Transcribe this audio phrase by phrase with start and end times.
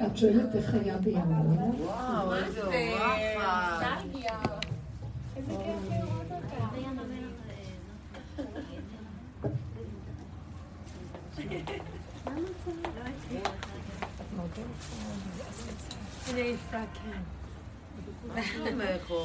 [0.00, 1.74] את שואלת איך היה בימינו?
[1.78, 3.86] וואו, איזה וואפה.
[5.36, 6.52] איזה כיף לראות אותה.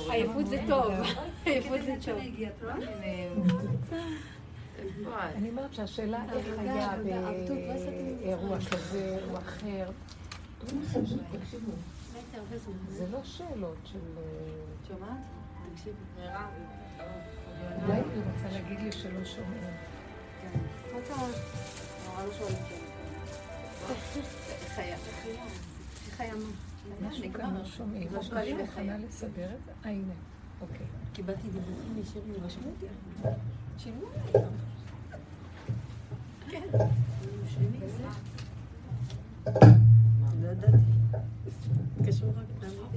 [0.10, 0.92] עייפות זה טוב.
[1.46, 2.22] עייפות זה טוב.
[5.36, 9.90] אני אומרת שהשאלה איך היה באירוע כזה או אחר.
[12.89, 14.00] זה לא שאלות של...
[14.88, 15.18] שומעת?
[15.74, 15.96] תקשיבי.
[17.84, 18.04] אולי היא
[18.34, 19.64] רוצה להגיד לי שלא שומעים.
[27.02, 28.08] משהו כאן לא שומעים.
[28.32, 29.72] אני מוכנה לסדר את זה?
[29.86, 30.14] אה, הנה.
[30.61, 30.86] אוקיי.
[31.14, 32.86] קיבלתי דיווחים ישירים, רשמו אותי.
[33.78, 34.06] שילמו
[36.50, 36.61] כן.
[40.47, 40.78] לא ידעתי.
[42.06, 42.88] קשור רק לפני.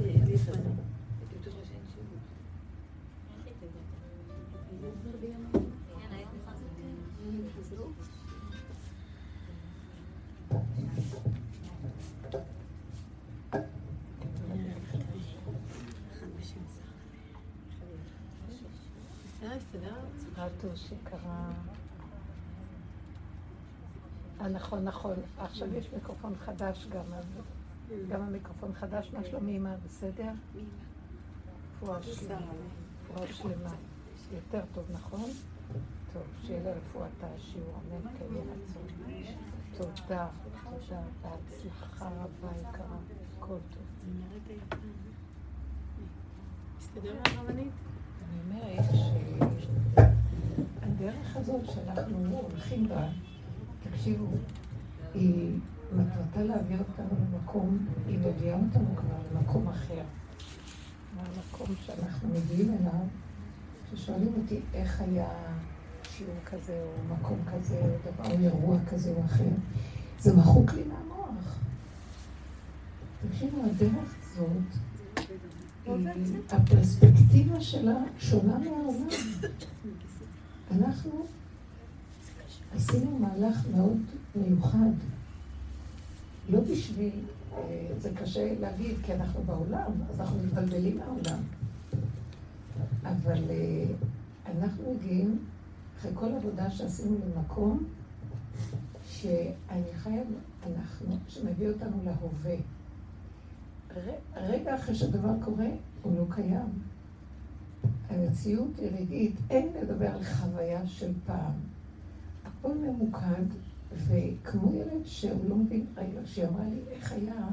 [20.40, 21.18] רטו שקרה...
[21.26, 21.52] אה,
[24.48, 25.14] נכון, נכון.
[25.38, 27.24] עכשיו יש מיקרופון חדש גם, אז
[28.08, 29.10] גם המיקרופון חדש.
[29.12, 29.74] מה שלומי אימא?
[29.84, 30.30] בסדר?
[31.76, 32.40] רפואה שלמה.
[33.10, 33.74] רפואה שלמה.
[34.34, 35.30] יותר טוב, נכון?
[36.12, 38.82] טוב, שיהיה לרפואתה השיעור, אמן, כן יהיה רצון.
[39.76, 40.28] תודה,
[40.64, 42.96] תודה, בהצלחה רבה יקרה,
[43.38, 43.82] הכל טוב.
[46.78, 47.72] מסתדר הרבנית?
[48.28, 48.84] אני אומרת
[49.94, 53.08] שהדרך הזאת שאנחנו הולכים בה,
[53.82, 54.26] תקשיבו,
[55.14, 55.52] היא
[55.92, 60.02] מטרתה להעביר אותנו למקום, היא מביאה אותנו כבר למקום אחר.
[61.16, 63.06] מהמקום שאנחנו מגיעים אליו,
[63.90, 65.28] ששואלים אותי איך היה
[66.02, 69.50] שיעור כזה, או מקום כזה, או דבר, או אירוע כזה או אחר,
[70.18, 71.58] זה מחוק לי מהמוח.
[73.28, 74.80] תקשיבו, הדרך הזאת,
[76.52, 79.08] הפרספקטיבה שלה שונה מהעולם.
[80.70, 81.26] אנחנו
[82.74, 83.98] עשינו מהלך מאוד
[84.34, 84.90] מיוחד.
[86.48, 87.12] לא בשביל,
[87.52, 91.38] אה, זה קשה להגיד, כי אנחנו בעולם, אז אנחנו מתבלבלים מהעולם.
[93.02, 93.84] אבל אה,
[94.46, 95.38] אנחנו מגיעים,
[95.98, 97.84] אחרי כל עבודה שעשינו למקום,
[99.06, 100.26] שאני חייב,
[100.66, 102.56] אנחנו, שמביא אותנו להווה.
[104.36, 105.68] רגע אחרי שדבר קורה,
[106.02, 106.68] הוא לא קיים.
[108.08, 111.69] המציאות היא רגעית, אין לדבר על חוויה של פעם.
[112.60, 113.44] הכל ממוקד,
[113.96, 115.86] וכמו ילד שהוא לא מבין,
[116.24, 117.48] שהיא אמרה לי, איך היה,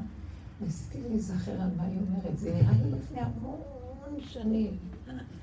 [0.60, 2.38] ניסיתי להיזכר על מה היא אומרת.
[2.38, 4.76] זה נראה לי לפני המון שנים.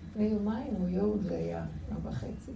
[0.09, 2.51] לפני יומיים או יום זה היה, יום וחצי.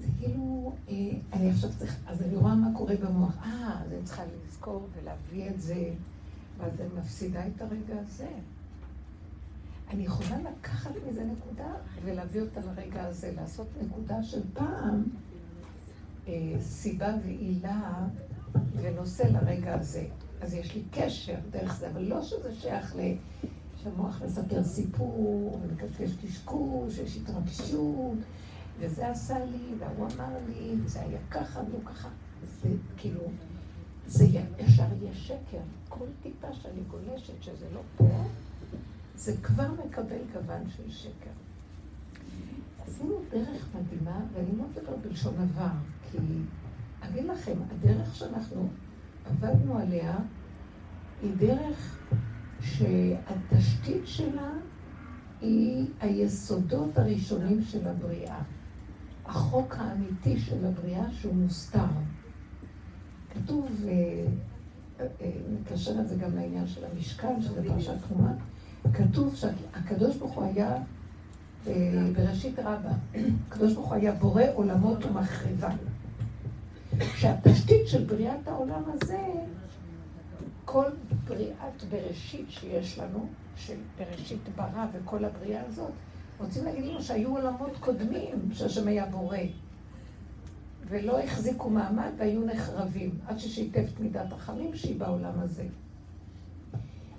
[0.00, 0.94] זה כאילו, אה,
[1.32, 3.36] אני עכשיו צריך, אז אני רואה מה קורה במוח.
[3.42, 5.90] אה, אז אני צריכה לזכור ולהביא את זה.
[6.58, 8.28] ואז אני מפסידה את הרגע הזה.
[9.90, 11.72] אני יכולה לקחת מזה נקודה
[12.04, 15.02] ולהביא אותה לרגע הזה, לעשות נקודה של פעם,
[16.60, 18.06] סיבה ועילה
[18.76, 20.06] ונושא לרגע הזה.
[20.40, 23.00] אז יש לי קשר דרך זה, אבל לא שזה שייך ל...
[23.82, 28.18] שהמוח מספר סיפור, ומקשקש קשקוש, יש התרגשות,
[28.78, 32.08] וזה עשה לי, והוא אמר לי, וזה היה ככה ולא ככה.
[32.62, 33.20] זה כאילו,
[34.06, 34.24] זה
[34.58, 35.60] ישר יהיה שקר.
[35.88, 38.24] כל טיפה שאני גולשת שזה לא פה,
[39.16, 41.30] זה כבר מקבל גוון של שקר.
[42.86, 45.68] עשינו דרך מדהימה, ואני לא מדברת בלשון עבר,
[46.10, 46.18] כי
[47.00, 48.68] אגיד לכם, הדרך שאנחנו
[49.26, 50.16] עבדנו עליה
[51.22, 51.98] היא דרך
[52.60, 54.50] שהתשתית שלה
[55.40, 58.42] היא היסודות הראשונים של הבריאה.
[59.26, 61.84] החוק האמיתי של הבריאה שהוא מוסתר.
[63.30, 63.84] כתוב,
[65.52, 68.32] נקשר אה, אה, את זה גם לעניין של המשכן, שזה פרשת תרומה,
[68.92, 70.76] כתוב שהקדוש ברוך הוא היה
[71.66, 72.92] אה, בראשית רבה,
[73.48, 75.70] הקדוש ברוך הוא היה בורא עולמות ומחריבה.
[77.02, 79.22] שהתשתית של בריאת העולם הזה,
[80.64, 80.90] כל
[81.24, 83.26] בריאת בראשית שיש לנו,
[83.56, 85.90] של בראשית ברא וכל הבריאה הזאת,
[86.38, 89.38] רוצים להגיד לנו שהיו עולמות קודמים שהשם היה בורא.
[90.88, 95.64] ולא החזיקו מעמד והיו נחרבים, עד ששיתף את מידת החמים שהיא בעולם הזה,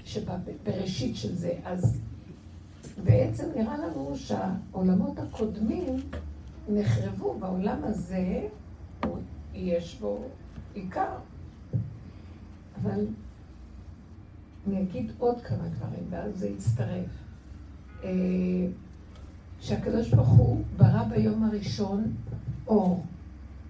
[0.05, 1.53] שבראשית של זה.
[1.65, 2.01] אז
[3.03, 5.95] בעצם נראה לנו שהעולמות הקודמים
[6.69, 8.47] נחרבו, בעולם הזה
[9.57, 10.23] יש בו
[10.73, 11.15] עיקר.
[12.81, 13.05] אבל
[14.67, 17.09] אני אגיד עוד כמה דברים, ואז זה יצטרף.
[18.03, 18.09] אה,
[19.59, 22.13] שהקדוש ברוך הוא ברא ביום הראשון
[22.67, 23.03] אור.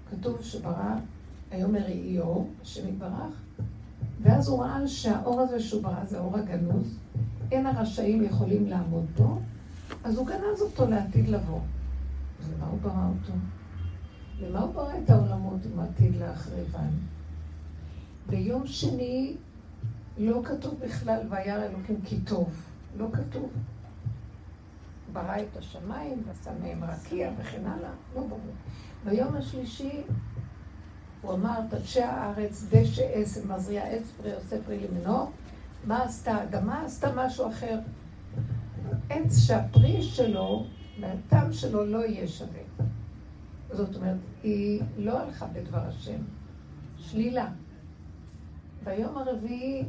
[0.09, 0.95] כתוב שברא,
[1.51, 3.41] היום הראי אור, השם יתברך,
[4.21, 6.97] ואז הוא ראה שהאור הזה שהוא ברא זה אור הגנוז,
[7.51, 9.39] אין הרשעים יכולים לעמוד בו,
[10.03, 11.59] אז הוא גנז אותו לעתיד לבוא.
[12.39, 13.33] אז למה הוא ברא אותו?
[14.41, 16.89] למה הוא ברא את העולמות אם עתיד להחריבן?
[18.29, 19.35] ביום שני
[20.17, 22.49] לא כתוב בכלל וירא אלוקים כי טוב,
[22.97, 23.51] לא כתוב.
[25.13, 28.39] ברא את השמיים ועשה מהם רקיע וכן הלאה, לא ברור.
[29.05, 30.01] ביום השלישי
[31.21, 35.31] הוא אמר, תדשי הארץ, דשא עשם, מזריע עץ פרי, עושה פרי למנו.
[35.85, 36.85] מה עשתה האדמה?
[36.85, 37.79] עשתה משהו אחר.
[39.09, 40.65] עץ שהפרי שלו,
[41.01, 42.61] והטעם שלו לא יהיה שווה.
[43.71, 46.21] זאת אומרת, היא לא הלכה בדבר השם.
[46.97, 47.47] שלילה.
[48.83, 49.83] ביום הרביעי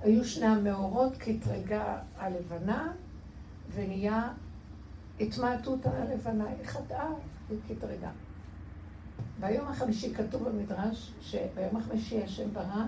[0.00, 2.92] היו שני המאורות כתרגה הלבנה,
[3.74, 4.32] ונהיה
[5.20, 7.08] התמעטות הלבנה, היא חטאה
[7.50, 8.10] וכתרגה.
[9.40, 12.84] ביום החמישי כתוב במדרש שביום החמישי השם ברא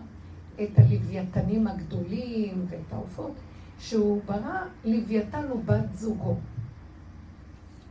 [0.63, 3.35] את הלוויתנים הגדולים ואת העופות,
[3.79, 6.37] שהוא ברא לוויתן ובת זוגו.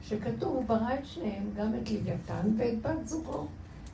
[0.10, 3.48] שכתוב, הוא ברא את שניהם, גם את לוויתן ואת בת זוגו.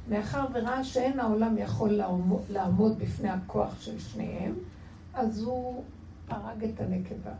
[0.10, 2.02] מאחר וראה שאין העולם יכול
[2.50, 4.54] לעמוד בפני הכוח של שניהם,
[5.14, 5.84] אז הוא
[6.30, 7.32] הרג את הנקבה.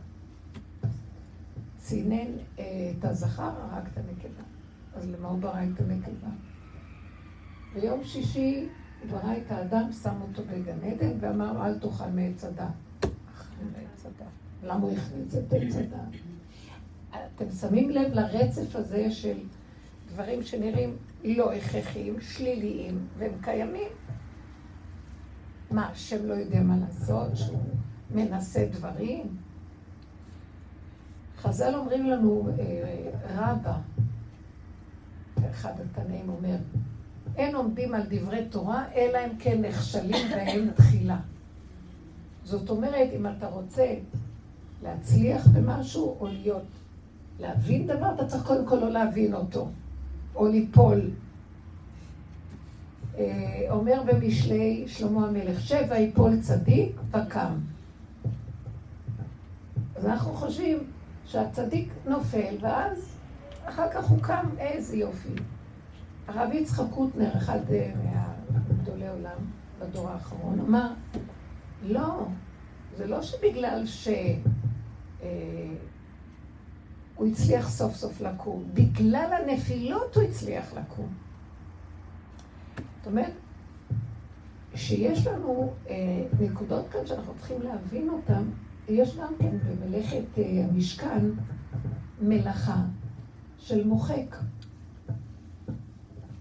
[1.78, 4.42] צינן אה, את הזכר, הרג את הנקבה.
[4.94, 6.28] אז למה הוא ברא את הנקבה?
[7.74, 8.68] ביום שישי
[9.02, 13.10] הוא ברא את האדם, שם אותו בגן עדן, ואמר, אל תאכל מעץ הדת.
[14.62, 16.35] למה הוא הכניס את עץ הדת?
[17.34, 19.38] אתם שמים לב לרצף הזה של
[20.12, 23.88] דברים שנראים לא הכרחיים, שליליים, והם קיימים.
[25.70, 27.36] מה, השם לא יודע מה לעשות?
[27.36, 27.58] שהוא
[28.10, 29.36] מנסה דברים?
[31.38, 33.78] חז"ל אומרים לנו, אה, רבא,
[35.50, 36.56] אחד התנאים אומר,
[37.36, 41.18] אין עומדים על דברי תורה, אלא אם כן נכשלים בהם תחילה.
[42.44, 43.94] זאת אומרת, אם אתה רוצה
[44.82, 46.64] להצליח במשהו או להיות,
[47.40, 49.68] להבין דבר, אתה צריך קודם כל לא להבין אותו,
[50.34, 51.10] או ליפול.
[53.18, 57.54] אה, אומר במשלי שלמה המלך, שבע יפול צדיק וקם.
[59.96, 60.78] אז אנחנו חושבים
[61.26, 63.16] שהצדיק נופל, ואז
[63.64, 65.34] אחר כך הוא קם, איזה יופי.
[66.28, 67.90] הרב יצחק קוטנר, אחד אה,
[68.50, 69.38] מהגדולי עולם
[69.78, 70.88] בדור האחרון, אמר,
[71.82, 72.26] לא,
[72.96, 75.28] זה לא שבגלל שהוא
[77.20, 81.08] אה, הצליח סוף סוף לקום, בגלל הנפילות הוא הצליח לקום.
[82.98, 83.32] זאת אומרת,
[84.74, 88.42] שיש לנו אה, נקודות כאן שאנחנו צריכים להבין אותן,
[88.88, 91.24] יש גם כן במלאכת אה, המשכן
[92.20, 92.82] מלאכה
[93.58, 94.36] של מוחק.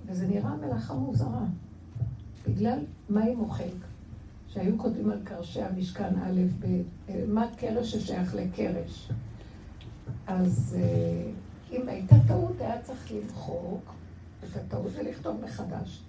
[0.06, 1.44] וזה נראה מלאכה מוזרה.
[2.48, 2.80] בגלל
[3.10, 3.74] מה היא מוחק?
[4.48, 9.12] שהיו כותבים על קרשי המשכן א', ב', אה, מה קרש ששייך לקרש.
[10.28, 11.32] אז אה,
[11.72, 13.94] אם הייתה טעות, היה צריך למחוק
[14.44, 16.02] את הטעות ולכתוב מחדש.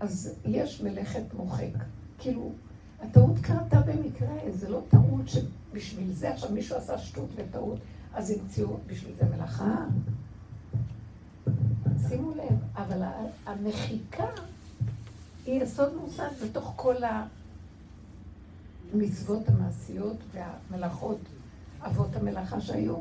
[0.00, 1.72] אז יש מלאכת מוחק.
[2.18, 2.52] כאילו,
[3.00, 7.78] הטעות קרתה במקרה, זה לא טעות שבשביל זה עכשיו מישהו עשה שטות וטעות,
[8.14, 9.84] אז המציאו בשביל זה מלאכה.
[12.08, 13.02] שימו לב, אבל
[13.46, 14.26] המחיקה
[15.46, 16.94] היא יסוד מוסד בתוך כל
[18.92, 21.18] המצוות המעשיות והמלאכות,
[21.86, 22.96] אבות המלאכה שהיו.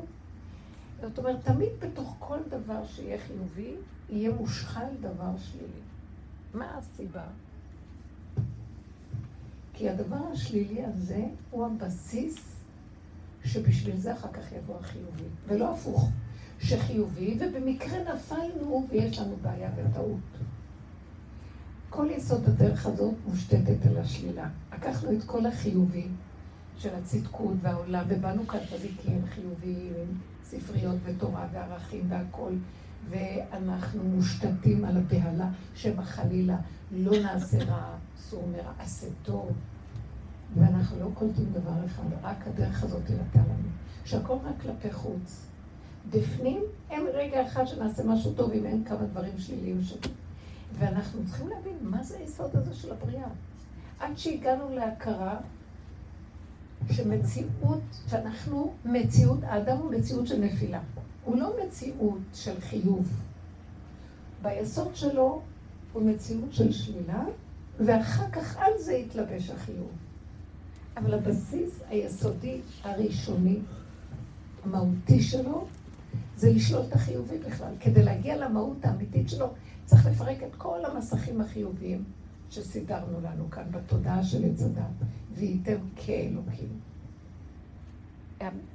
[1.02, 3.76] זאת אומרת, תמיד בתוך כל דבר שיהיה חיובי,
[4.10, 5.82] יהיה מושחל דבר שלילי.
[6.54, 7.24] מה הסיבה?
[9.74, 12.62] כי הדבר השלילי הזה הוא הבסיס
[13.44, 16.10] שבשביל זה אחר כך יבוא החיובי, ולא הפוך.
[16.60, 20.20] שחיובי, ובמקרה נפלנו ויש לנו בעיה וטעות.
[21.90, 24.50] כל יסוד הדרך הזאת מושתתת על השלילה.
[24.74, 26.08] לקחנו את כל החיובי
[26.78, 32.54] של הצדקות והעולם, ובאנו כאן צדיקים חיוביים, עם ספריות ותורה וערכים והכול,
[33.10, 36.58] ואנחנו מושתתים על הבהלה, שמא חלילה
[36.92, 39.52] לא נעשה רע, אסור מרע, עשה טוב.
[40.56, 43.70] ואנחנו לא קולטים דבר אחד, רק הדרך הזאת נתן לנו.
[44.06, 45.46] שהכל רק כלפי חוץ.
[46.10, 49.96] בפנים אין רגע אחד שנעשה משהו טוב אם אין כמה דברים שליליים שם.
[50.80, 53.28] ואנחנו צריכים להבין מה זה היסוד הזה של הבריאה.
[54.00, 55.40] עד שהגענו להכרה
[56.90, 60.80] שמציאות, שאנחנו מציאות, האדם הוא מציאות של נפילה.
[61.24, 63.08] הוא לא מציאות של חיוב.
[64.42, 65.42] ביסוד שלו
[65.94, 67.24] הוא מציאות של שלילה,
[67.80, 69.92] ואחר כך על זה יתלבש החיוב.
[70.98, 73.60] אבל הבסיס היסודי הראשוני,
[74.64, 75.68] המהותי שלו,
[76.36, 77.74] זה לשלול את החיובי בכלל.
[77.80, 79.48] כדי להגיע למהות האמיתית שלו,
[79.86, 82.04] צריך לפרק את כל המסכים החיוביים
[82.52, 86.80] שסידרנו לנו כאן בתודעה של עץ הדת, וייתם כאלוקים.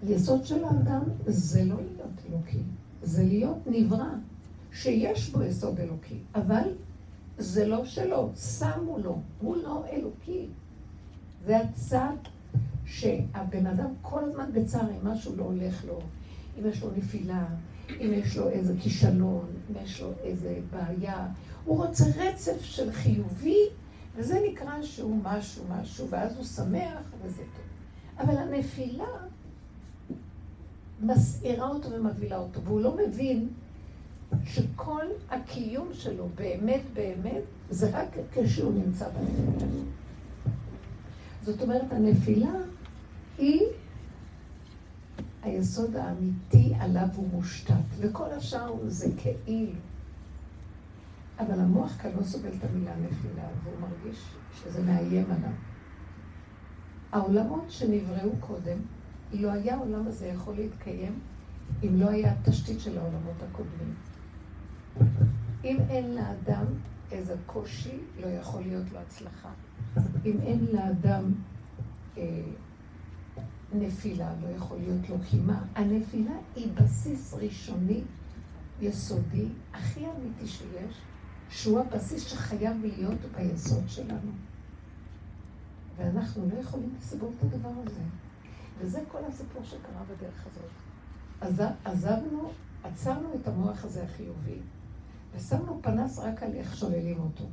[0.03, 2.63] היסוד של האדם זה לא להיות אלוקי,
[3.03, 4.09] זה להיות נברא,
[4.73, 6.63] שיש בו יסוד אלוקי, אבל
[7.39, 10.47] זה לא שלו, שמו לו, הוא לא אלוקי.
[11.47, 12.17] זה הצד
[12.85, 15.99] שהבן אדם כל הזמן בצער אם משהו לא הולך לו,
[16.59, 17.47] אם יש לו נפילה,
[17.91, 21.29] אם יש לו איזה כישלון, אם יש לו איזה בעיה.
[21.67, 23.69] הוא רוצה רצף של חיובי,
[24.17, 27.65] וזה נקרא שהוא משהו משהו, ואז הוא שמח וזה טוב.
[28.19, 29.09] אבל הנפילה
[31.01, 33.49] מסעירה אותו ומבהילה אותו, והוא לא מבין
[34.45, 39.83] שכל הקיום שלו באמת באמת זה רק כשהוא נמצא בנפילה.
[41.43, 42.51] זאת אומרת, הנפילה
[43.39, 43.63] היא
[45.43, 49.73] היסוד האמיתי עליו הוא מושתת, וכל השאר זה כאילו.
[51.39, 55.53] אבל המוח כאן לא סובל את המילה נפילה, והוא מרגיש שזה מאיים עליו.
[57.13, 58.79] העולמות שנבראו קודם,
[59.33, 61.21] לא היה העולם הזה יכול להתקיים
[61.83, 63.95] אם לא היה התשתית של העולמות הקודמים.
[65.65, 66.65] אם אין לאדם
[67.13, 69.51] איזה קושי, לא יכול להיות לו הצלחה.
[70.25, 71.33] אם אין לאדם
[72.19, 72.23] אה,
[73.73, 75.65] נפילה, לא יכול להיות לו קימה.
[75.75, 78.03] הנפילה היא בסיס ראשוני,
[78.81, 81.01] יסודי, הכי אמיתי שיש,
[81.51, 84.31] שהוא הבסיס שחייב להיות ביסוד שלנו.
[85.97, 88.01] ואנחנו לא יכולים לסבור את הדבר הזה.
[88.79, 90.71] וזה כל הסיפור שקרה בדרך הזאת.
[91.41, 92.51] עזב, עזבנו,
[92.85, 94.59] עצרנו את המוח הזה החיובי,
[95.35, 97.45] ושמנו פנס רק על איך שוללים אותו.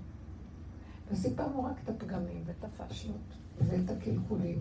[1.12, 4.60] וסיפרנו רק את הפגמים ואת הפשלות ואת הקלקולים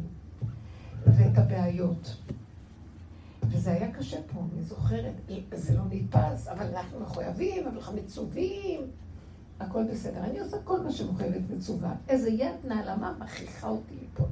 [1.07, 2.17] ואת הבעיות.
[3.43, 5.15] וזה היה קשה פה, אני זוכרת,
[5.55, 8.81] זה לא נתפס, אבל אנחנו מחויבים, אנחנו מצווים,
[9.61, 10.25] הכל בסדר.
[10.25, 11.95] אני עושה כל מה שמחויבת מצווה.
[12.09, 14.27] איזה יד נעלמה מכריחה אותי ליפול.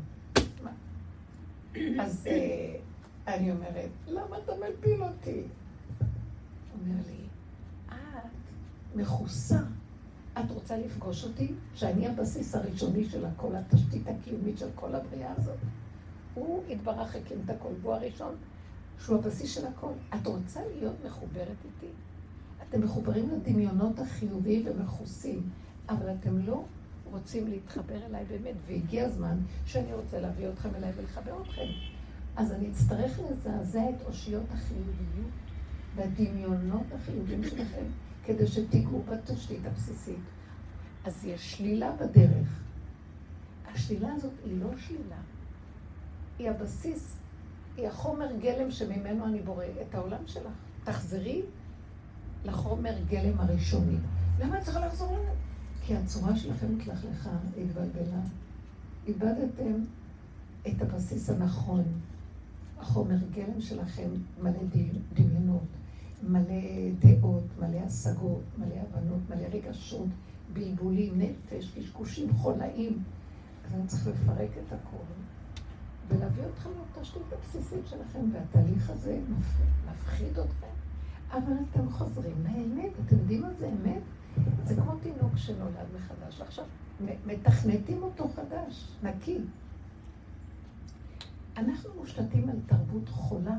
[2.01, 2.77] אז אה,
[3.35, 5.43] אני אומרת, למה אתה מפיל אותי?
[6.73, 7.27] אומר לי,
[7.89, 7.95] את
[8.97, 9.61] מכוסה.
[10.39, 11.53] את רוצה לפגוש אותי?
[11.75, 15.59] שאני הבסיס הראשוני של הכל, התשתית הקיומית של כל הבריאה הזאת.
[16.35, 18.35] הוא יתברך הקים את הכל, והוא הראשון,
[18.99, 19.93] שהוא הבסיס של הכל.
[20.15, 21.93] את רוצה להיות מחוברת איתי?
[22.71, 25.43] אתם מחוברים לדמיונות החיוביים ומכוסים,
[25.89, 26.65] אבל אתם לא
[27.05, 31.67] רוצים להתחבר אליי באמת, והגיע הזמן שאני רוצה להביא אתכם אליי ולחבר אתכם.
[32.37, 35.31] אז אני אצטרך לזעזע את אושיות החיוביות
[35.97, 37.85] והדמיונות החיוביים שלכם,
[38.25, 40.19] כדי שתיגעו בתשתית הבסיסית.
[41.05, 42.61] אז יש שלילה בדרך.
[43.67, 45.17] השלילה הזאת היא לא שלילה,
[46.39, 47.17] היא הבסיס,
[47.77, 50.53] היא החומר גלם שממנו אני בורא את העולם שלך.
[50.85, 51.43] תחזרי
[52.45, 53.97] לחומר גלם הראשוני.
[54.41, 55.31] למה את צריכה לחזור לזה?
[55.83, 57.31] כי הצורה שלכם התלכלכה,
[57.63, 58.21] התבלבלה.
[59.07, 59.85] איבדתם
[60.69, 61.83] את הבסיס הנכון.
[62.79, 64.09] החומר גלם שלכם
[64.43, 64.59] מלא
[65.15, 65.63] דמיונות,
[66.23, 70.09] מלא דעות, מלא השגות, מלא הבנות, מלא רגשות,
[70.53, 73.03] בלבולים, נפש, קשקושים, חולאים.
[73.67, 75.07] אז אני צריך לפרק את הכול
[76.09, 79.21] ולהביא אתכם לתשתית הבסיסית שלכם, והתהליך הזה
[79.87, 80.80] מפחיד אתכם.
[81.33, 84.03] אבל אתם חוזרים לאמת, אתם יודעים מה זה אמת?
[84.65, 86.65] זה כמו תינוק שנולד מחדש, ועכשיו
[87.27, 89.39] מתכנתים אותו חדש, נקי.
[91.57, 93.57] אנחנו מושתתים על תרבות חולה.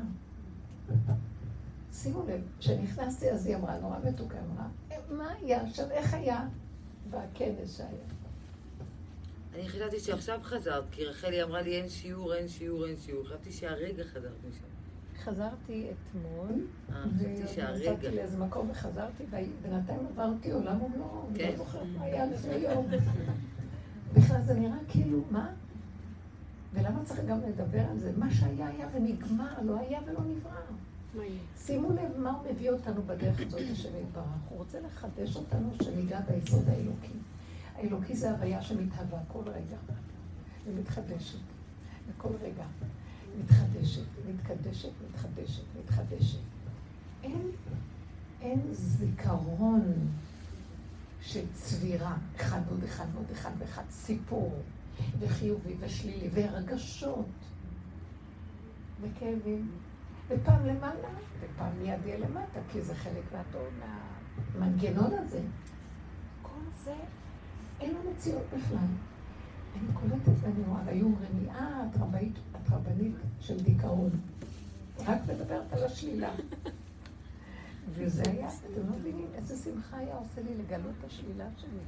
[1.92, 4.68] שימו לב, כשנכנסתי אז היא אמרה, נורא מתוקה, אמרה,
[5.10, 6.48] מה היה עכשיו, איך היה
[7.10, 7.88] בכנס שהיה?
[9.54, 13.24] אני חשבתי שעכשיו חזרת, כי רחלי אמרה לי אין שיעור, אין שיעור, אין שיעור.
[13.24, 14.71] חשבתי שהרגע חזרת משם.
[15.24, 17.90] חזרתי אתמול, אה, חשבתי שהרגע.
[17.90, 21.56] ונסעתי לאיזה מקום וחזרתי, ובינתיים עברתי עולם ומלואו, אני לא כן.
[21.56, 22.86] זוכרת מה היה לפני יום.
[24.14, 25.48] בכלל זה נראה כאילו, מה?
[26.72, 28.12] ולמה צריך גם לדבר על זה?
[28.16, 31.24] מה שהיה היה ונגמר, לא היה ולא נברא.
[31.56, 34.24] שימו לב מה הוא מביא אותנו בדרך הזאת, השם יתברך.
[34.48, 37.18] הוא רוצה לחדש אותנו שניגע ביסוד האלוקי.
[37.74, 39.76] האלוקי זה הוויה שמתהווה כל רגע,
[40.66, 41.38] ומתחדשת,
[42.08, 42.64] וכל רגע.
[43.38, 46.38] מתחדשת, מתקדשת, מתחדשת, מתחדשת.
[47.22, 47.50] אין,
[48.40, 49.92] אין זיכרון
[51.20, 54.62] של צבירה, אחד ועוד אחד ועוד אחד ואחד, סיפור,
[55.18, 57.26] וחיובי ושלילי, והרגשות,
[59.00, 59.70] וכאבים,
[60.28, 61.08] ופעם למעלה,
[61.40, 63.24] ופעם מיד יהיה למטה, כי זה חלק
[64.54, 65.40] מהמנגנון הזה.
[66.42, 66.94] כל זה,
[67.80, 68.86] אין לו מציאות בכלל.
[69.76, 74.10] אני קולטת ואני רואה, היו אומרים לי, אה, את רבנית, את רבנית של דיכאון.
[75.06, 76.30] רק מדברת על השלילה.
[77.94, 81.80] וזה היה, אתם לא מבינים איזה שמחה היה עושה לי לגלות את השלילה שלי.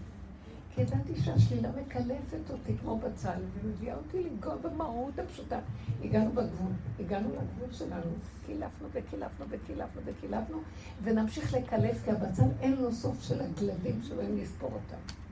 [0.74, 5.58] כי ידעתי שהשלילה מקלפת אותי כמו בצל, ומביאה אותי לנגוע במהות הפשוטה.
[6.04, 8.10] הגענו בגבול, הגענו לגבול שלנו,
[8.46, 10.58] קילפנו וקילפנו וקילפנו וקילפנו,
[11.02, 15.23] ונמשיך לקלף, כי הבצל אין לו סוף של הגלדים שאוהבים לספור אותם.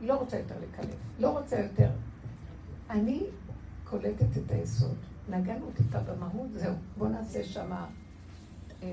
[0.00, 1.90] לא רוצה יותר לקלף, לא רוצה יותר.
[2.90, 3.22] אני
[3.84, 4.96] קולטת את היסוד.
[5.28, 7.72] נגענו טיפה במהות, זהו, בואו נעשה שם
[8.82, 8.88] אה,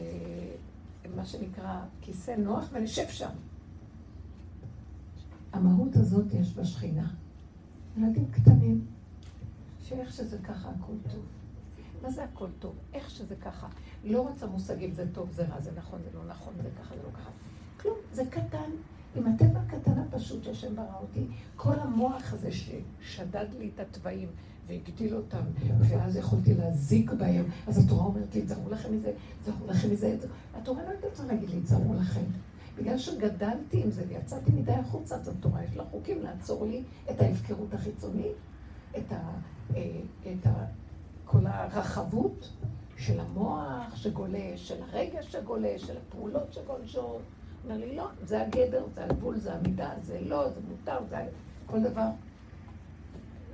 [1.15, 3.29] מה שנקרא כיסא נוח ונשב שם.
[5.53, 7.07] המהות הזאת יש בשכינה.
[7.97, 8.85] ילדים קטנים,
[9.79, 11.25] שאיך שזה ככה הכל טוב.
[12.01, 12.75] מה זה הכל טוב?
[12.93, 13.67] איך שזה ככה.
[14.03, 17.03] לא רוצה מושגים זה טוב, זה רע, זה נכון, זה לא נכון, זה ככה, זה
[17.03, 17.29] לא ככה.
[17.81, 18.71] כלום, זה קטן.
[19.15, 24.27] עם הטבע הקטן הפשוט שהשם ברא אותי, כל המוח הזה ששדד לי את התוואים
[24.67, 25.43] והגדיל אותם,
[25.79, 30.17] ואז יכולתי להזיק בהם, אז התורה אומרת לי, תזרו לכם מזה, תזרו לכם מזה.
[30.55, 32.23] התורה לא הייתה צריכה להגיד לי, תזרו לכם.
[32.77, 37.21] בגלל שגדלתי עם זה ויצאתי מדי החוצה, אז התורה יש לה חוקים לעצור לי את
[37.21, 38.35] ההפקרות החיצונית,
[38.97, 39.31] את, ה,
[39.75, 40.65] אה, את ה,
[41.25, 42.49] כל הרחבות
[42.97, 47.21] של המוח שגולש, של הרגש שגולש, של הפעולות שגולשות.
[47.63, 51.27] אומר לי, לא, זה הגדר, זה הגבול, זה המידה, זה לא, זה מותר, זה
[51.65, 52.07] כל דבר.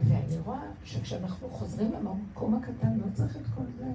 [0.07, 3.85] ואני רואה שכשאנחנו חוזרים למקום הקטן, לא צריך את כל זה.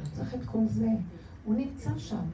[0.00, 0.88] לא צריך את כל זה.
[1.44, 2.24] הוא נמצא שם.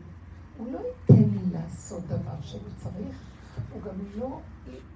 [0.59, 3.23] הוא לא ייתן לי לעשות דבר שהוא צריך,
[3.73, 4.41] הוא גם לא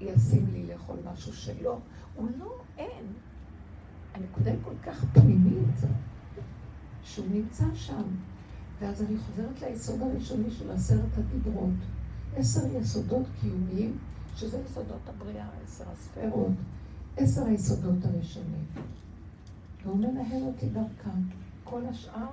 [0.01, 1.79] ישים לי לאכול משהו שלא.
[2.17, 3.07] הוא לא, אין.
[4.15, 5.81] הנקודה היא כל כך פנימית,
[7.03, 8.03] שהוא נמצא שם.
[8.83, 11.71] ואז אני חוזרת ליסוד הראשוני של עשרת הדיברות.
[12.37, 13.99] עשר יסודות קיומיים,
[14.37, 16.53] שזה יסודות הבריאה, עשר הספרות,
[17.17, 18.65] עשר היסודות הראשונים.
[19.85, 21.21] והוא מנהל אותי דרכם.
[21.65, 22.29] כל השאר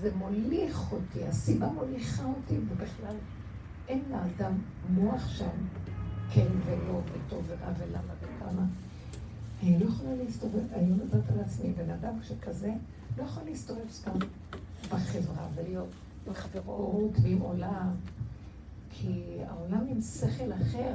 [0.00, 3.16] זה מוליך אותי, הסיבה מוליכה אותי, ובכלל
[3.88, 4.52] אין לאדם
[4.90, 5.56] מוח שם,
[6.30, 8.66] כן ולא, וטוב ורע ולמה וכמה.
[9.62, 12.72] אני לא יכולה להסתובב, אני לא מדברת על עצמי, בן אדם שכזה
[13.18, 14.18] לא יכול להסתובב סתם
[14.88, 15.88] בחברה ולהיות
[16.26, 17.90] עם חברות ועם עולם,
[18.90, 20.94] כי העולם עם שכל אחר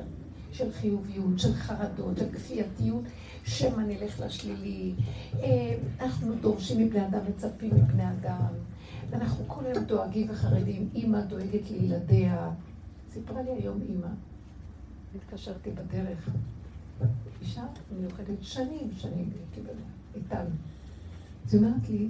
[0.51, 3.03] של חיוביות, של חרדות, של כפייתיות,
[3.43, 4.93] שמא נלך לשלילי.
[5.39, 8.53] אה, אנחנו דורשים מבני אדם, מצפים מבני אדם.
[9.13, 12.49] אנחנו כל היום דואגים וחרדים, אימא דואגת לילדיה.
[13.13, 14.07] סיפרה לי היום אימא,
[15.15, 16.29] התקשרתי בדרך,
[17.41, 17.63] אישה
[17.99, 19.69] מיוחדת, שנים, שנים הייתי
[20.15, 20.49] איתנו.
[21.45, 22.09] אז היא אומרת לי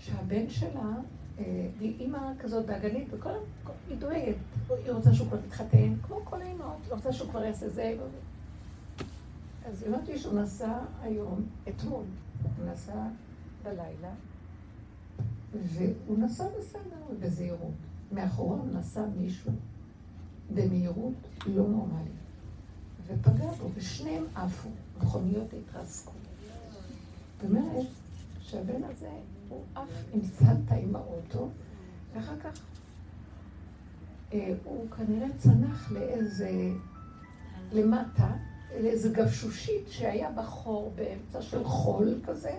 [0.00, 0.96] שהבן שלה,
[1.38, 3.30] אה, היא אימא כזאת דאגנית, וכל
[3.88, 4.36] היא דואגת,
[4.68, 7.96] היא רוצה שהוא כבר יתחתן, כמו כל האימהות, היא רוצה שהוא כבר יעשה זה.
[9.66, 12.04] אז היא אומרת לי שהוא נסע היום, אתמול,
[12.42, 13.02] הוא נסע
[13.62, 14.12] בלילה,
[15.52, 17.74] והוא נסע בסדר, בזהירות.
[18.12, 19.52] מאחוריו נסע מישהו
[20.54, 21.14] במהירות
[21.46, 22.12] לא נורמלית,
[23.06, 24.68] ופגע בו, ושניהם עפו,
[25.02, 26.12] מכוניות התרסקו.
[27.36, 27.86] זאת אומרת
[28.40, 29.10] שהבן הזה,
[29.50, 31.48] הוא עף עם סלטה עם האוטו,
[32.14, 32.60] ואחר כך
[34.32, 36.50] אה, הוא כנראה צנח לאיזה,
[37.72, 38.36] למטה,
[38.80, 42.58] לאיזה גבשושית שהיה בחור באמצע של חול כזה,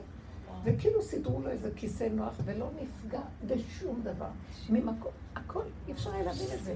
[0.63, 4.29] וכאילו סידרו לו איזה כיסא נוח ולא נפגע בשום דבר.
[4.69, 6.75] ממקום, הכל, אי אפשר היה להבין את זה.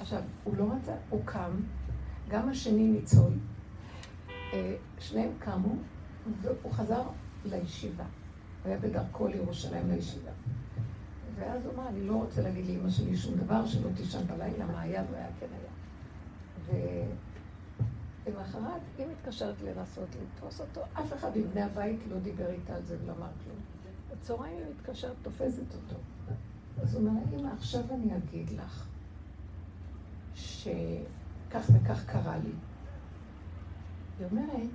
[0.00, 1.50] עכשיו, הוא לא רצה, הוא קם,
[2.28, 3.32] גם השני ניצול,
[4.28, 5.74] אה, שניהם קמו,
[6.42, 7.02] והוא חזר
[7.44, 8.04] לישיבה.
[8.66, 10.30] הוא היה בדרכו לירושלים לישיבה.
[11.36, 14.80] ואז הוא אמר, אני לא רוצה להגיד לאמא שלי שום דבר, שלא תישן בלילה, מה
[14.80, 17.06] היה והיה כן היה.
[18.26, 22.96] למחרת היא מתקשרת לנסות לתפוס אותו, אף אחד מבני הבית לא דיבר איתה על זה
[23.02, 23.56] ולא אמר כלום.
[24.10, 26.00] בצהריים היא מתקשרת, תופסת אותו.
[26.82, 28.86] אז הוא אומר, אמא, עכשיו אני אגיד לך
[30.34, 32.52] שכך וכך קרה לי.
[34.18, 34.70] היא אומרת,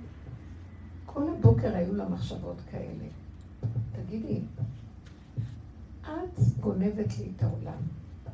[1.06, 3.21] כל הבוקר היו לה מחשבות כאלה.
[3.92, 4.40] תגידי,
[6.02, 7.82] את גונבת לי את העולם.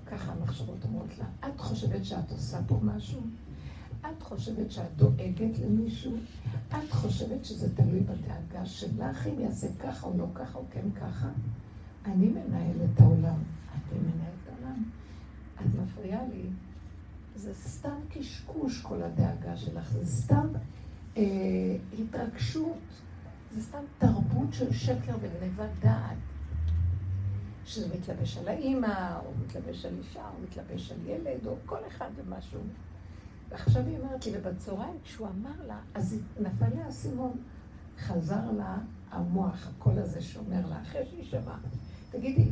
[0.06, 1.48] ככה המחשבות אומרות לה.
[1.48, 3.20] את חושבת שאת עושה פה משהו?
[4.00, 6.16] את חושבת שאת דואגת למישהו?
[6.68, 11.28] את חושבת שזה תלוי בדאגה שלך אם יעשה ככה או לא ככה או כן ככה?
[12.04, 13.38] אני מנהל את העולם.
[13.76, 14.82] את מנהלת את העולם.
[15.60, 16.42] את מפריעה לי.
[17.36, 19.92] זה סתם קשקוש כל הדאגה שלך.
[19.92, 20.46] זה סתם
[21.16, 22.78] אה, התרגשות.
[23.54, 26.16] זה סתם תרבות של שקר וגנבת דעת.
[27.64, 32.08] שזה מתלבש על האימא, או מתלבש על אישה, או מתלבש על ילד, או כל אחד
[32.16, 32.60] ומשהו.
[33.48, 37.32] ועכשיו היא אומרת לי, ובצהריים כשהוא אמר לה, אז נפל לה האסימון,
[37.98, 38.78] חזר לה
[39.10, 41.58] המוח, הקול הזה שאומר לה, אחרי שהיא שמעה,
[42.10, 42.48] תגידי,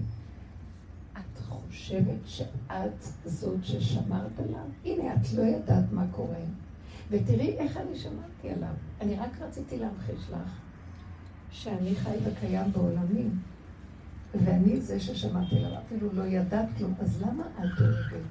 [1.12, 4.66] את חושבת שאת זאת ששמרת עליו?
[4.84, 6.40] הנה, את לא ידעת מה קורה.
[7.10, 8.74] ותראי איך אני שמרתי עליו.
[9.00, 10.65] אני רק רציתי להמחיש לך
[11.62, 13.38] שאני חי וקיים בעולמים,
[14.34, 16.94] ואני זה ששמעתי עליו, אפילו לא ידעת כלום.
[17.00, 18.26] אז למה את דואגת?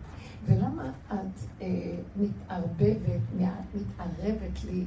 [0.45, 3.21] ולמה את אה, מתערבבת,
[3.75, 4.85] מתערבת לי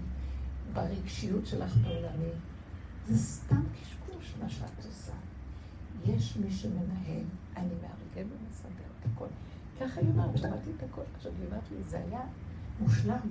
[0.72, 2.32] ברגשיות שלך בעולמי?
[3.08, 5.12] זה סתם קשקוש מה שאת עושה.
[6.06, 7.24] יש מי שמנהל,
[7.56, 9.26] אני מארגן ומסדר את הכל.
[9.80, 11.02] ככה היא אומרת, שמעתי את הכל.
[11.16, 12.20] עכשיו היא אומרת לי, זה היה
[12.80, 13.28] מושלם.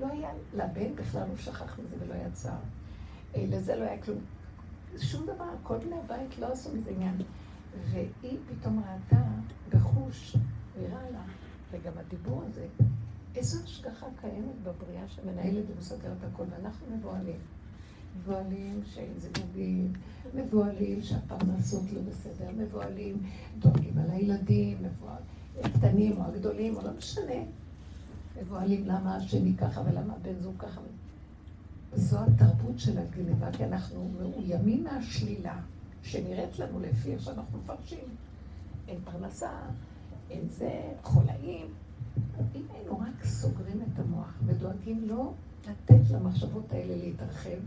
[0.00, 2.52] לא היה, לבן בכלל הוא שכח מזה ולא יצא.
[3.36, 4.18] אה, לזה לא היה כלום.
[4.98, 7.16] שום דבר, כל בני הבית לא עשו מזה עניין.
[7.90, 9.22] והיא פתאום ראתה
[9.70, 10.36] בחוש,
[10.80, 11.22] נראה לה,
[11.70, 12.66] וגם הדיבור הזה,
[13.34, 17.38] איזו השגחה קיימת בבריאה שמנהלת ומסדרת הכל, ואנחנו מבוהלים.
[18.18, 19.92] מבוהלים שאין זיווגים,
[20.34, 23.22] מבוהלים שהפרנסות לא בסדר, מבוהלים,
[23.58, 25.24] דואגים על הילדים, מבוהלים,
[25.64, 27.42] הקטנים או הגדולים, או לא משנה.
[28.40, 30.80] מבוהלים למה השני ככה ולמה הבן זוג ככה.
[31.94, 35.60] זו התרבות של הגניבה, כי אנחנו מאוימים מהשלילה
[36.02, 38.04] שנראית לנו לפי איך שאנחנו מפרשים.
[38.88, 39.50] אין פרנסה,
[40.30, 41.66] אין זה, חולאים.
[42.54, 45.32] אם היינו רק סוגרים את המוח ודואגים לא
[45.68, 47.58] לתת למחשבות האלה להתרחב,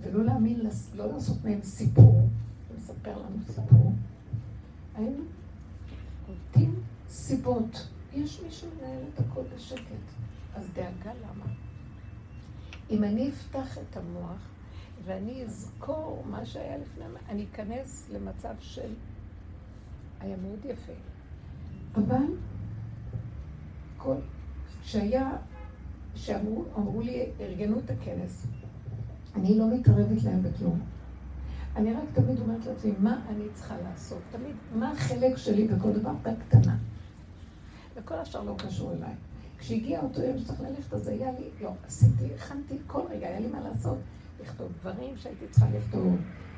[0.00, 0.60] ולא להאמין,
[0.94, 2.28] לא לעשות מהם סיפור,
[2.70, 3.92] ומספר לנו סיפור,
[4.94, 5.22] היינו
[6.26, 6.74] קולטים
[7.08, 7.88] סיבות.
[8.14, 10.12] יש מי שמנהל את הכל בשקט,
[10.54, 11.44] אז דאגה למה?
[12.92, 14.48] אם אני אפתח את המוח
[15.04, 18.94] ואני אזכור מה שהיה לפני, אני אכנס למצב של...
[20.20, 20.92] היה מאוד יפה.
[21.94, 22.24] אבל
[23.96, 24.14] כל...
[24.82, 25.30] כשהיה,
[26.14, 28.46] שאמרו לי, ארגנו את הכנס,
[29.36, 30.80] אני לא מתערבת להם בכלום.
[31.76, 34.18] אני רק תמיד אומרת לעצמי, מה אני צריכה לעשות?
[34.30, 36.12] תמיד, מה החלק שלי בכל דבר?
[36.22, 36.76] בקטנה.
[37.94, 39.14] וכל השאר לא קשור אליי.
[39.62, 43.46] כשהגיע אותו יום שצריך ללכת, אז היה לי, לא, עשיתי, הכנתי כל רגע, היה לי
[43.46, 43.98] מה לעשות.
[44.42, 46.16] לכתוב דברים שהייתי צריכה לכתוב,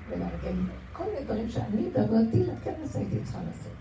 [0.09, 3.73] ולארגן כל מיני דברים שאני בעבודתי לכנס הייתי צריכה לעשות.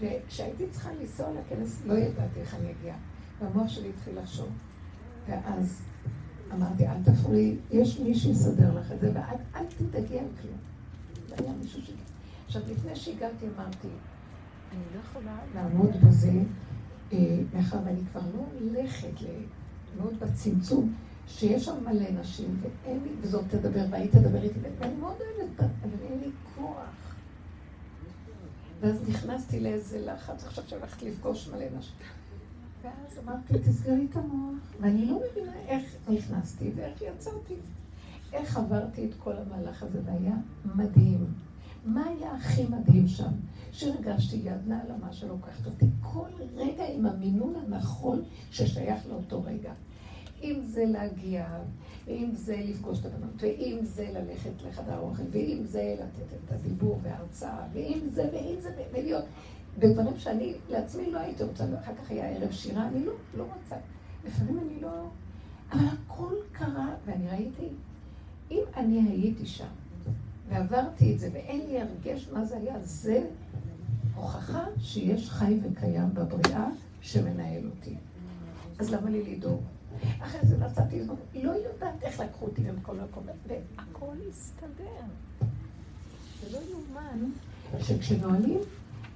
[0.00, 2.94] וכשהייתי צריכה לנסוע לכנס, לא ידעתי איך אני אגיע.
[3.40, 4.48] והמוח שלי התחיל לחשוב.
[5.28, 5.82] ואז
[6.52, 10.58] אמרתי, אל תפריעי, יש מי שיסדר לך את זה, ואל תדאגי על כלום.
[11.30, 11.90] לא היה מישהו ש...
[12.46, 13.88] עכשיו, לפני שהגעתי אמרתי,
[14.72, 16.32] אני לא יכולה לעמוד בזה,
[17.54, 19.12] מאחר ואני כבר לא הולכת
[19.96, 20.94] לעמוד בצמצום,
[21.28, 26.02] שיש שם מלא נשים, ואין לי, וזאת תדבר, והיא תדבר איתי, ואני מאוד אוהבת, אבל
[26.10, 27.16] אין לי כוח.
[28.80, 31.96] ואז נכנסתי לאיזה לחץ, עכשיו שהלכת לפגוש מלא נשים.
[32.82, 34.54] ואז אמרתי, תסגרי את המוח.
[34.80, 37.54] ואני לא מבינה איך נכנסתי ואיך יצאתי.
[38.32, 40.34] איך עברתי את כל המהלך הזה, והיה
[40.74, 41.26] מדהים.
[41.86, 43.30] מה היה הכי מדהים שם?
[43.72, 49.72] שהרגשתי יד נעלמה שלוקחת אותי כל רגע עם המינון הנכון ששייך לאותו רגע.
[50.42, 51.46] אם זה להגיע,
[52.06, 57.00] ואם זה לפגוש את הבנות, ואם זה ללכת לחדר אוכל, ואם זה לתת את הדיבור
[57.02, 59.24] וההרצאה, ואם זה, ואם זה, ולהיות
[59.78, 63.76] בדברים שאני לעצמי לא הייתי רוצה, ואחר כך היה ערב שירה, אני לא, לא רוצה.
[64.26, 65.08] לפעמים אני לא...
[65.72, 67.68] אבל הכל קרה, ואני ראיתי,
[68.50, 69.66] אם אני הייתי שם,
[70.48, 73.26] ועברתי את זה, ואין לי הרגש מה זה היה, זה
[74.14, 76.68] הוכחה שיש חי וקיים בבריאה
[77.00, 77.94] שמנהל אותי.
[78.78, 79.60] אז למה לי לדאוג?
[80.20, 85.04] אחרי זה נסעתי לזמן, לא יודעת איך לקחו אותי במקום מקום, והכל הסתדר.
[86.42, 87.30] זה לא יאומן
[87.80, 88.58] שכשנועלים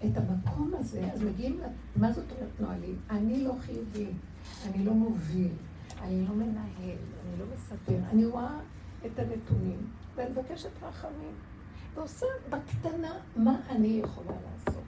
[0.04, 1.60] את המקום הזה, אז מגיעים,
[1.96, 2.96] מה זאת אומרת נועלים?
[3.10, 4.06] אני לא חיובי,
[4.66, 5.52] אני לא מוביל,
[6.02, 8.58] אני לא מנהל, אני לא מספר, אני רואה
[9.06, 9.86] את הנתונים,
[10.20, 11.34] ואני מבקשת רחמים,
[11.94, 14.82] ועושה בקטנה מה אני יכולה לעשות.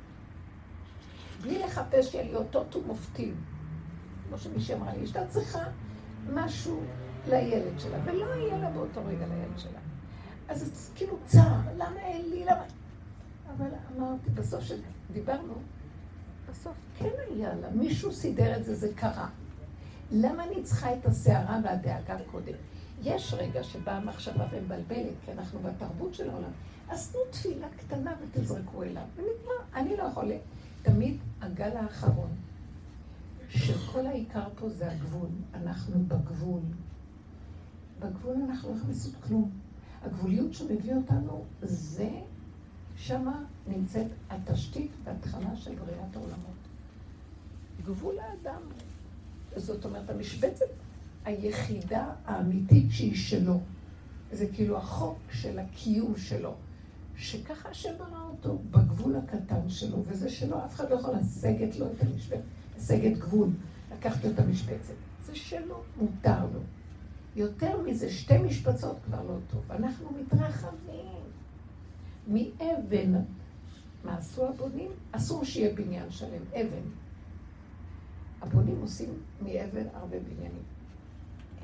[1.42, 3.34] בלי לחפש שיהיה לי אותות ומופתים.
[4.28, 5.58] כמו שמישהי אמרה לי, אשתה צריכה
[6.32, 6.82] משהו
[7.28, 9.78] לילד שלה, ולא יהיה לה באותו רגע לילד שלה.
[10.48, 12.64] אז זה כאילו צער, למה אין לי, למה...
[13.56, 15.54] אבל אמרתי, בסוף שדיברנו,
[16.50, 19.28] בסוף כן היה לה, מישהו סידר את זה, זה קרה.
[20.10, 22.54] למה אני צריכה את הסערה והדאגה קודם?
[23.04, 26.50] יש רגע שבאה המחשבה ומבלבלת, כי אנחנו בתרבות של העולם.
[26.88, 29.64] אז תנו תפילה קטנה ותזרקו אליו, ונגמר.
[29.74, 30.36] אני לא יכולה.
[30.82, 32.30] תמיד הגל האחרון,
[33.48, 35.28] שכל העיקר פה זה הגבול.
[35.54, 36.60] אנחנו בגבול.
[38.00, 39.50] בגבול אנחנו לא יכולים לעשות כלום.
[40.02, 42.10] הגבוליות שמביא אותנו, זה,
[42.96, 46.62] שמה נמצאת התשתית וההתחלה של בריאת העולמות.
[47.84, 48.62] גבול האדם.
[49.56, 50.66] זאת אומרת, המשבצת
[51.24, 53.60] היחידה האמיתית שהיא שלו.
[54.32, 56.54] זה כאילו החוק של הקיום שלו.
[57.16, 61.86] שככה השם ברא אותו, בגבול הקטן שלו, וזה שלו, אף אחד לא יכול לסגת לו
[61.86, 62.42] את המשבצת,
[62.76, 63.48] לסגת גבול,
[63.92, 64.94] לקחת לו את המשבצת.
[65.24, 66.60] זה שלו, מותר לו.
[67.36, 69.72] יותר מזה, שתי משבצות כבר לא טוב.
[69.72, 71.22] אנחנו מתרחבים.
[72.28, 73.12] מאבן,
[74.04, 74.90] מה עשו הבונים?
[75.12, 76.88] אסור שיהיה בניין שלם, אבן.
[78.42, 79.08] הבונים עושים
[79.42, 80.62] מאבן הרבה בניינים.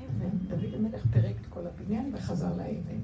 [0.09, 2.99] אבן, דוד המלך פירק את כל הבניין וחזר לאבן.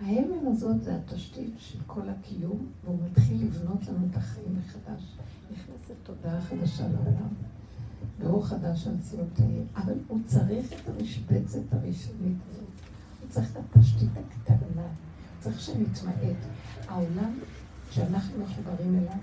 [0.00, 5.16] האבן הזאת זה התשתית של כל הקיום, והוא מתחיל לבנות לנו את החיים מחדש.
[5.52, 7.28] נכנסת תודעה חדשה לעולם,
[8.18, 12.64] ואור חדש על ציותיהם, אבל הוא צריך את המשבצת הראשונית הזאת.
[13.20, 16.14] הוא צריך את התשתית הקטנה, הוא צריך שנתמעט.
[16.88, 17.38] העולם
[17.90, 19.18] שאנחנו מחוברים אליו,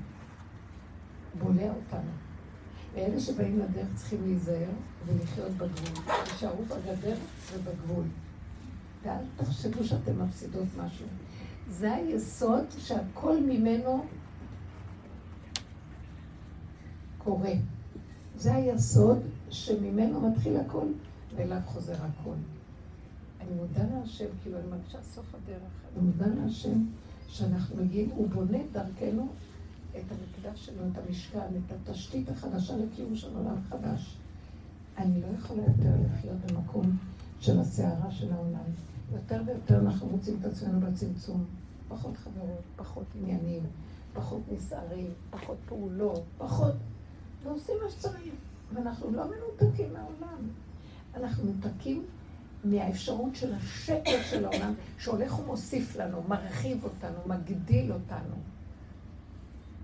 [1.39, 2.11] בולע אותנו.
[2.93, 4.69] ואלה שבאים לדרך צריכים להיזהר
[5.05, 6.03] ולחיות בגבול.
[6.23, 7.15] תישארו בגדר
[7.53, 8.03] ובגבול.
[9.03, 11.05] ואל תחשבו שאתם מפסידות משהו.
[11.69, 14.05] זה היסוד שהכל ממנו
[17.17, 17.53] קורה.
[18.35, 20.87] זה היסוד שממנו מתחיל הכל,
[21.35, 22.35] ואליו חוזר הכל.
[23.41, 25.71] אני מודה להשם, כאילו אני מרגישה סוף הדרך.
[25.93, 26.85] אני מודה להשם
[27.27, 29.27] שאנחנו מגיעים, הוא בונה דרכנו
[29.97, 34.17] את המקדש שלו, את המשכן, את התשתית החדשה לקיום של עולם חדש.
[34.97, 36.97] אני לא יכולה יותר לחיות במקום
[37.39, 38.63] של הסערה של העולם.
[39.13, 41.45] יותר ויותר אנחנו מוצאים את עצמנו בצמצום.
[41.87, 43.63] פחות חברות, פחות עניינים,
[44.13, 46.73] פחות נסערים, פחות פעולות, פחות...
[47.43, 48.33] ועושים מה שצריך.
[48.73, 50.49] ואנחנו לא מנותקים מהעולם.
[51.15, 52.05] אנחנו מנותקים
[52.63, 58.35] מהאפשרות של השקט של העולם, שהולך ומוסיף לנו, מרחיב אותנו, מגדיל אותנו.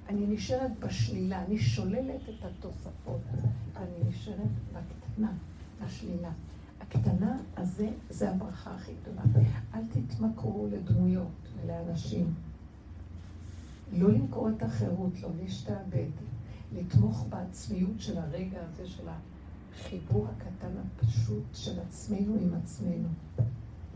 [0.09, 3.21] אני נשארת בשלילה, אני שוללת את התוספות,
[3.75, 4.37] אני נשארת
[4.73, 5.31] בקטנה,
[5.83, 6.31] בשלילה.
[6.81, 9.21] הקטנה הזה, זה הברכה הכי גדולה.
[9.73, 12.33] אל תתמכרו לדמויות ולאנשים.
[13.91, 16.09] לא למכור את החירות, לא להשתעבד.
[16.75, 23.07] לתמוך בעצמיות של הרגע הזה, של החיבור הקטן הפשוט של עצמנו עם עצמנו.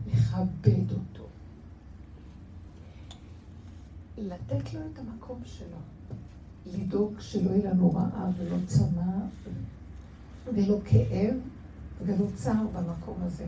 [0.06, 1.26] לכבד אותו.
[4.18, 5.76] לתת לו את המקום שלו.
[6.66, 9.12] לדאוג שלא יהיה לנו רעה ולא צמא
[10.54, 11.34] ולא כאב
[12.04, 13.46] ולא צער במקום הזה.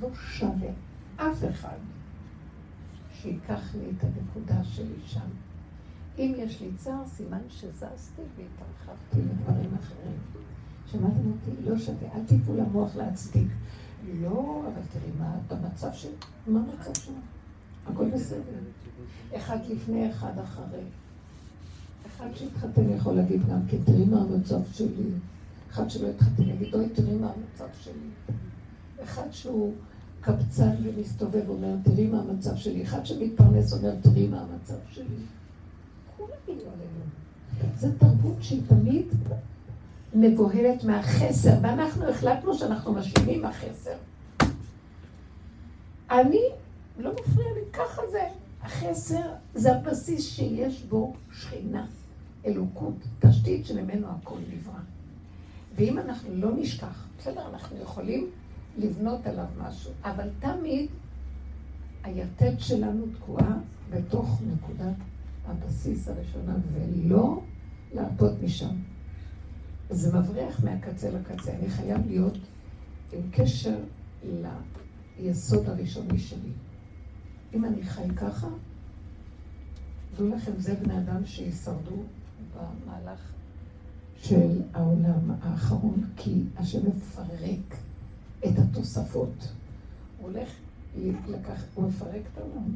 [0.00, 0.70] לא שווה
[1.16, 1.76] אף אחד
[3.12, 5.28] שייקח לי את הנקודה שלי שם.
[6.18, 10.18] אם יש לי צער, סימן שזזתי והתרחבתי לדברים אחרים.
[10.86, 11.70] שמעתם אותי?
[11.70, 12.14] לא שווה.
[12.14, 13.48] אל תיתנו למוח להצדיק.
[14.20, 16.08] לא, אבל תראי מה במצב של...
[16.46, 17.14] מה המצב שלו?
[17.86, 18.58] הכל בסדר.
[19.36, 20.84] אחד לפני, אחד אחרי.
[22.18, 25.10] אחד שהתחתן יכול להגיד גם כן, תראי מה המצב שלי.
[25.70, 28.34] אחד שלא התחתן יגיד, אוי, תראי מה המצב שלי.
[29.04, 29.74] אחד שהוא
[30.20, 32.82] קבצן ומסתובב אומר, תראי מה המצב שלי.
[32.82, 35.16] אחד שמתפרנס אומר, תראי מה המצב שלי.
[37.76, 39.06] זו תרבות שהיא תמיד
[40.14, 43.96] מבוהלת מהחסר, ואנחנו החלטנו שאנחנו משלימים החסר.
[46.10, 46.42] אני,
[46.98, 48.22] לא מפריע לי, ככה זה.
[48.62, 51.86] החסר זה הבסיס שיש בו שכינה,
[52.48, 54.80] אלוקות, תשתית שממנו הכל נברא.
[55.76, 58.30] ואם אנחנו לא נשכח, בסדר, אנחנו יכולים
[58.78, 60.90] לבנות עליו משהו, אבל תמיד
[62.04, 63.56] היתד שלנו תקועה
[63.90, 64.96] בתוך נקודת
[65.46, 67.42] הבסיס הראשונה, ולא
[67.94, 68.76] להרפות משם.
[69.90, 71.52] זה מבריח מהקצה לקצה.
[71.52, 72.38] אני חייב להיות
[73.12, 73.78] עם קשר
[75.18, 76.52] ליסוד הראשוני שלי.
[77.54, 78.48] אם אני חי ככה,
[80.16, 82.02] דעו לכם, זה בני אדם שישרדו
[82.54, 83.20] במהלך
[84.16, 87.76] של העולם האחרון, כי השם מפרק
[88.38, 89.52] את התוספות.
[90.18, 90.48] הוא הולך
[91.28, 92.74] לקח, הוא מפרק את העולם.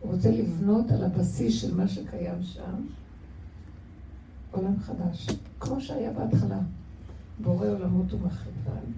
[0.00, 2.86] הוא רוצה לבנות על הבסיס של מה שקיים שם,
[4.50, 5.26] עולם חדש,
[5.60, 6.60] כמו שהיה בהתחלה.
[7.42, 8.92] בורא עולמות ומחריבן.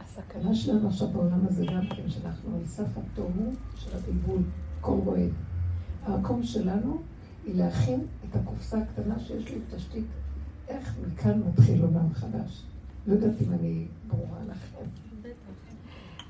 [0.00, 4.42] הסכנה שלנו עכשיו בעולם הזה גם כן, שאנחנו על סף התוהו של הבלבול,
[4.80, 5.30] כל רועד.
[6.02, 6.98] המקום שלנו
[7.48, 10.04] היא להכין את הקופסה הקטנה שיש לי תשתית,
[10.68, 12.62] איך מכאן מתחיל עולם חדש.
[13.06, 14.84] לא יודעת אם אני ברורה לכם.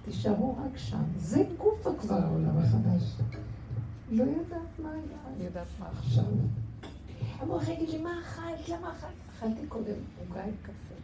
[0.04, 1.02] תישארו רק שם.
[1.16, 3.16] זה גופה כבר העולם החדש.
[4.10, 6.24] לא יודעת מה היה, אני יודעת מה עכשיו.
[7.38, 8.68] המוח יגיד לי, מה אכלת?
[8.68, 9.10] למה אכלת?
[9.30, 10.94] אכלתי קודם עוגה עם קפה.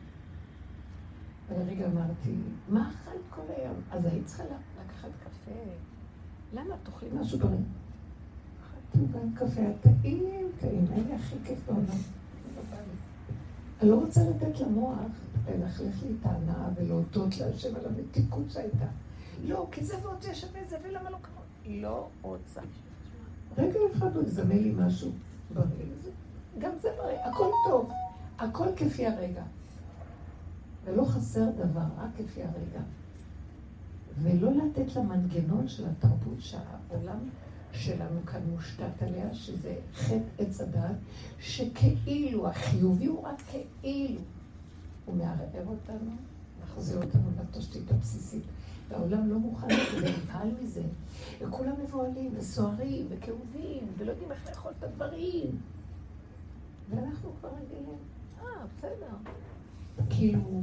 [1.48, 2.34] ולרגע אמרתי,
[2.68, 3.76] מה אכלת כל היום?
[3.90, 5.60] אז היית צריכה לקחת קפה.
[6.52, 6.74] למה?
[6.82, 7.58] תאכלי משהו בריא.
[8.94, 11.98] עם קפה, טעים, טעים, היה לי הכי כיף בעולם.
[13.82, 14.98] אני לא רוצה לתת למוח
[15.48, 18.86] ללכלך לי את ההנאה ולהודות להשם על המתיקות שהייתה.
[19.44, 21.42] לא, כי זה ועוד זה שווה זה, ולמה לא קרה?
[21.66, 22.60] לא רוצה.
[23.58, 25.10] רגע אחד הוא יזמן לי משהו
[25.54, 25.66] בריא.
[26.58, 27.90] גם זה בריא, הכל טוב,
[28.38, 29.42] הכל כפי הרגע.
[30.84, 32.80] ולא חסר דבר, רק כפי הרגע.
[34.22, 37.18] ולא לתת למנגנון של התרבות שהעולם
[37.74, 40.96] שלנו כאן מושתת עליה, שזה חטא עץ הדעת,
[41.38, 44.20] שכאילו החיובי הוא רק כאילו.
[45.04, 46.10] הוא מערער אותנו,
[46.62, 48.42] מחזיר אותנו לתשתית הבסיסית.
[48.88, 50.82] והעולם לא מוכן לזה, נבהל מזה.
[51.40, 55.58] וכולם מבוהלים וסוערים וכאובים, ולא יודעים איך לאכול את הדברים.
[56.90, 57.98] ואנחנו כבר רגילים,
[58.40, 58.46] אה,
[58.78, 59.32] בסדר.
[60.10, 60.62] כאילו,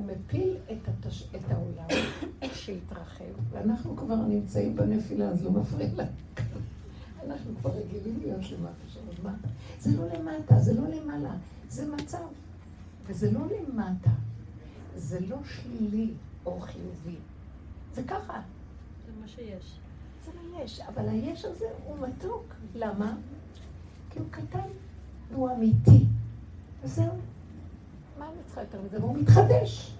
[0.00, 1.28] הוא מפיל את, התש...
[1.36, 1.86] את העולם
[2.54, 6.10] שיתרחב, ואנחנו כבר נמצאים בנפילה, אז לא מפריע לנו.
[7.26, 9.34] אנחנו כבר רגילים להיות למטה אז מה?
[9.78, 11.34] זה לא למטה, זה לא למעלה,
[11.68, 12.24] זה מצב.
[13.06, 14.10] וזה לא למטה,
[14.96, 16.10] זה לא שלילי
[16.46, 17.16] או חיובי.
[17.94, 18.40] זה ככה.
[19.06, 19.78] זה מה שיש.
[20.24, 22.54] זה מה יש, אבל היש הזה הוא מתוק.
[22.74, 23.16] למה?
[24.10, 24.68] כי הוא קטן
[25.30, 26.04] והוא אמיתי.
[26.82, 27.29] וזהו.
[28.20, 29.00] מה אני צריכה יותר מזה?
[29.00, 29.94] והוא מתחדש.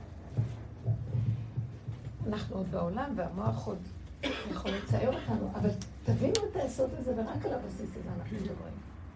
[2.27, 3.79] אנחנו עוד בעולם, והמוח עוד
[4.51, 5.71] יכול לצייר אותנו, אבל
[6.05, 8.75] תבינו את היסוד הזה, ורק על הבסיס הזה אנחנו מדברים.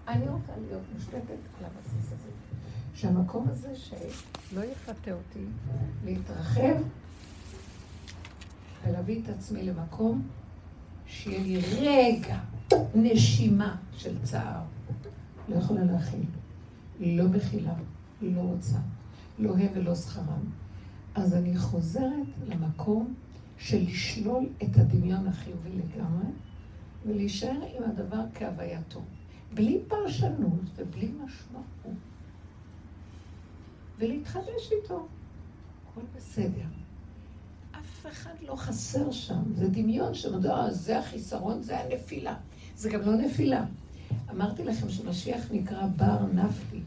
[0.08, 2.30] אני רוצה להיות מושתתת על הבסיס הזה.
[2.94, 5.44] שהמקום הזה שלא יפתה אותי
[6.04, 6.76] להתרחב
[8.86, 10.28] ולהביא את עצמי למקום
[11.06, 12.38] שיהיה לי רגע
[12.94, 14.60] נשימה של צער.
[15.48, 16.24] לא יכולה להכיל.
[17.00, 17.74] לא מכילה,
[18.22, 18.76] לא רוצה.
[19.38, 20.50] לא הם ולא שכרם.
[21.14, 23.14] אז אני חוזרת למקום
[23.58, 26.26] של לשלול את הדמיון החיובי לגמרי,
[27.06, 29.00] ולהישאר עם הדבר כהווייתו.
[29.54, 31.96] בלי פרשנות ובלי משמעות.
[33.98, 35.06] ולהתחדש איתו.
[35.90, 36.66] הכל בסדר.
[37.70, 39.42] אף אחד לא חסר שם.
[39.54, 42.34] זה דמיון שמדוע אה, זה החיסרון, זה הנפילה.
[42.76, 43.64] זה גם לא נפילה.
[44.30, 46.80] אמרתי לכם שמשיח נקרא בר נפלי.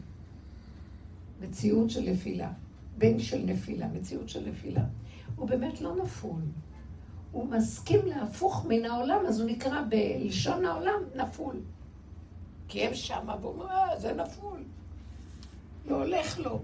[1.40, 2.50] מציאות של נפילה.
[2.98, 4.84] בן של נפילה, מציאות של נפילה.
[5.36, 6.40] הוא באמת לא נפול.
[7.32, 11.56] הוא מסכים להפוך מן העולם, אז הוא נקרא בלשון העולם נפול.
[12.68, 14.62] כי הם שמה, והוא אומר, אה, זה נפול.
[15.86, 16.50] לא הולך לו.
[16.50, 16.60] הוא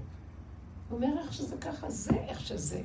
[0.91, 2.83] אומר איך שזה ככה, זה איך שזה.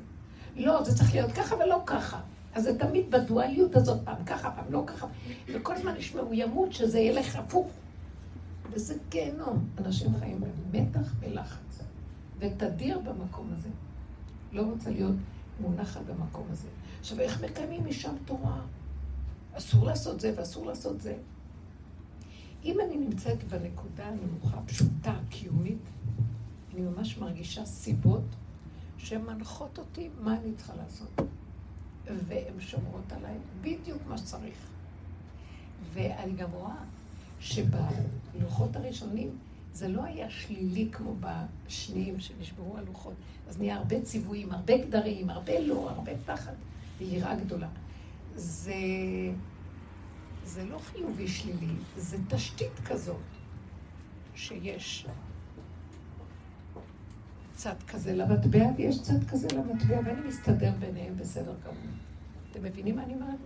[0.56, 2.22] לא, זה צריך להיות ככה ולא ככה.
[2.54, 5.08] אז זה תמיד בדואליות הזאת, פעם ככה, פעם לא ככה.
[5.48, 7.68] וכל הזמן יש מאוימות שזה ילך הפוך.
[8.72, 9.70] וזה גיהנום.
[9.78, 11.69] אנשים חיים במתח ולחץ.
[12.40, 13.70] ותדיר במקום הזה.
[14.52, 15.16] לא רוצה להיות
[15.62, 16.68] מונחת במקום הזה.
[17.00, 18.62] עכשיו, איך מקיימים משם תורה?
[19.54, 21.18] אסור לעשות זה ואסור לעשות זה.
[22.64, 25.90] אם אני נמצאת בנקודה הנמוכה, פשוטה, קיומית,
[26.74, 28.24] אני ממש מרגישה סיבות
[28.98, 31.10] שמנחות אותי מה אני צריכה לעשות.
[32.08, 34.58] והן שומרות עליי בדיוק מה שצריך.
[35.94, 36.76] ואני גם רואה
[37.40, 39.38] שבלוחות הראשונים
[39.74, 43.14] זה לא היה שלילי כמו בשניים שנשברו הלוחות.
[43.48, 46.54] אז נהיה הרבה ציוויים, הרבה גדרים, הרבה לא, הרבה פחד
[46.98, 47.68] ויראה גדולה.
[48.36, 48.74] זה,
[50.46, 53.16] זה לא חיובי שלילי, זה תשתית כזאת
[54.36, 55.08] שיש
[57.56, 61.94] צד כזה למטבע ויש צד כזה למטבע, ואני מסתדר ביניהם בסדר גמור.
[62.52, 63.40] אתם מבינים מה אני אומרת?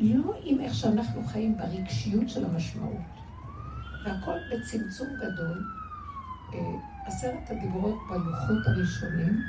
[0.00, 3.17] לא עם איך שאנחנו חיים ברגשיות של המשמעות.
[4.08, 5.64] והכל בצמצום גדול.
[6.54, 6.58] אה,
[7.06, 9.42] עשרת הדיברות בלוחות הראשונים,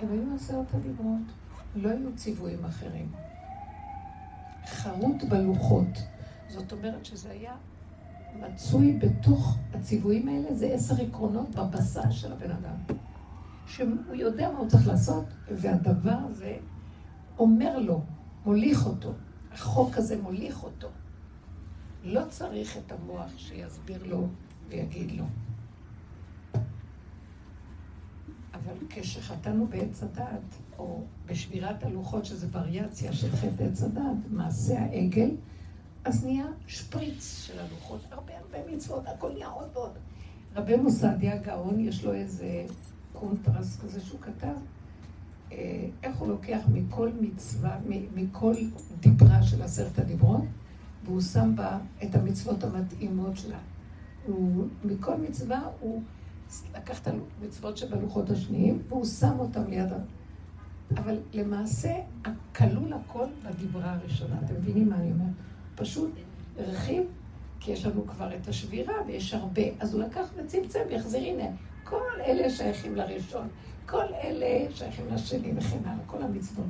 [0.00, 1.22] הם היו עשרת הדיברות,
[1.76, 3.12] לא היו ציוויים אחרים.
[4.66, 6.02] חרוט בלוחות.
[6.48, 7.52] זאת אומרת שזה היה
[8.40, 12.96] מצוי בתוך הציוויים האלה, זה עשר עקרונות בבשר של הבן אדם.
[13.66, 16.56] שהוא יודע מה הוא צריך לעשות, והדבר הזה
[17.38, 18.02] אומר לו,
[18.46, 19.12] מוליך אותו.
[19.52, 20.88] החוק הזה מוליך אותו.
[22.04, 24.28] לא צריך את המוח שיסביר לו
[24.68, 25.24] ויגיד לו.
[28.54, 35.30] אבל כשחטאנו בעץ הדת, או בשבירת הלוחות, שזה וריאציה של חטא עץ הדת, מעשה העגל,
[36.04, 39.90] אז נהיה שפריץ של הלוחות, הרבה הרבה מצוות, הכל נהיה עוד ועוד.
[40.56, 42.64] רבי מוסדיה גאון, יש לו איזה
[43.12, 44.56] קונטרס כזה שהוא כתב,
[45.52, 47.78] אה, איך הוא לוקח מכל מצווה,
[48.14, 48.54] מכל
[49.00, 50.44] דיברה של עשרת הדיברות,
[51.06, 53.58] והוא שם בה את המצוות המתאימות שלה.
[54.26, 56.02] הוא, מכל מצווה הוא
[56.74, 59.96] לקח את המצוות שבלוחות השניים, והוא שם אותם ליד ה...
[60.96, 61.94] אבל למעשה,
[62.56, 64.36] כלול הכל בדיברה הראשונה.
[64.44, 65.34] אתם מבינים מה אני אומרת?
[65.74, 66.10] פשוט
[66.56, 67.02] רכיב,
[67.60, 69.62] כי יש לנו כבר את השבירה ויש הרבה.
[69.80, 71.44] אז הוא לקח וצמצם והחזיר, הנה,
[71.84, 73.48] כל אלה שייכים לראשון,
[73.86, 76.66] כל אלה שייכים לשני וכן הלאה, כל המצוות.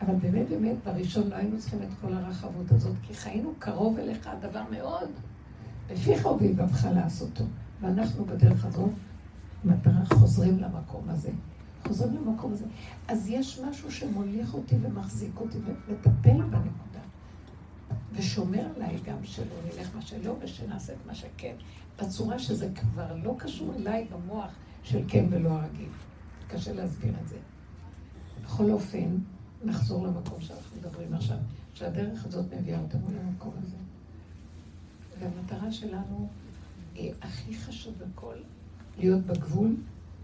[0.00, 4.26] אבל באמת באמת בראשון לא היינו צריכים את כל הרחבות הזאת, כי חיינו קרוב אליך
[4.26, 5.08] הדבר מאוד.
[5.90, 7.44] לפיך ובלבבך לעשותו.
[7.80, 8.90] ואנחנו בדרך הזאת,
[9.64, 11.30] מטרה, חוזרים למקום הזה.
[11.86, 12.64] חוזרים למקום הזה.
[13.08, 17.00] אז יש משהו שמוליך אותי ומחזיק אותי ומטפל בנקודה.
[18.12, 21.54] ושומר עליי גם שלא נלך מה שלא ושנעשה את מה שכן.
[22.02, 24.50] בצורה שזה כבר לא קשור אליי במוח
[24.82, 25.88] של כן ולא הרגיל.
[26.48, 27.36] קשה להסביר את זה.
[28.44, 29.16] בכל אופן,
[29.64, 31.36] נחזור למקום שאנחנו מדברים עכשיו,
[31.74, 33.76] שהדרך הזאת מביאה אותנו למקום הזה.
[35.20, 36.28] והמטרה שלנו
[36.94, 38.34] היא הכי חשוב בכל,
[38.98, 39.76] להיות בגבול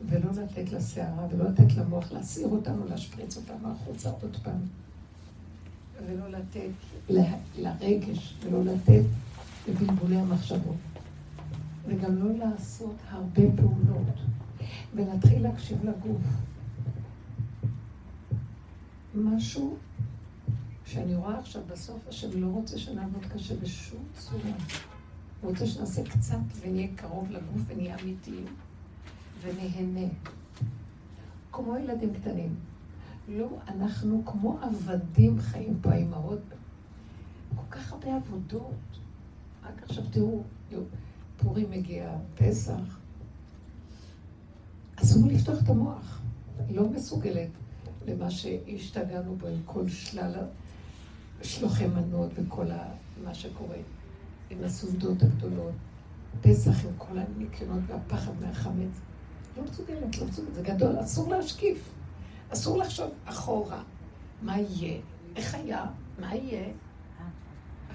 [0.06, 4.60] ולא לתת לסערה ולא לתת למוח להסיר אותנו, להשפריץ אותנו החוצה עוד פעם.
[6.06, 6.70] ולא לתת
[7.10, 7.20] ל,
[7.58, 9.04] לרגש ולא לתת
[9.68, 10.76] לבלבולי המחשבות.
[11.86, 14.16] וגם לא לעשות הרבה פעולות
[14.94, 16.22] ולהתחיל להקשיב לגוף.
[19.16, 19.76] משהו
[20.84, 24.50] שאני רואה עכשיו בסוף, השם לא רוצה שנעבוד קשה בשום צורה.
[25.40, 28.44] הוא רוצה שנעשה קצת ונהיה קרוב לגוף ונהיה אמיתיים
[29.42, 30.08] ונהנה.
[31.52, 32.54] כמו ילדים קטנים.
[33.28, 36.40] לא, אנחנו כמו עבדים חיים פה, האימהות.
[37.56, 38.74] כל כך הרבה עבודות.
[39.64, 40.42] רק עכשיו תראו,
[41.36, 42.98] פורים מגיע, פסח.
[44.96, 46.20] אסור לפתוח את המוח.
[46.70, 47.50] לא מסוגלת
[48.06, 50.34] למה שהשתגענו בו עם כל שלל
[51.42, 52.66] שלוחי מנות וכל
[53.24, 53.76] מה שקורה,
[54.50, 55.74] עם הסעודות הגדולות,
[56.40, 59.00] פסח עם כל הניקיונות והפחד מהחמץ.
[59.56, 61.90] לא מסוגלת, לא מסוגלת, זה גדול, אסור להשקיף.
[62.52, 63.82] אסור לחשוב אחורה,
[64.42, 65.00] מה יהיה,
[65.36, 65.84] איך היה,
[66.18, 66.68] מה יהיה,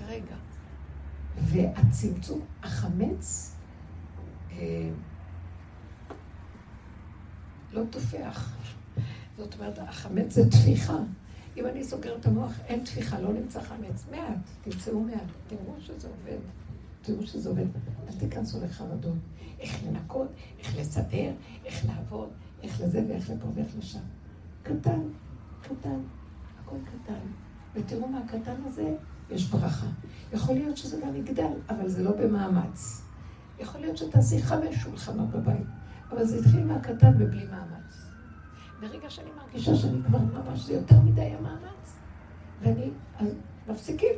[0.08, 0.36] רגע.
[1.38, 3.56] והצמצום, החמץ,
[4.52, 4.90] אה,
[7.72, 8.56] לא תופח.
[9.42, 10.98] זאת אומרת, החמץ זה טפיחה.
[11.58, 14.06] אם אני סוגר את המוח, אין טפיחה, לא נמצא חמץ.
[14.12, 16.40] מעט, תמצאו מעט, תראו שזה עובד.
[17.02, 17.66] תראו שזה עובד.
[18.08, 19.18] אל תיכנסו לחרדות.
[19.60, 20.28] איך לנקות,
[20.60, 21.32] איך לסדר,
[21.66, 22.30] איך לעבוד,
[22.64, 24.00] איך לזה ואיך לפה ואיך לשם.
[24.64, 25.02] קטן,
[25.62, 26.00] קטן,
[26.60, 27.20] הכל קטן.
[27.74, 28.96] ותראו מהקטן הזה
[29.30, 29.88] יש ברכה.
[30.34, 33.02] יכול להיות שזה גם יגדל, אבל זה לא במאמץ.
[33.60, 35.68] יכול להיות שתעשי חמש שולחנות בבית,
[36.12, 37.71] אבל זה התחיל מהקטן ובלי מאמץ.
[38.82, 41.96] ברגע שאני מרגישה שאני כבר ממש, זה יותר מדי המאמץ,
[42.62, 43.28] ואני, אז
[43.68, 44.16] מפסיקים.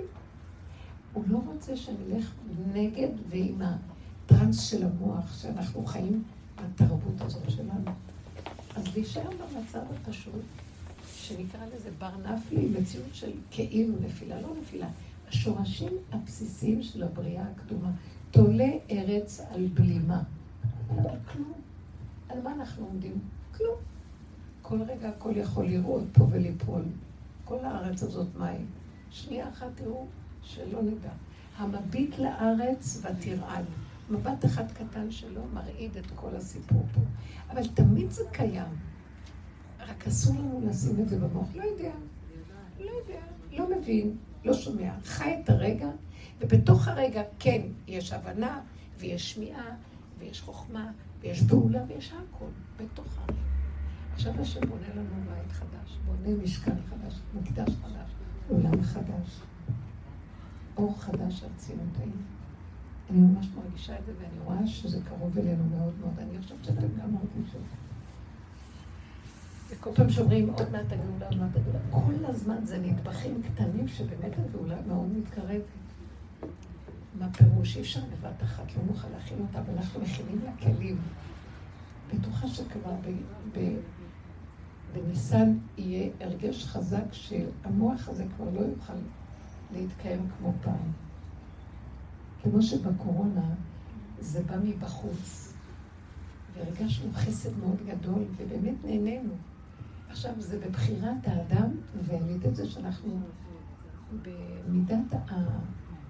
[1.14, 2.34] הוא לא רוצה שנלך
[2.74, 6.24] נגד ועם הטראנס של המוח, שאנחנו חיים
[6.56, 7.92] בתרבות הזאת שלנו.
[8.76, 10.42] אז להישאר במצב הפשוט,
[11.14, 14.88] שנקרא לזה בר נפלי, מציאות של כאילו נפילה, לא נפילה.
[15.28, 17.92] השורשים הבסיסיים של הבריאה הקדומה.
[18.32, 20.24] תולה ארץ על בלימה.
[20.90, 21.54] על כלום.
[22.30, 23.20] על מה אנחנו עומדים?
[23.58, 23.93] כלום.
[24.74, 26.82] כל רגע הכל יכול לראות פה וליפול.
[27.46, 28.66] כל הארץ הזאת מים.
[29.10, 30.08] שנייה אחת תראו
[30.42, 31.10] שלא נדע.
[31.58, 33.66] המביט לארץ ותרעד.
[34.10, 37.02] מבט אחד קטן שלו מרעיד את כל הסיפור פה.
[37.52, 38.74] אבל תמיד זה קיים.
[39.80, 41.48] רק אסור לנו לשים את זה במוח.
[41.56, 41.92] לא יודע.
[42.80, 43.22] לא יודע.
[43.52, 44.18] לא מבין.
[44.46, 44.92] לא שומע.
[45.04, 45.90] חי את הרגע,
[46.40, 48.62] ובתוך הרגע כן, יש הבנה,
[49.00, 49.76] ויש שמיעה,
[50.20, 52.46] ויש חוכמה, ויש פעולה, ויש הכל.
[52.78, 53.43] בתוך הרגע.
[54.14, 58.10] עכשיו השם בונה לנו בית חדש, בונה משכן חדש, מקדש חדש,
[58.50, 59.42] עולם חדש,
[60.78, 62.22] אור חדש על צינותינו.
[63.10, 66.14] אני ממש מרגישה את זה, ואני רואה שזה קרוב אלינו מאוד מאוד.
[66.20, 67.62] אני חושבת שאתם גם מרגישים.
[69.70, 74.32] וכל פעם שאומרים עוד מעט הגאולה, עוד מעט הגאולה, כל הזמן זה נדבכים קטנים שבאמת
[74.38, 75.62] הגאולה מאוד מתקרבת.
[77.20, 77.76] מה פירוש?
[77.78, 80.98] אי אפשר בבת אחת, לא נוכל להכין אותה, אבל אנחנו מכינים לה כלים.
[82.14, 82.96] בטוחה שכבר
[84.94, 88.94] בניסן יהיה הרגש חזק שהמוח הזה כבר לא יוכל
[89.74, 90.92] להתקיים כמו פעם.
[92.44, 93.50] כמו שבקורונה
[94.20, 95.54] זה בא מבחוץ,
[96.54, 99.34] והרגשנו חסד מאוד גדול, ובאמת נהנינו.
[100.10, 101.70] עכשיו, זה בבחירת האדם,
[102.04, 103.20] ועל ידי זה שאנחנו
[104.22, 105.36] במידת ה...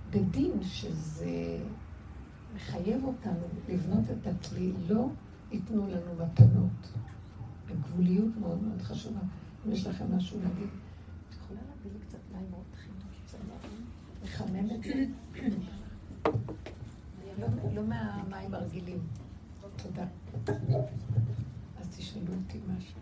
[0.09, 1.57] בדין, שזה
[2.55, 5.07] מחייב אותנו לבנות את הכלי, לא
[5.51, 6.93] ייתנו לנו מתנות.
[7.73, 9.19] הגבוליות מאוד מאוד חשובה.
[9.67, 10.67] אם יש לכם משהו להגיד,
[11.29, 12.93] את יכולה להביא לי קצת מים מאוד טחים,
[14.23, 15.03] לחמם את זה?
[17.39, 18.99] לא, לא מהמים הרגילים.
[19.75, 20.05] תודה.
[21.79, 22.99] אז תשאלו אותי משהו.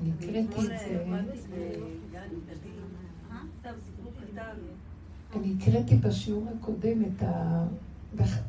[0.00, 1.88] אני הקראתי את זה.
[5.36, 7.64] אני הקראתי בשיעור הקודם את ה...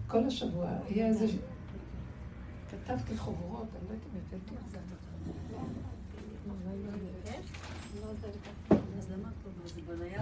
[0.07, 1.25] כל השבוע, היה איזה...
[2.69, 4.77] כתבתי חוברות, אני לא יודעת אם הבאתי את זה.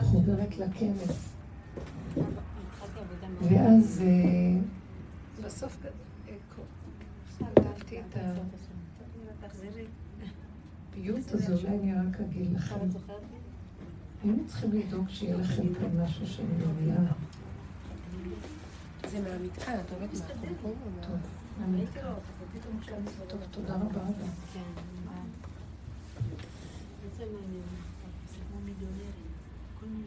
[0.01, 1.33] חוברת לכנס.
[3.41, 4.59] ואז אה,
[5.45, 5.77] בסוף
[7.37, 8.17] כתבתי את
[10.91, 12.75] הפיוט הזה, אולי אני רק אגיד לכם.
[14.28, 16.97] היינו צריכים לדאוג שיהיה לכם כאן משהו שאני מביאה.
[19.07, 20.55] זה מהמתקן, את אוהבת מהחומרים?
[21.01, 21.17] טוב,
[21.59, 22.01] מהמתקן.
[23.28, 24.01] טוב, תודה רבה.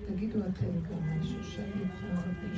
[0.07, 2.55] תגידו אתם גם משהו שאני יכולה להבין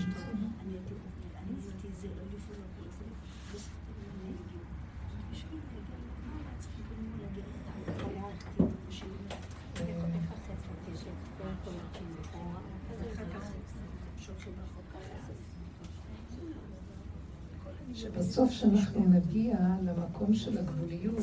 [17.94, 21.18] שבסוף שאנחנו נגיע למקום של הגבוליות,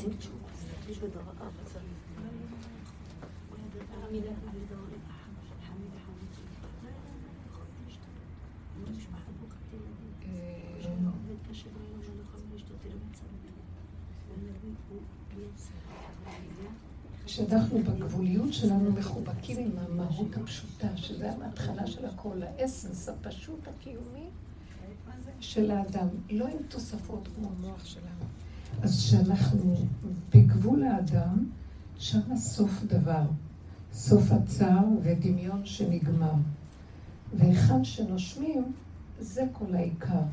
[17.29, 24.25] כשאנחנו בגבוליות שלנו מחובקים עם המהות הפשוטה, שזה ההתחלה של הכל, האסנס הפשוט הקיומי
[25.39, 28.25] של האדם, לא עם תוספות כמו המוח שלנו.
[28.81, 29.75] אז כשאנחנו
[30.33, 31.45] בגבול האדם,
[31.99, 33.23] שם סוף דבר,
[33.93, 36.33] סוף הצער ודמיון שנגמר.
[37.33, 38.71] והיכן שנושמים,
[39.19, 40.23] זה כל העיקר.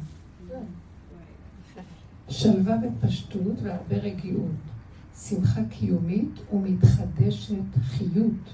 [2.29, 4.76] שלווה ופשטות והרבה רגיעות.
[5.23, 8.53] שמחה קיומית ומתחדשת חיות.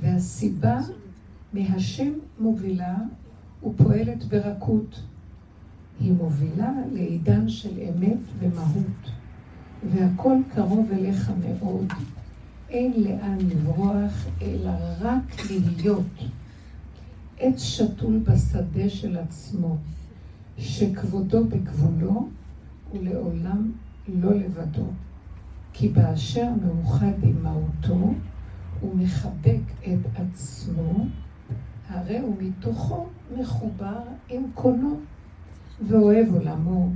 [0.00, 0.80] והסיבה
[1.52, 2.96] מהשם מובילה
[3.64, 5.00] ופועלת ברכות.
[6.00, 9.10] היא מובילה לעידן של אמת ומהות,
[9.92, 11.92] והכל קרוב אליך מאוד.
[12.68, 14.70] אין לאן לברוח, אלא
[15.00, 16.24] רק להיות.
[17.38, 19.76] עץ שתול בשדה של עצמו,
[20.58, 22.28] שכבודו בגבולו
[22.92, 23.72] ולעולם
[24.08, 24.86] לא לבדו.
[25.72, 28.14] כי באשר מאוחד עם מהותו,
[28.80, 31.06] הוא מחבק את עצמו,
[31.88, 33.06] הרי הוא מתוכו
[33.36, 35.00] מחובר עם קונו,
[35.88, 36.88] ואוהב עולמו,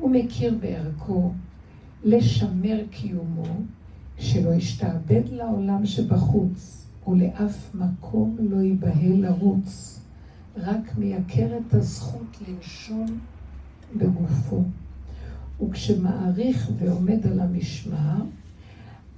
[0.00, 1.32] ומכיר בערכו,
[2.04, 3.44] לשמר קיומו,
[4.18, 10.00] שלא ישתעבד לעולם שבחוץ, ולאף מקום לא ייבהל לרוץ,
[10.56, 13.06] רק מייקר את הזכות לנשום
[13.96, 14.62] בגופו.
[15.60, 18.16] וכשמעריך ועומד על המשמר,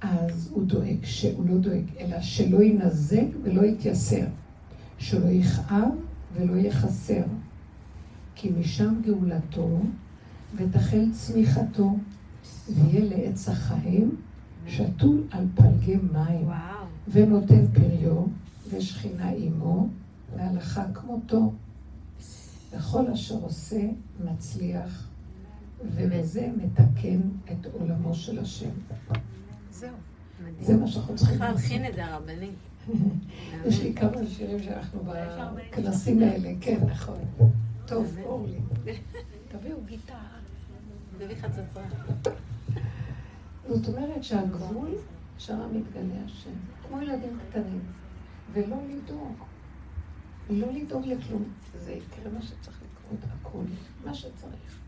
[0.01, 4.25] אז הוא דואג, שהוא לא דואג, אלא שלא ינזק ולא יתייסר,
[4.97, 5.91] שלא יכאב
[6.33, 7.23] ולא יחסר,
[8.35, 9.79] כי משם גאולתו
[10.55, 11.97] ותחל צמיחתו,
[12.69, 14.15] ויהיה לעץ החיים
[14.67, 16.85] שתול על פלגי מים, וואו.
[17.11, 18.23] ונותן פריו,
[18.69, 19.87] ושכינה עמו,
[20.35, 21.53] והלכה כמותו.
[22.71, 23.81] וכל אשר עושה
[24.25, 25.07] מצליח
[25.81, 27.21] ובזה מתקן
[27.51, 28.69] את עולמו של השם.
[29.71, 29.93] זהו.
[30.61, 31.55] זה מה שאנחנו צריכים לעשות.
[31.55, 32.53] צריך להלחין את זה, הרבנים.
[33.67, 37.19] יש לי כמה שירים שאנחנו בכנסים האלה, כן, נכון.
[37.85, 38.59] טוב, אורלי.
[39.47, 40.27] תביאו גיטרה.
[41.17, 41.83] תביא חצוצרה.
[43.67, 44.89] זאת אומרת שהגבול,
[45.37, 46.49] שם מתגלה השם.
[46.87, 47.81] כמו ילדים קטנים.
[48.53, 49.35] ולא לדאוג.
[50.49, 51.43] לא לדאוג לכלום.
[51.77, 53.65] זה יקרה מה שצריך לקרות, הכול.
[54.05, 54.79] מה שצריך.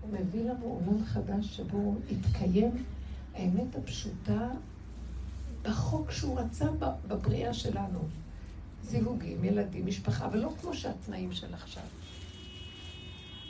[0.00, 2.84] הוא מביא לנו עולם חדש שבו יתקיים
[3.34, 4.48] האמת הפשוטה
[5.62, 6.66] בחוק שהוא רצה
[7.08, 7.98] בבריאה שלנו.
[8.82, 11.82] זיווגים, ילדים, משפחה, אבל לא כמו שהתנאים של עכשיו.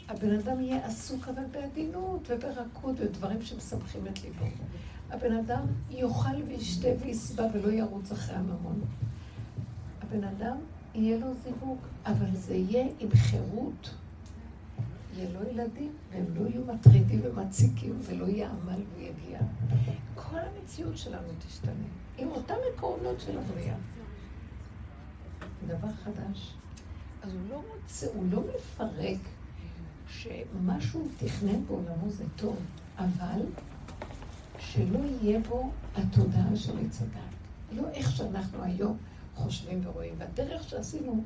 [0.08, 4.46] הבן אדם יהיה עסוק אבל בעדינות וברכות ודברים שמשמחים את ליבו.
[5.10, 8.80] הבן אדם יאכל וישתה ויסבע ולא ירוץ אחרי הממון.
[10.02, 10.56] הבן אדם
[10.94, 13.90] יהיה לו זיווג, אבל זה יהיה עם חירות.
[15.16, 19.38] יהיה לו ילדים, והם לא יהיו מטרידים ומציקים, ולא יהיה עמל ויגיע.
[20.14, 21.72] כל המציאות שלנו תשתנה,
[22.18, 23.76] עם אותם עקרונות של הבריאה.
[25.66, 26.54] דבר חדש.
[27.22, 29.18] אז הוא לא רוצה, הוא לא מפרק
[30.08, 32.56] שמה שהוא תכנן בעולמו זה טוב,
[32.98, 33.42] אבל
[34.58, 37.30] שלא יהיה בו התודעה של עץ הדת.
[37.72, 38.96] לא איך שאנחנו היום
[39.34, 40.14] חושבים ורואים.
[40.18, 41.24] והדרך שעשינו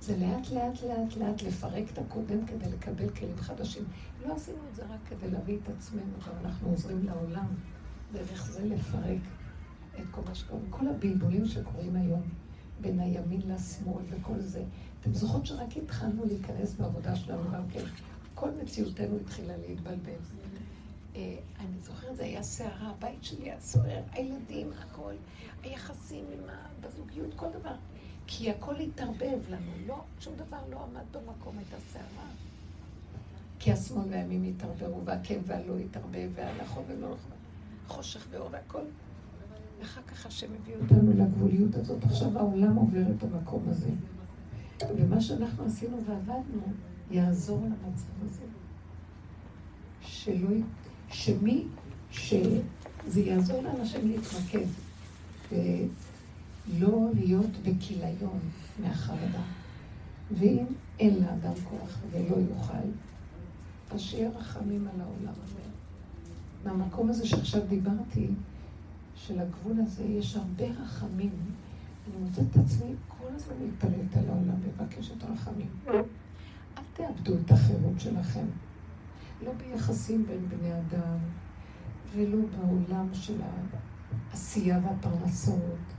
[0.00, 3.84] זה לאט לאט לאט לאט לפרק את הקודם כדי לקבל כלים חדשים.
[4.26, 7.46] לא עשינו את זה רק כדי להביא את עצמנו, גם אנחנו עוזרים לעולם
[8.12, 9.20] דרך זה לפרק
[10.00, 10.60] את כל מה שקורה.
[10.70, 12.22] כל הבלבולים שקורים היום,
[12.80, 14.64] בין הימין לשמאל וכל זה.
[15.00, 17.84] אתם זוכרות שרק התחלנו להיכנס בעבודה שלנו גם כן.
[18.34, 20.12] כל מציאותנו התחילה להתבלבל.
[21.16, 25.12] אה, אני זוכרת, זה היה סערה, הבית שלי היה סוער, הילדים, הכל,
[25.62, 26.66] היחסים עם ה...
[26.80, 27.74] בזוגיות, כל דבר.
[28.26, 32.26] כי הכל התערבב לנו, לא, שום דבר לא עמד במקום, הייתה סערה.
[33.58, 37.32] כי השמאל והימים התערבבו, והכן והלא התערבב, והנכון ולא נכון,
[37.86, 38.82] חושך ואור והכל.
[39.80, 42.04] ואחר כך השם הביא אותנו לגבוליות הזאת.
[42.04, 43.90] עכשיו העולם עובר את המקום הזה.
[44.96, 46.62] ומה שאנחנו עשינו ועבדנו,
[47.10, 48.42] יעזור למצב הזה.
[50.00, 50.48] שלא,
[51.08, 51.64] שמי,
[52.10, 54.66] שזה יעזור לאנשים להתמקד,
[56.70, 58.38] ולא להיות בכיליון
[58.78, 59.42] מהחרדה.
[60.30, 60.64] ואם
[60.98, 62.88] אין לאדם כוח ולא יוכל,
[63.90, 65.60] אז שיהיה רחמים על העולם הזה.
[66.64, 68.28] מהמקום הזה שעכשיו דיברתי,
[69.14, 71.30] של הגבול הזה, יש הרבה רחמים.
[72.06, 75.68] אני מוצאת את עצמי כל הזמן להתפלט על העולם ומבקשת רחמים.
[76.78, 78.46] אל תאבדו את החירות שלכם.
[79.44, 81.18] לא ביחסים בין בני אדם,
[82.14, 83.40] ולא בעולם של
[84.32, 85.95] העשייה והפרנסות.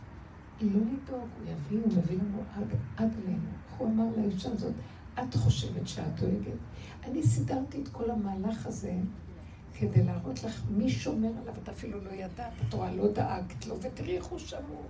[0.62, 3.50] לא לדאוג, הוא יביא, הוא מביא לנו עד, עד אלינו.
[3.78, 4.74] הוא אמר לאישה הזאת,
[5.20, 6.58] את חושבת שאת דואגת.
[7.04, 8.94] אני סידרתי את כל המהלך הזה
[9.74, 13.82] כדי להראות לך מי שומר עליו, את אפילו לא ידעת, את רואה, לא דאגת לו,
[13.82, 14.86] ותראי איך הוא שמור.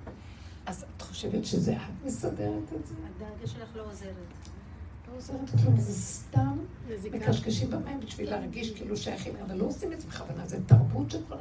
[0.65, 2.93] אז את חושבת שזה את מסדרת את זה?
[3.15, 4.13] הדאגה שלך לא עוזרת.
[5.07, 6.57] לא עוזרת כלום, זה סתם
[7.11, 11.39] מקשקשים במים בשביל להרגיש כאילו שייכים, אבל לא עושים את זה בכוונה, זה תרבות שכבר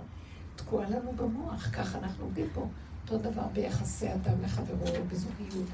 [0.57, 2.67] תקועה לנו במוח, ככה אנחנו עובדים פה.
[3.11, 5.69] אותו דבר ביחסי אדם לחברו, בזוגיות.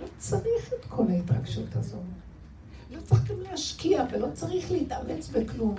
[0.00, 2.02] לא צריך את כל ההתרגשות הזאת.
[2.90, 5.74] לא צריך גם להשקיע ולא צריך להתאמץ בכלום.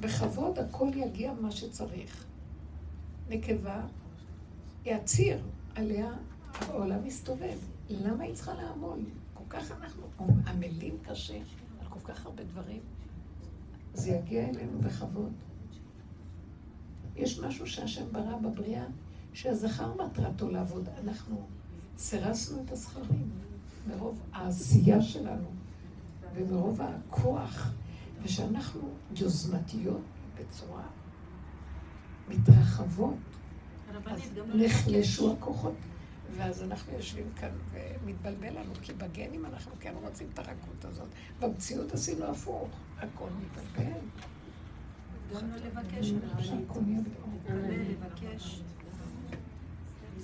[0.00, 2.24] בכבוד הכל יגיע מה שצריך.
[3.28, 3.80] נקבה
[4.84, 5.38] יציר
[5.74, 6.12] עליה
[6.60, 7.58] העולם מסתובב.
[7.90, 8.98] למה היא צריכה לעמול?
[9.34, 10.02] כל כך אנחנו
[10.46, 11.38] עמלים קשה
[11.80, 12.80] על כל כך הרבה דברים.
[13.94, 15.32] זה יגיע אלינו בכבוד.
[17.16, 18.84] יש משהו שהשם ברא בבריאה,
[19.32, 20.88] שהזכר מטרתו לעבוד.
[21.04, 21.46] אנחנו
[21.98, 23.30] סירסנו את הזכרים
[23.88, 25.48] מרוב העשייה שלנו
[26.34, 27.72] ומרוב הכוח.
[28.22, 28.80] ושאנחנו
[29.16, 30.00] יוזמתיות
[30.38, 30.82] בצורה
[32.28, 33.16] מתרחבות,
[34.06, 34.20] אז
[34.54, 35.74] נחלשו הכוחות.
[36.36, 41.08] ואז אנחנו יושבים כאן ומתבלבל לנו, כי בגנים אנחנו כן רוצים את הרכות הזאת.
[41.40, 42.68] במציאות עשינו הפוך,
[42.98, 43.92] הכל מתבלבל.
[45.34, 46.18] גם לא לבקש, לא
[47.68, 48.60] לבקש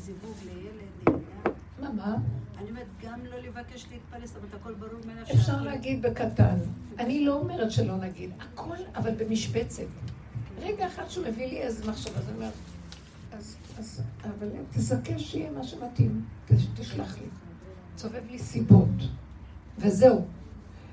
[0.04, 1.22] זיווג לילד.
[1.80, 2.16] מה, מה?
[2.58, 5.24] אני אומרת, גם לא לבקש להתפלס, זאת אומרת, הכל ברור מאליו.
[5.34, 6.56] אפשר להגיד בקטן.
[6.98, 9.82] אני לא אומרת שלא נגיד, הכל, אבל במשבצת.
[10.60, 12.52] רגע אחד שהוא מביא לי איזה מחשבה, אז אני אומרת,
[13.32, 16.24] אז, אז, אבל תזכה שיהיה מה שמתאים,
[16.74, 17.26] תשלח לי.
[17.96, 18.88] צובב לי סיבות,
[19.78, 20.24] וזהו.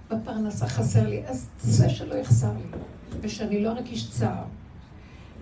[0.09, 2.77] בפרנסה חסר לי, אז זה שלא יחסר לי,
[3.21, 4.43] ושאני לא ארגיש צער.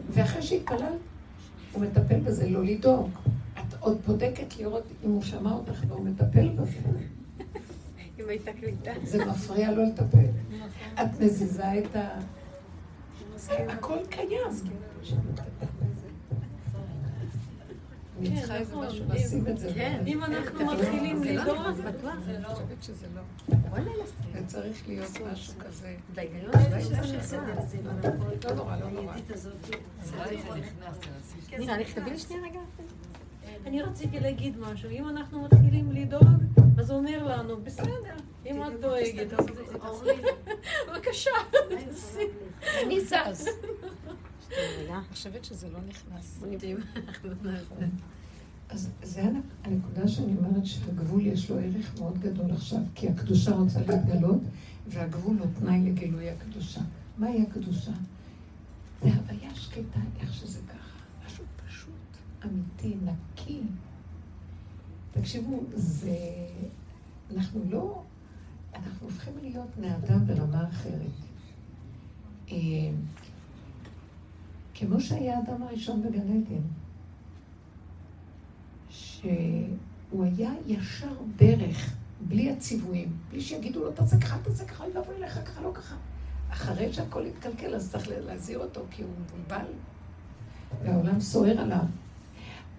[0.09, 0.93] ואחרי שהתפלל,
[1.73, 3.09] הוא מטפל בזה, לא לדאוג.
[3.79, 6.79] עוד בודקת לראות אם הוא שמע אותך והוא מטפל בזה.
[8.19, 8.91] אם הייתה קליטה.
[9.03, 10.25] זה מפריע לו לטפל.
[10.93, 12.19] את מזיזה את ה...
[13.49, 14.51] הכל קיים.
[18.19, 18.87] אני צריכה איזה נכון.
[18.87, 19.71] משהו לשים את זה.
[19.75, 23.21] כן, אם אנחנו מתחילים לדאוג, אני חושבת שזה לא.
[24.33, 25.95] זה צריך להיות משהו כזה.
[26.15, 26.51] בהיגיון
[28.43, 29.15] לא נורא, לא נורא.
[31.59, 32.59] נראה לי, תביא לי שנייה רגע.
[33.65, 36.27] אני רציתי להגיד משהו, אם אנחנו מתחילים לדאוג,
[36.77, 39.45] אז הוא אומר לנו, בסדר, אם את דואגת, אז
[40.87, 41.31] בבקשה,
[42.83, 43.47] אני זז.
[44.51, 46.43] אני חושבת שזה לא נכנס.
[48.69, 49.23] אז זה
[49.63, 54.41] הנקודה שאני אומרת שהגבול יש לו ערך מאוד גדול עכשיו, כי הקדושה רוצה להתגלות,
[54.87, 56.81] והגבול הוא תנאי לגילוי הקדושה.
[57.17, 57.91] מהי הקדושה?
[59.01, 60.99] זה הוויה שקטה, איך שזה ככה.
[61.25, 63.38] משהו פשוט, אמיתי, נקי.
[65.11, 66.17] תקשיבו, זה...
[67.35, 68.03] אנחנו לא...
[68.73, 71.11] אנחנו הופכים להיות בני אדם ברמה אחרת.
[72.51, 72.55] אה,
[74.73, 76.61] כמו שהיה האדם הראשון בגן עדן.
[78.89, 81.95] שהוא היה ישר דרך,
[82.27, 85.95] בלי הציוויים, בלי שיגידו לו, תעשה ככה, תעשה ככה, אוי ואבוי לך, ככה, לא ככה.
[86.49, 89.65] אחרי שהכל יתקלקל, אז צריך להזהיר אותו, כי הוא מבולבל,
[90.83, 91.85] והעולם סוער עליו.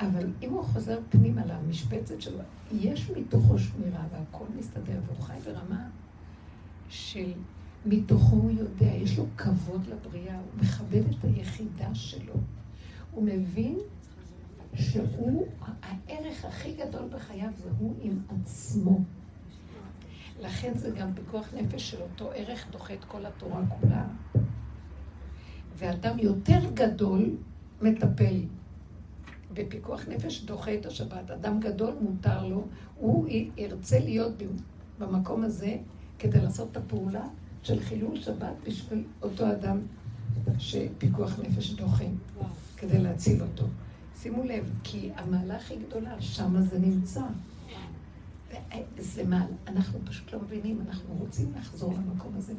[0.00, 2.38] אבל אם הוא חוזר פנימה למשבצת שלו,
[2.72, 5.88] יש מתוכו שמירה והכל מסתדר, והוא חי ברמה
[6.88, 7.32] של
[7.86, 12.34] מתוכו הוא יודע, יש לו כבוד לבריאה, הוא מכבד את היחידה שלו.
[13.10, 13.78] הוא מבין
[14.74, 15.46] שהוא,
[15.82, 19.00] הערך הכי גדול בחייו זה הוא עם עצמו.
[20.40, 24.04] לכן זה גם פיקוח נפש של אותו ערך דוחה את כל התורה כולה.
[25.76, 27.36] ואדם יותר גדול
[27.82, 28.42] מטפל
[29.54, 31.30] בפיקוח נפש דוחה את השבת.
[31.30, 34.32] אדם גדול מותר לו, הוא ירצה להיות
[34.98, 35.76] במקום הזה
[36.18, 37.24] כדי לעשות את הפעולה
[37.62, 39.78] של חילול שבת בשביל אותו אדם
[40.58, 42.04] שפיקוח נפש דוחה,
[42.76, 43.64] כדי להציל אותו.
[44.16, 47.22] שימו לב, כי המעלה הכי גדולה, שמה זה נמצא.
[48.98, 52.52] זה מעל, אנחנו פשוט לא מבינים, אנחנו רוצים לחזור למקום הזה.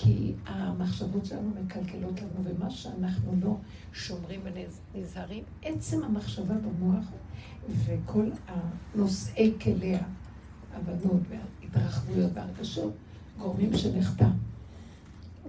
[0.00, 3.56] כי המחשבות שלנו מקלקלות לנו, ומה שאנחנו לא
[3.92, 4.40] שומרים
[4.94, 7.04] ונזהרים, עצם המחשבה במוח
[7.68, 10.00] וכל הנושאי כליה,
[10.74, 12.92] הבנות והתרחבויות והרגשות,
[13.38, 14.28] גורמים שנחטא.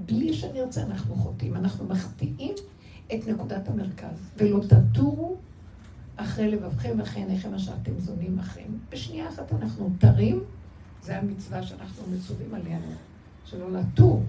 [0.06, 2.54] בלי שנרצה אנחנו חוטאים, אנחנו מחטיאים
[3.08, 5.38] את נקודת המרכז, ולא תטורו
[6.16, 8.78] אחרי לבבכם ואחרי עיניכם אשר אתם זונים אחריהם.
[8.90, 10.40] בשנייה אחת אנחנו תרים,
[11.04, 12.80] זה המצווה שאנחנו מצווים עליה,
[13.50, 14.24] שלא לטור.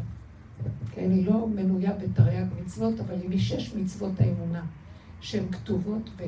[0.92, 4.66] כי אני לא מנויה בתרי"ג מצוות, אבל היא משש מצוות האמונה,
[5.20, 6.22] שהן כתובות ב,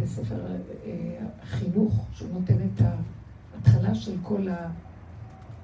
[0.00, 2.82] בספר אה, החינוך, שהוא נותן את
[3.54, 4.46] ההתחלה של כל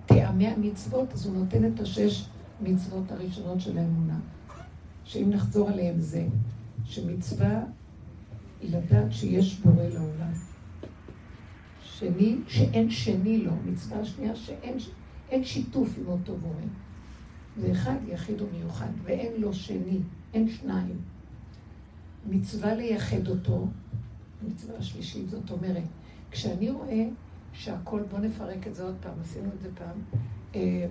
[0.07, 2.29] טעמי המצוות, אז הוא נותן את השש
[2.61, 4.19] מצוות הראשונות של האמונה.
[5.05, 6.27] שאם נחזור עליהם זה,
[6.85, 7.61] שמצווה
[8.63, 10.33] לדעת שיש בורא לעולם.
[11.83, 14.79] שני, שאין שני לו, מצווה שנייה שאין
[15.45, 16.63] שיתוף עם אותו בורא.
[17.57, 19.99] זה אחד יחיד ומיוחד, ואין לו שני,
[20.35, 20.99] אין שניים.
[22.31, 23.67] מצווה לייחד אותו,
[24.47, 25.83] מצווה השלישית, זאת אומרת,
[26.31, 27.09] כשאני רואה
[27.53, 30.21] שהכל, בוא נפרק את זה עוד פעם, עשינו את זה פעם,
[30.55, 30.87] אה,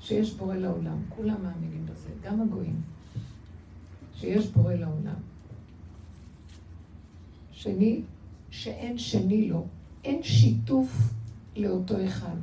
[0.00, 2.80] שיש בורא לעולם, כולם מאמינים בזה, גם הגויים,
[4.14, 5.20] שיש בורא לעולם.
[7.52, 8.00] שני,
[8.50, 9.66] שאין שני לו,
[10.04, 11.12] אין שיתוף
[11.56, 12.36] לאותו אחד.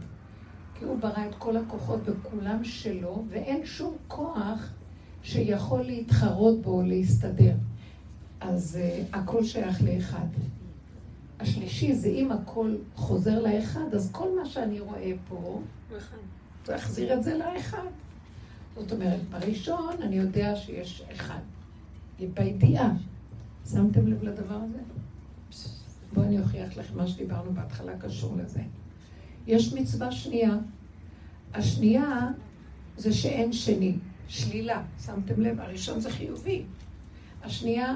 [0.84, 4.70] כי הוא ברא את כל הכוחות וכולם שלו, ואין שום כוח
[5.24, 7.56] שיכול להתחרות בו או להסתדר.
[8.42, 10.28] אז uh, הכל שייך לאחד.
[11.40, 15.62] השלישי זה אם הכל חוזר לאחד, אז כל מה שאני רואה פה,
[16.68, 17.88] להחזיר את זה לאחד.
[18.76, 21.40] זאת אומרת, בראשון אני יודע שיש אחד.
[22.34, 22.92] בידיעה.
[23.72, 24.80] שמתם לב לדבר הזה?
[26.14, 28.62] בואו אני אוכיח לכם מה שדיברנו בהתחלה קשור לזה.
[29.48, 30.58] יש מצווה שנייה.
[31.54, 32.28] השנייה
[32.98, 33.96] זה שאין שני,
[34.28, 34.84] שלילה.
[35.06, 35.62] שמתם לב?
[35.62, 36.64] הראשון זה חיובי.
[37.44, 37.96] השנייה,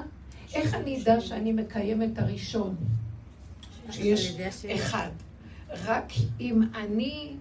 [0.53, 2.75] איך אני אדע שאני מקיים את הראשון?
[3.91, 4.35] שיש
[4.65, 5.09] אחד.
[5.69, 7.35] רק אם אני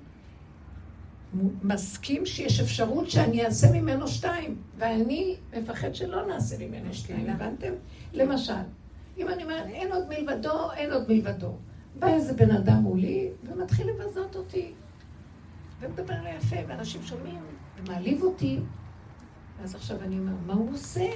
[1.62, 7.72] מסכים שיש אפשרות שאני אעשה ממנו שתיים, ואני מפחד שלא נעשה ממנו שתיים, הבנתם?
[8.12, 8.52] למשל,
[9.18, 11.52] אם אני אומרת, אין עוד מלבדו, אין עוד מלבדו.
[11.98, 14.72] בא איזה בן אדם מולי ומתחיל לבזות אותי.
[15.80, 17.40] ומדבר לי יפה, ואנשים שומעים,
[17.78, 18.58] ומעליב אותי.
[19.60, 21.10] ואז עכשיו אני אומר, מה הוא עושה?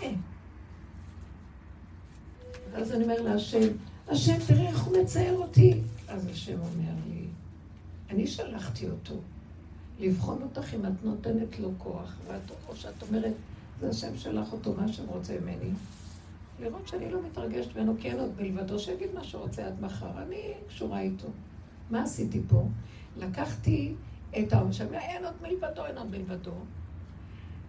[2.72, 3.68] ואז אני אומר להשם,
[4.08, 5.80] השם, תראה איך הוא מצייר אותי.
[6.08, 7.26] אז השם אומר לי,
[8.10, 9.14] אני שלחתי אותו
[9.98, 13.32] לבחון אותך אם את נותנת לו כוח, ואת, או שאת אומרת,
[13.80, 15.70] זה השם שלח אותו, מה השם רוצה ממני.
[16.60, 20.52] לראות שאני לא מתרגשת ממנו, כי אין עוד מלבדו, שיגיד מה שרוצה עד מחר, אני
[20.68, 21.28] קשורה איתו.
[21.90, 22.64] מה עשיתי פה?
[23.16, 23.94] לקחתי
[24.38, 26.54] את העולם שם, אין עוד מלבדו, אין עוד מלבדו.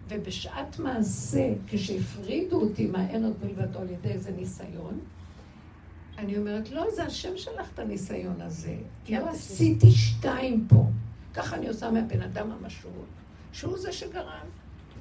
[0.08, 5.00] ובשעת מעשה, כשהפרידו אותי מה אין עוד מלבדו על ידי איזה ניסיון,
[6.18, 8.76] אני אומרת, לא, זה השם שלח את הניסיון הזה.
[9.08, 10.84] לא עשיתי שתיים פה.
[11.34, 13.06] ככה אני עושה מהבן אדם המשרות,
[13.52, 14.46] שהוא זה שגרם.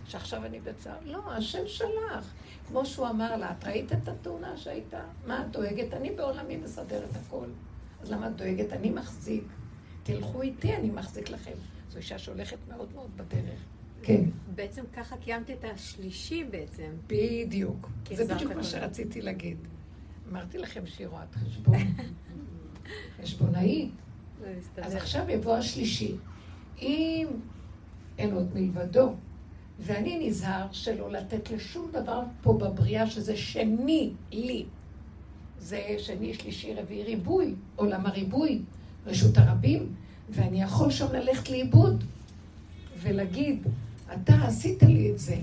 [0.07, 0.97] שעכשיו אני בצער.
[1.05, 2.33] לא, השם שלח.
[2.71, 5.01] כמו שהוא אמר לה, את ראית את התאונה שהייתה?
[5.27, 5.93] מה את דואגת?
[5.93, 7.45] אני בעולמי מסדר את הכל.
[8.01, 8.73] אז למה את דואגת?
[8.73, 9.43] אני מחזיק.
[10.03, 11.51] תלכו איתי, אני מחזיק לכם.
[11.89, 13.59] זו אישה שהולכת מאוד מאוד בדרך.
[14.03, 14.23] כן.
[14.55, 16.91] בעצם ככה קיימת את השלישי בעצם.
[17.07, 17.89] בדיוק.
[18.13, 19.57] זה בדיוק מה שרציתי להגיד.
[20.31, 21.77] אמרתי לכם שהיא רואת חשבון.
[23.21, 23.91] חשבונאית.
[24.77, 26.15] אז עכשיו יבוא השלישי.
[26.81, 27.27] אם
[28.17, 29.13] אין עוד מלבדו,
[29.81, 34.65] ואני נזהר שלא לתת לשום דבר פה בבריאה שזה שני לי.
[35.59, 38.61] זה שני, שלישי, רביעי, ריבוי, עולם הריבוי,
[39.05, 39.93] רשות הרבים,
[40.29, 42.03] ואני יכול שם ללכת לאיבוד
[43.01, 43.67] ולהגיד,
[44.13, 45.35] אתה עשית לי את זה.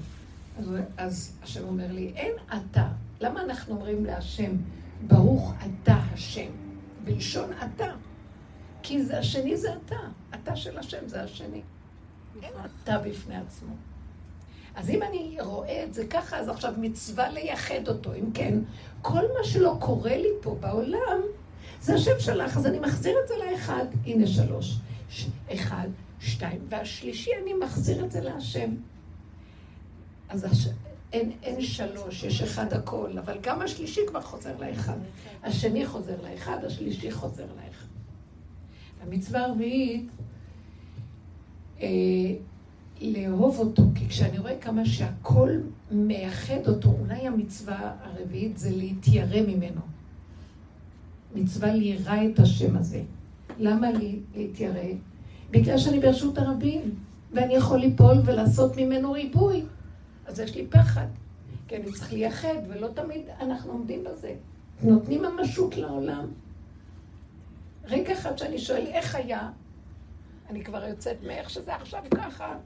[0.59, 2.89] אז, אז השם אומר לי, אין אתה.
[3.21, 4.53] למה אנחנו אומרים להשם,
[5.07, 6.51] ברוך אתה השם,
[7.05, 7.93] בלשון אתה?
[8.83, 9.97] כי זה השני זה אתה.
[10.35, 11.63] אתה של השם זה השני.
[12.43, 12.53] אין
[12.85, 13.75] אתה בפני עצמו.
[14.79, 18.15] אז אם אני רואה את זה ככה, אז עכשיו מצווה לייחד אותו.
[18.15, 18.59] אם כן,
[19.03, 21.21] כל מה שלא קורה לי פה בעולם,
[21.81, 23.85] זה השם שלך, אז אני מחזיר את זה לאחד.
[24.07, 24.77] הנה שלוש.
[25.11, 25.27] ש...
[25.55, 25.89] אחד,
[26.21, 26.61] שתיים.
[26.69, 28.71] והשלישי, אני מחזיר את זה להשם.
[30.29, 30.69] אז הש...
[31.13, 34.99] אין, אין שלוש, יש אחד הכל, אבל גם השלישי כבר חוזר לאחד.
[35.43, 37.87] השני חוזר לאחד, השלישי חוזר לאחד.
[39.03, 40.11] המצווה הרביעית,
[41.81, 41.87] אה,
[43.01, 45.51] לאהוב אותו, כי כשאני רואה כמה שהכל
[45.91, 49.81] מייחד אותו, אולי המצווה הרביעית זה להתיירא ממנו.
[51.35, 53.03] מצווה לירא את השם הזה.
[53.59, 54.83] למה לי להתיירא?
[55.51, 56.95] בגלל שאני ברשות הרבים,
[57.33, 59.63] ואני יכול ליפול ולעשות ממנו ריבוי.
[60.27, 61.07] אז יש לי פחד,
[61.69, 64.35] כי אני צריך לייחד, ולא תמיד אנחנו עומדים בזה.
[64.83, 66.27] נותנים ממשות לעולם.
[67.85, 69.51] רגע אחד שאני שואל, איך היה?
[70.51, 72.57] אני כבר יוצאת מאיך שזה עכשיו ככה.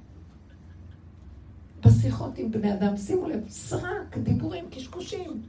[1.87, 5.43] בשיחות עם בני אדם, שימו לב, סרק, דיבורים, קשקושים.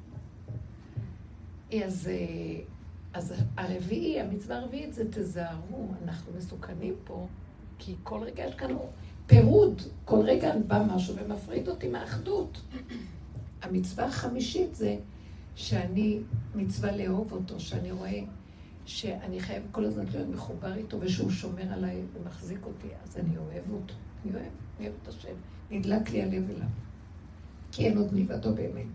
[1.86, 2.62] אז, אה,
[3.14, 7.28] אז הרביעי, המצווה הרביעית זה תזהרו, אנחנו מסוכנים פה,
[7.80, 8.70] כי כל רגע יש כאן
[9.26, 12.62] פירוד, כל רגע בא משהו ומפריד אותי מהאחדות.
[13.62, 14.98] המצווה החמישית זה
[15.56, 16.20] שאני
[16.56, 18.20] מצווה לאהוב אותו, שאני רואה
[18.86, 23.72] שאני חייב כל הזמן להיות מחובר איתו ושהוא שומר עליי ומחזיק אותי, אז אני אוהב
[23.74, 23.94] אותו.
[24.26, 24.52] אני אוהב,
[24.84, 25.34] אוהב את השם.
[25.72, 26.68] נדלק לי הלב אליו.
[27.72, 28.86] כי אין עוד מלבדו באמת.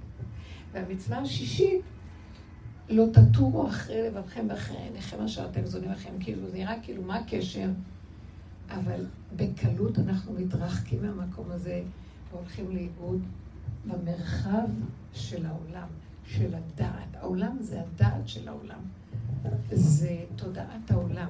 [0.73, 1.81] והמצווה השישית,
[2.89, 6.11] לא תטורו אחרי לבבכם ואחרי עיניכם אשר אתם זונים לכם.
[6.21, 7.69] כאילו, זה נראה כאילו, מה הקשר?
[8.71, 11.83] אבל בקלות אנחנו מתרחקים מהמקום הזה
[12.31, 13.23] והולכים לאיבוד
[13.85, 14.69] במרחב
[15.13, 15.89] של העולם,
[16.27, 17.17] של הדעת.
[17.17, 18.81] העולם זה הדעת של העולם.
[19.73, 21.29] זה תודעת העולם.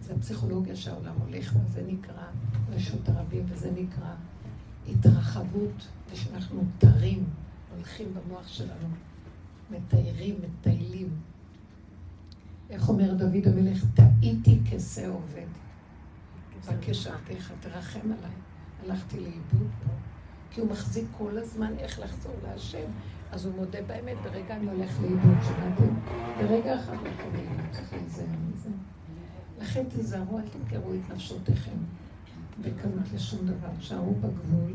[0.00, 2.24] זה הפסיכולוגיה שהעולם הולך, וזה נקרא
[2.70, 4.14] רשות הרבים, וזה נקרא
[4.88, 7.24] התרחבות, ושאנחנו תרים,
[7.76, 8.88] הולכים במוח שלנו,
[9.70, 11.08] מתיירים, מטיילים.
[12.70, 13.84] איך אומר דוד המלך?
[13.94, 15.46] טעיתי כשה עובד.
[16.68, 18.34] בקשתך, תרחם עליי.
[18.84, 19.92] הלכתי לאיבוד פה,
[20.50, 22.90] כי הוא מחזיק כל הזמן איך לחזור להשם.
[23.32, 25.94] אז הוא מודה באמת, ברגע אני הולך לאיבוד, שמעתם?
[26.38, 28.68] ברגע אחד הולכים לאיבוד, צריך להיזהר מזה.
[29.62, 31.76] לכן תיזהרו, אל תמכרו את נפשותיכם
[32.60, 33.68] בקלות לשום דבר.
[33.80, 34.72] שערו בגבול,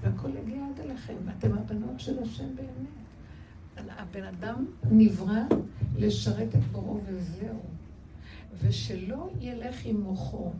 [0.00, 3.90] והכל יגיע עד אליכם, ואתם הבנות של השם באמת.
[3.98, 5.40] הבן אדם נברא
[5.96, 7.60] לשרת את בוראו וזהו.
[8.60, 10.52] ושלא ילך עם מוחו.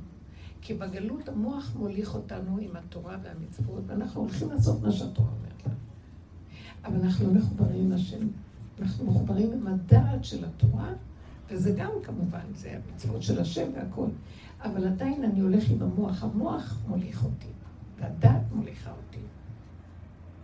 [0.60, 5.74] כי בגלות המוח מוליך אותנו עם התורה והמצוות, ואנחנו הולכים לעשות מה שהתורה אומרת לנו.
[6.84, 8.28] אבל אנחנו לא מחוברים עם השם.
[8.80, 10.92] אנחנו מחוברים עם הדעת של התורה,
[11.48, 14.06] וזה גם כמובן, זה המצוות של השם והכל.
[14.60, 16.24] אבל עדיין אני הולך עם המוח.
[16.24, 17.48] המוח מוליך אותי,
[18.00, 19.20] והדעת מוליכה אותי.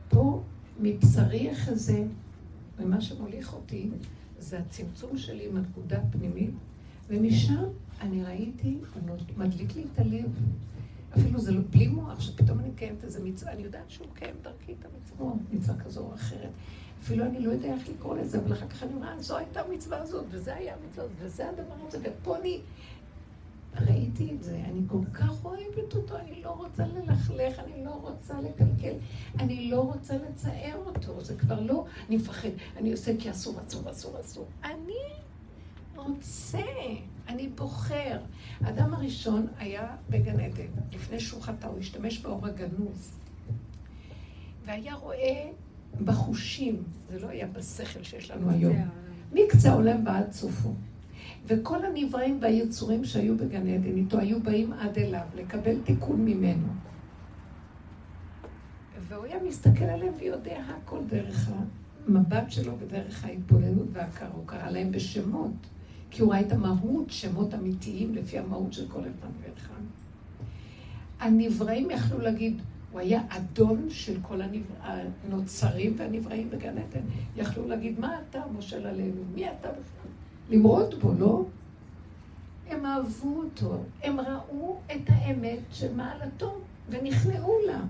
[0.08, 0.42] פה,
[0.80, 2.04] מבשרי אחזה,
[2.78, 3.90] ומה שמוליך אותי,
[4.38, 6.50] זה הצמצום שלי עם הנקודה הפנימית,
[7.08, 7.64] ומשם
[8.00, 8.78] אני ראיתי,
[9.36, 10.30] מדליק לי את הלב.
[11.18, 14.74] אפילו זה לא בלי מוח, שפתאום אני מקיימת איזה מצווה, אני יודעת שהוא מקיים דרכי
[14.80, 16.50] את המצוות, מצווה כזו או אחרת.
[17.02, 19.98] אפילו אני לא יודע איך לקרוא לזה, אבל אחר כך אני אומרת, זו הייתה המצווה
[19.98, 22.60] הזאת, וזה היה המצווה הזאת, וזה הדבר הזה, ופה אני
[23.80, 28.40] ראיתי את זה, אני כל כך אוהבת אותו, אני לא רוצה ללכלך, אני לא רוצה
[28.40, 28.94] לקלקל,
[29.38, 33.90] אני לא רוצה לצער אותו, זה כבר לא, אני מפחד, אני עושה כי אסור, אסור,
[33.90, 34.46] אסור, אסור.
[34.64, 35.02] אני
[35.96, 36.58] רוצה,
[37.28, 38.18] אני בוחר.
[38.60, 43.12] האדם הראשון היה בגן עדן, לפני שהוא חטא, הוא השתמש באור הגנוז.
[44.64, 45.50] והיה רואה
[46.04, 48.76] בחושים, זה לא היה בשכל שיש לנו היום,
[49.32, 50.74] מקצה העולם ועד סופו.
[51.46, 56.68] וכל הנבראים והיצורים שהיו בגן עדן איתו היו באים עד אליו, לקבל תיקון ממנו.
[59.08, 61.50] והוא היה מסתכל עליהם ויודע הכל דרך
[62.08, 64.28] המבט שלו ודרך ההתבוננות וההכרה.
[64.32, 65.52] הוא קרא להם בשמות.
[66.12, 69.82] כי הוא ראה את המהות, שמות אמיתיים לפי המהות של כל אחד ואחד.
[71.20, 74.40] הנבראים יכלו להגיד, הוא היה אדון של כל
[74.82, 77.00] הנוצרים והנבראים בגן עדן.
[77.36, 79.22] יכלו להגיד, מה אתה, משה עלינו?
[79.34, 80.10] מי אתה בכלל?
[80.50, 81.44] למרוד בו, לא?
[82.68, 87.80] הם אהבו אותו, הם ראו את האמת של מעלתו ונכנעו לה.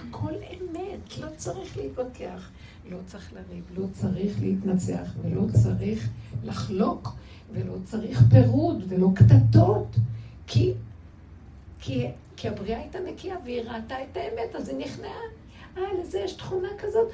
[0.00, 2.50] הכל אמת, לא צריך להתווכח,
[2.90, 6.10] לא צריך לריב, לא צריך להתנצח ולא צריך
[6.44, 7.08] לחלוק
[7.52, 9.96] ולא צריך פירוד ולא קטטות,
[10.46, 10.72] כי,
[11.80, 15.20] כי, כי הבריאה הייתה נקייה והיא ראתה את האמת, אז היא נכנעה.
[15.76, 17.08] אה, לזה יש תכונה כזאת,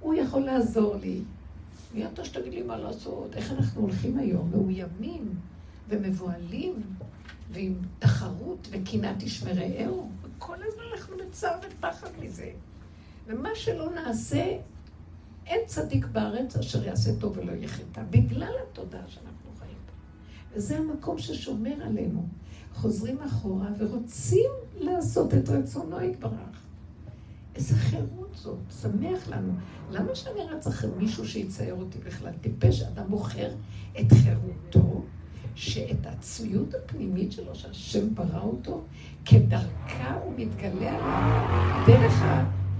[0.00, 1.20] הוא יכול לעזור לי.
[1.94, 3.36] מי אתה שתגיד לי מה לעשות?
[3.36, 4.50] איך אנחנו הולכים היום?
[4.50, 5.34] מאוימים
[5.88, 6.82] ומבוהלים
[7.50, 10.08] ועם תחרות וקנאת איש מרעהו.
[10.38, 12.50] כל הזמן אנחנו וצער ופחד מזה.
[13.26, 14.56] ומה שלא נעשה,
[15.46, 19.27] אין צדיק בארץ אשר יעשה טוב ולא יהיה חטא, בגלל התודעה בה.
[20.58, 22.26] וזה המקום ששומר עלינו.
[22.74, 26.62] חוזרים אחורה ורוצים לעשות את רצונו יתברך.
[27.54, 29.52] איזה חירות זאת, שמח לנו.
[29.90, 32.32] למה שאני רץ אחרי מישהו שיצייר אותי בכלל?
[32.40, 33.50] טיפש, אדם בוחר
[34.00, 35.02] את חירותו,
[35.54, 38.82] שאת העצמיות הפנימית שלו, שהשם ברא אותו,
[39.24, 42.22] כדרכה הוא מתגלה עליו, דרך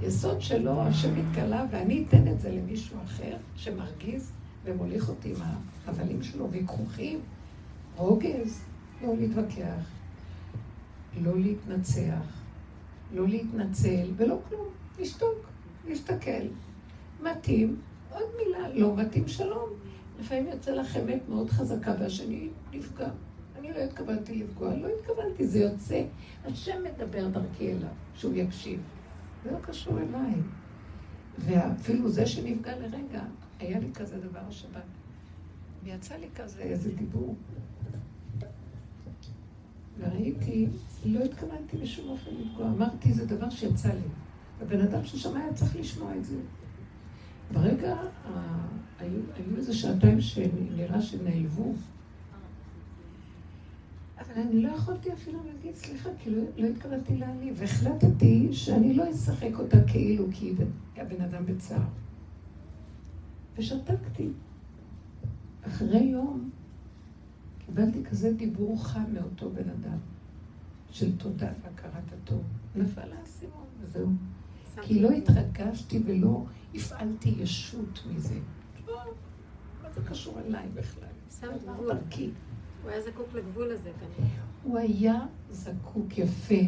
[0.00, 4.32] היסוד שלו, השם מתגלה, ואני אתן את זה למישהו אחר שמרגיז
[4.64, 5.36] ומוליך אותי עם
[5.86, 7.20] ההבלים שלו ויכוחים,
[7.98, 8.60] רוגז,
[9.02, 9.90] לא להתווכח,
[11.20, 12.42] לא להתנצח,
[13.14, 14.66] לא להתנצל ולא כלום,
[15.00, 15.46] לשתוק,
[15.88, 16.46] להסתכל.
[17.22, 17.80] מתאים,
[18.10, 19.68] עוד מילה, לא מתאים שלום.
[20.20, 23.08] לפעמים יוצא לך אמת מאוד חזקה והשני נפגע.
[23.58, 26.04] אני לא התכוונתי לפגוע, לא התכוונתי, זה יוצא.
[26.44, 28.80] השם מדבר דרכי אליו, שהוא יקשיב.
[29.44, 30.34] זה לא קשור אליי.
[31.38, 33.22] ואפילו זה שנפגע לרגע,
[33.58, 34.82] היה לי כזה דבר השבת.
[35.84, 37.34] ויצא לי כזה איזה דיבור.
[39.98, 40.66] וראיתי,
[41.04, 42.66] לא התכוונתי בשום אופן לפגוע.
[42.66, 44.08] אמרתי, זה דבר שיצא לי.
[44.60, 46.36] הבן אדם ששמע היה צריך לשמוע את זה.
[47.52, 47.96] ברגע,
[48.98, 51.72] היו, היו איזה שעתיים שנראה שנעלבו.
[54.18, 57.54] אבל אני לא יכולתי אפילו להגיד סליחה, כי לא, לא התכוונתי להעליב.
[57.58, 60.54] והחלטתי שאני לא אשחק אותה כאילו כי
[60.96, 61.88] הבן אדם בצער.
[63.56, 64.28] ושתקתי.
[65.66, 66.50] אחרי יום
[67.68, 69.98] קיבלתי כזה דיבור חם מאותו בן אדם,
[70.90, 72.42] של תודה והכרת הטוב.
[72.76, 74.08] נפל האסימון, וזהו.
[74.82, 76.44] כי לא התרגשתי ולא
[76.74, 78.34] הפעלתי ישות מזה.
[78.86, 78.96] לא,
[79.82, 81.08] מה זה קשור אליי בכלל?
[81.40, 81.90] שמת גבול.
[82.82, 84.30] הוא היה זקוק לגבול הזה כנראה.
[84.62, 86.64] הוא היה זקוק יפה.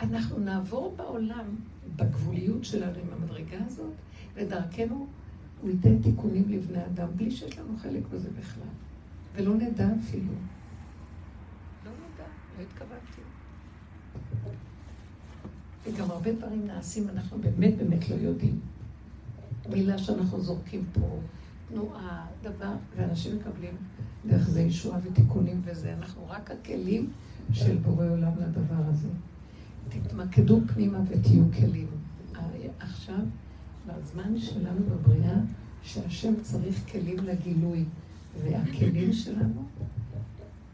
[0.00, 1.56] אנחנו נעבור בעולם
[1.96, 3.92] בגבוליות שלנו עם המדרגה הזאת,
[4.34, 5.06] ודרכנו
[5.60, 8.68] הוא ייתן תיקונים לבני אדם, בלי שיש לנו חלק בזה בכלל.
[9.34, 10.32] ולא נדע אפילו.
[11.84, 12.24] לא נדע,
[12.58, 13.22] לא התכוונתי.
[15.86, 18.60] וגם הרבה דברים נעשים, אנחנו באמת באמת לא יודעים.
[19.70, 21.18] מילה שאנחנו זורקים פה,
[21.68, 23.76] תנועה, דבר, ואנשים מקבלים
[24.26, 25.94] דרך זה ישועה ותיקונים וזה.
[25.94, 27.10] אנחנו רק הכלים
[27.52, 29.08] של בורא עולם לדבר הזה.
[29.88, 31.86] תתמקדו פנימה ותהיו כלים.
[32.78, 33.20] עכשיו,
[33.86, 35.36] בזמן שלנו בבריאה,
[35.82, 37.84] שהשם צריך כלים לגילוי,
[38.36, 39.64] והכלים שלנו,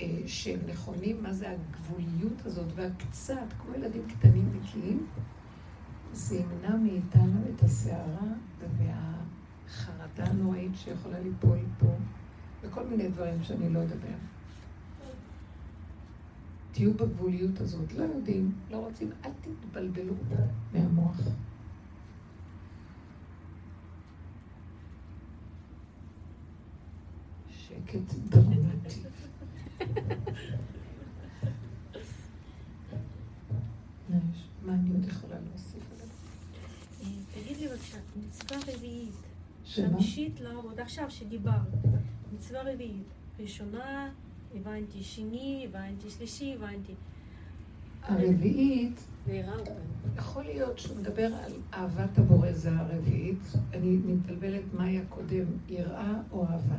[0.00, 5.06] אה, שהם נכונים, מה זה הגבוליות הזאת והקצת, כמו ילדים קטנים נקיים,
[6.12, 8.26] זה ימנע מאיתנו את הסערה
[8.78, 11.94] והחרדה הנוראית שיכולה ליפול פה,
[12.62, 14.16] וכל מיני דברים שאני לא אדבר.
[16.72, 20.14] תהיו בגבוליות הזאת, לא יודעים, לא רוצים, אל תתבלבלו
[20.72, 21.20] מהמוח.
[27.68, 29.00] שקט דרמטי.
[34.62, 36.08] מה אני עוד יכולה להוסיף עליו?
[37.34, 39.14] תגיד לי בבקשה, מצווה רביעית,
[39.64, 39.88] שמה?
[39.88, 41.54] חמישית לעבוד, עכשיו שדיברת,
[42.34, 43.06] מצווה רביעית,
[43.40, 44.10] ראשונה,
[44.54, 46.94] הבנתי שני, הבנתי שלישי, הבנתי.
[48.02, 49.00] הרביעית.
[50.16, 53.42] יכול להיות שהוא מדבר על אהבת הבורא זה הרביעית.
[53.72, 56.78] אני מתבלבלת מהי הקודם, יראה או אהבה.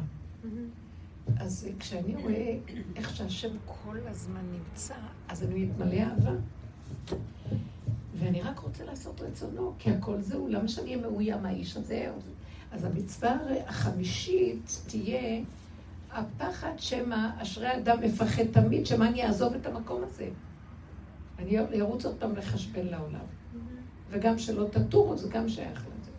[1.38, 2.58] אז כשאני רואה
[2.96, 4.96] איך שהשם כל הזמן נמצא,
[5.28, 6.32] אז אני מתמלא אהבה.
[8.16, 12.12] ואני רק רוצה לעשות רצונו, כי הכל זהו, למה שאני אהיה מאוים מהאיש הזה?
[12.72, 13.38] אז המצווה
[13.68, 15.42] החמישית תהיה
[16.12, 20.30] הפחד שמא אשרי אדם מפחד תמיד, שמא אני אעזוב את המקום הזה.
[21.40, 23.26] אני ארוץ עוד פעם לחשבן לעולם.
[24.10, 26.12] וגם שלא תטורו, זה גם שייך לזה.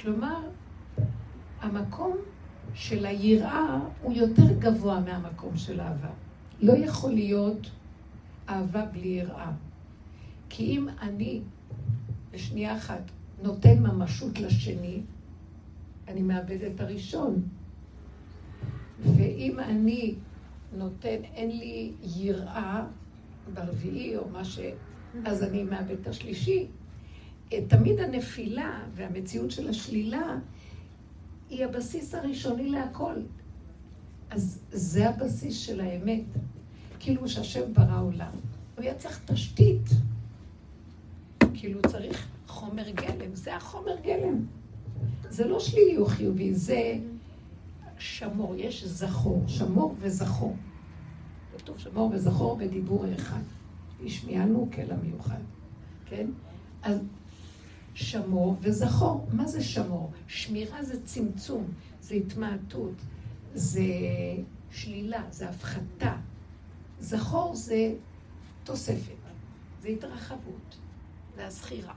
[0.00, 0.48] כלומר,
[1.62, 2.16] המקום
[2.74, 6.10] של היראה הוא יותר גבוה מהמקום של אהבה.
[6.60, 7.70] לא יכול להיות
[8.48, 9.52] אהבה בלי יראה.
[10.48, 11.40] כי אם אני,
[12.30, 13.02] בשנייה אחת,
[13.42, 15.00] נותן ממשות לשני,
[16.08, 17.42] אני מאבד את הראשון.
[19.00, 20.14] ואם אני
[20.76, 22.84] נותן, אין לי יראה
[23.54, 24.58] ברביעי או מה ש...
[25.24, 26.66] אז אני מאבד את השלישי.
[27.48, 30.38] תמיד הנפילה והמציאות של השלילה
[31.52, 33.14] היא הבסיס הראשוני להכל.
[34.30, 36.24] אז זה הבסיס של האמת.
[37.00, 38.32] כאילו שהשם ברא עולם.
[38.76, 39.88] הוא היה צריך תשתית.
[41.54, 43.34] כאילו צריך חומר גלם.
[43.34, 44.46] זה החומר גלם.
[45.30, 46.98] זה לא שלילי או חיובי, זה
[47.98, 48.54] שמור.
[48.56, 50.56] יש זכור, שמור וזכור.
[51.58, 53.42] כתוב שמור וזכור בדיבור אחד.
[54.06, 55.40] השמיענו קלע מיוחד,
[56.06, 56.26] כן?
[56.82, 56.98] אז
[57.94, 59.26] שמור וזכור.
[59.32, 60.10] מה זה שמור?
[60.26, 61.64] שמירה זה צמצום,
[62.00, 62.94] זה התמעטות,
[63.54, 63.82] זה
[64.70, 66.16] שלילה, זה הפחתה.
[67.00, 67.94] זכור זה
[68.64, 69.12] תוספת,
[69.80, 70.76] זה התרחבות,
[71.36, 71.94] זה הזכירה.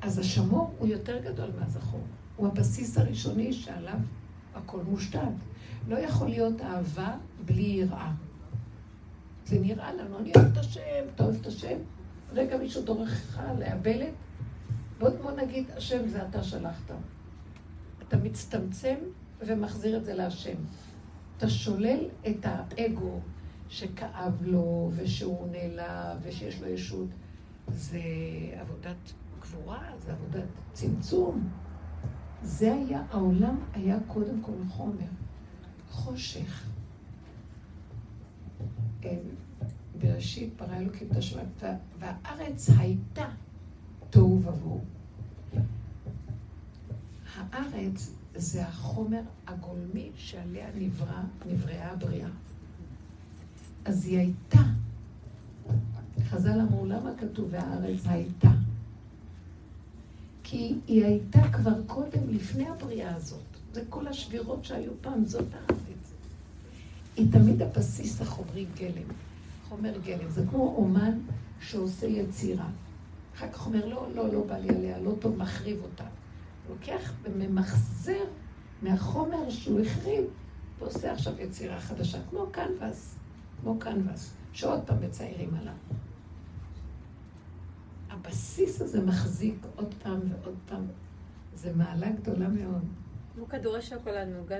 [0.00, 2.02] אז השמור הוא יותר גדול מהזכור.
[2.36, 3.98] הוא הבסיס הראשוני שעליו
[4.54, 5.20] הכל מושתת.
[5.88, 7.14] לא יכול להיות אהבה
[7.44, 8.12] בלי יראה.
[9.46, 11.78] זה נראה לנו, אני אוהב את השם, אתה אוהב את השם?
[12.32, 14.12] רגע מישהו דורך לך לאבלת,
[14.98, 16.90] ועוד בוא נגיד, השם זה אתה שלחת.
[18.08, 18.96] אתה מצטמצם
[19.40, 20.56] ומחזיר את זה להשם.
[21.36, 23.20] אתה שולל את האגו
[23.68, 27.08] שכאב לו, ושהוא נעלב, ושיש לו ישות.
[27.68, 28.00] זה
[28.60, 31.48] עבודת גבורה, זה עבודת צמצום.
[32.42, 35.06] זה היה, העולם היה קודם כל חומר,
[35.90, 36.68] חושך.
[40.00, 41.48] בראשית ברא אלוקים את השמיים,
[41.98, 43.28] והארץ הייתה
[44.10, 44.80] תוהו ובוהו.
[47.34, 52.28] הארץ זה החומר הגולמי שעליה נברא, נבראה הבריאה.
[53.84, 54.58] אז היא הייתה.
[56.24, 58.48] חז"ל אמרו, למה כתוב והארץ הייתה?
[60.44, 63.40] כי היא הייתה כבר קודם, לפני הבריאה הזאת.
[63.72, 66.12] זה כל השבירות שהיו פעם, זאת הארץ.
[67.16, 69.08] היא תמיד הבסיס החומרי גלם.
[69.68, 70.30] חומר גלם.
[70.30, 71.18] זה כמו אומן
[71.60, 72.68] שעושה יצירה.
[73.38, 76.04] אחר כך אומר, לא, לא, לא בא לי עליה, לא טוב, מחריב אותה.
[76.70, 78.24] לוקח וממחזר
[78.82, 80.24] מהחומר שהוא החריב,
[80.78, 83.14] ועושה עכשיו יצירה חדשה, כמו קנבס,
[83.60, 85.74] כמו קנבס, שעוד פעם מציירים עליו.
[88.10, 90.86] הבסיס הזה מחזיק עוד פעם ועוד פעם.
[91.54, 92.84] זה מעלה גדולה מאוד.
[93.34, 94.56] כמו כדורי שוקולד מעוגה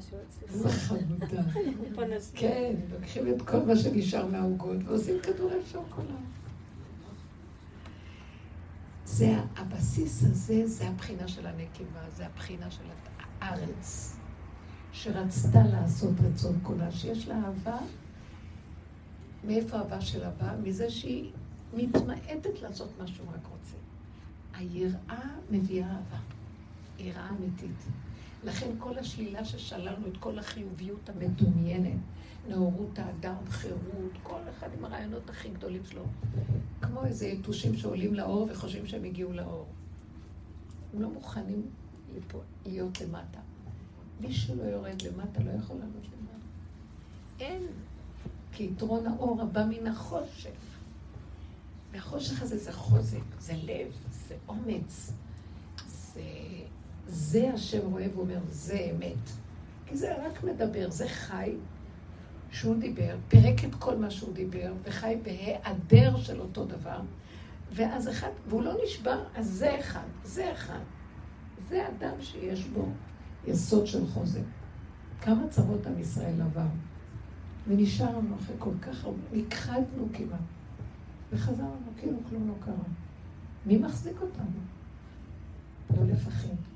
[0.00, 0.68] שהוא אצלך.
[0.68, 1.42] חמודה.
[2.34, 6.41] כן, לוקחים את כל מה שנשאר מהעוגות ועושים כדורי שוקולד.
[9.12, 12.84] זה הבסיס הזה, זה הבחינה של הנקבה, זה הבחינה של
[13.40, 14.16] הארץ,
[14.92, 17.78] שרצתה לעשות רצון קולה, שיש לה אהבה.
[19.44, 20.56] מאיפה האהבה שלה באה?
[20.56, 21.30] מזה שהיא
[21.74, 23.76] מתמעטת לעשות מה שהוא רק רוצה.
[24.54, 26.18] היראה מביאה אהבה.
[26.98, 27.84] יראה אמיתית.
[28.44, 31.98] לכן כל השלילה ששללנו, את כל החיוביות המדומיינת,
[32.48, 36.02] נאורות האדם, חירות, כל אחד עם הרעיונות הכי גדולים שלו,
[36.80, 39.66] כמו איזה יתושים שעולים לאור וחושבים שהם הגיעו לאור.
[40.94, 41.62] הם לא מוכנים
[42.66, 43.40] להיות למטה.
[44.20, 46.46] מי שלא יורד למטה לא יכול לעלות למטה.
[47.40, 47.62] אין,
[48.52, 50.50] כי יתרון האור הבא מן החושך.
[51.92, 53.92] והחושך הזה זה חוזק, זה לב,
[54.28, 55.12] זה אומץ,
[55.86, 56.22] זה
[57.06, 59.30] זה השם רואה ואומר, זה אמת.
[59.86, 61.54] כי זה רק מדבר, זה חי
[62.52, 67.00] שהוא דיבר, פירק את כל מה שהוא דיבר, וחי בהיעדר של אותו דבר,
[67.72, 70.78] ואז אחד, והוא לא נשבר, אז זה אחד, זה אחד.
[71.68, 72.88] זה אדם שיש בו
[73.46, 74.40] יסוד של חוזק.
[75.20, 76.66] כמה צרות עם ישראל עבר,
[77.68, 80.40] ונשארנו אחרי כל כך הרבה, נכחדנו כמעט,
[81.32, 82.84] וחזרנו כאילו כלום לא קרה.
[83.66, 84.60] מי מחזיק אותנו?
[85.96, 86.71] לא לפחד.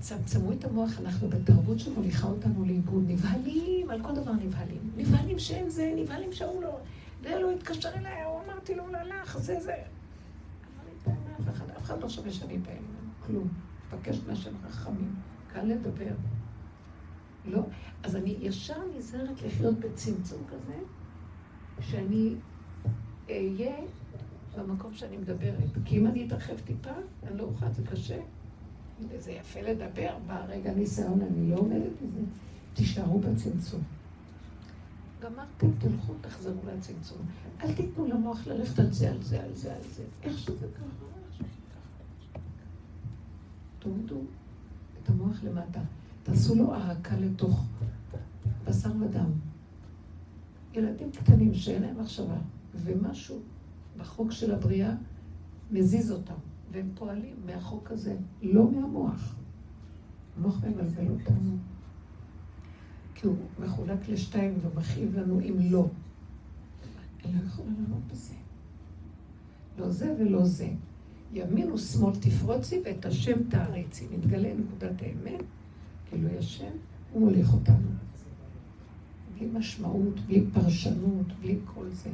[0.00, 3.04] צמצמו את המוח, אנחנו בתרבות שמוליכה אותנו לאיבוד.
[3.06, 4.90] נבהלים, על כל דבר נבהלים.
[4.96, 6.78] נבהלים שאין זה, נבהלים שההוא לא...
[7.22, 9.74] זה לא התקשר אליי, הוא אמרתי לו, הוא הלך, זה זה.
[11.40, 12.86] אף אחד, לא שווה שאני אלינו,
[13.26, 13.48] כלום.
[13.88, 15.14] מבקש מהשם רחמים,
[15.52, 16.14] קל לדבר.
[17.44, 17.62] לא,
[18.02, 20.78] אז אני ישר נזהרת לחיות בצמצום כזה,
[21.80, 22.34] שאני
[23.30, 23.76] אהיה
[24.58, 25.70] במקום שאני מדברת.
[25.84, 26.90] כי אם אני אתרחב טיפה,
[27.22, 28.18] אני לא אוכל, זה קשה.
[29.08, 32.20] וזה יפה לדבר, ברגע ניסיון, אני לא אומרת את זה.
[32.74, 33.82] תישארו בצמצום.
[35.22, 37.18] גמרתם, תלכו, תחזרו לצמצום.
[37.60, 40.02] אל תיתנו למוח ללכת על זה, על זה, על זה, על זה.
[40.22, 40.84] איך שזה ככה,
[41.26, 42.38] איך שזה ככה.
[43.78, 44.20] תורידו
[45.02, 45.80] את המוח למטה.
[46.22, 47.64] תעשו לו הרקה לתוך
[48.64, 49.30] בשר ודם.
[50.74, 52.36] ילדים קטנים שאין להם מחשבה,
[52.74, 53.38] ומשהו
[53.96, 54.94] בחוק של הבריאה
[55.70, 56.34] מזיז אותם.
[56.74, 59.34] והם פועלים מהחוק הזה, לא מהמוח.
[60.36, 61.56] המוח מבלבל אותנו.
[63.14, 65.86] כי הוא מחולק לשתיים ומכאיב לנו אם לא.
[67.24, 68.34] אני לא יכולה לענות בזה.
[69.78, 70.68] לא זה ולא זה.
[71.32, 74.06] ימין ושמאל תפרוצי ואת השם תעריצי.
[74.12, 75.44] מתגלה נקודת האמת,
[76.06, 76.72] כאילו השם,
[77.12, 77.88] הוא מוליך אותנו.
[79.34, 82.10] בלי משמעות, בלי פרשנות, בלי כל זה.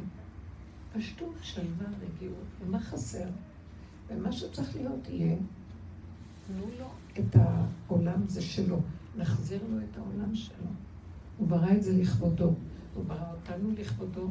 [0.93, 2.47] פשטות, שלווה, רגיעות.
[2.61, 3.29] ומה חסר?
[4.11, 5.37] ומה שצריך להיות יהיה,
[6.47, 6.87] תנו לו
[7.19, 8.81] את העולם, זה שלו.
[9.17, 10.67] נחזיר לו את העולם שלו.
[11.39, 12.55] הוא ברא את זה לכבודו.
[12.95, 14.29] הוא ברא אותנו לכבודו,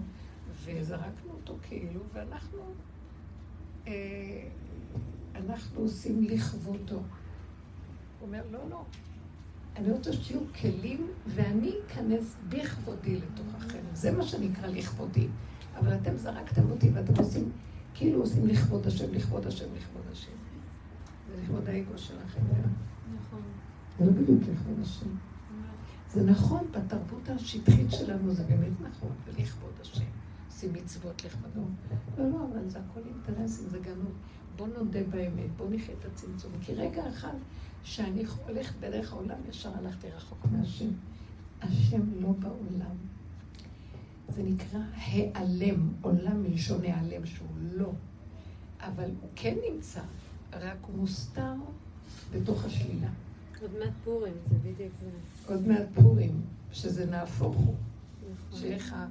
[0.66, 2.60] וזרקנו אותו כאילו, ואנחנו
[3.88, 4.48] אה,
[5.36, 6.96] אנחנו עושים לכבודו.
[6.96, 7.04] הוא
[8.28, 8.84] אומר, לא, לא.
[9.76, 13.80] אני רוצה שתהיו כלים, ואני אכנס בכבודי לתוככם.
[13.94, 15.28] זה מה שנקרא לכבודי.
[15.80, 17.52] אבל אתם זרקתם אותי ואתם עושים,
[17.94, 20.32] כאילו עושים לכבוד השם, לכבוד השם, לכבוד השם.
[21.30, 22.42] זה לכבוד האגו שלכם.
[23.20, 23.42] נכון.
[24.00, 25.10] זה לא בדיוק לכבוד השם.
[26.14, 30.04] זה נכון, בתרבות השטחית שלנו זה באמת נכון, ולכבוד השם.
[30.48, 31.62] עושים מצוות לכבודו.
[32.18, 34.14] לא, לא, אבל זה הכל אינטרסים, זה גנות.
[34.56, 36.52] בוא נודה באמת, בוא נחיה את הצמצום.
[36.62, 37.34] כי רגע אחד
[37.84, 40.90] שאני הולכת בדרך העולם, ישר הלכתי רחוק מהשם.
[41.62, 42.96] השם לא בעולם.
[44.30, 47.92] זה נקרא העלם, עולם מלשון העלם שהוא לא.
[48.80, 50.02] אבל הוא כן נמצא,
[50.54, 51.54] רק הוא מוסתר
[52.34, 53.10] בתוך השלילה.
[53.62, 55.10] עוד מעט פורים, זה בדיוק זה.
[55.54, 56.42] עוד מעט פורים,
[56.72, 57.76] שזה נהפוך הוא.
[58.32, 58.60] נכון.
[58.60, 59.08] שאיך ה...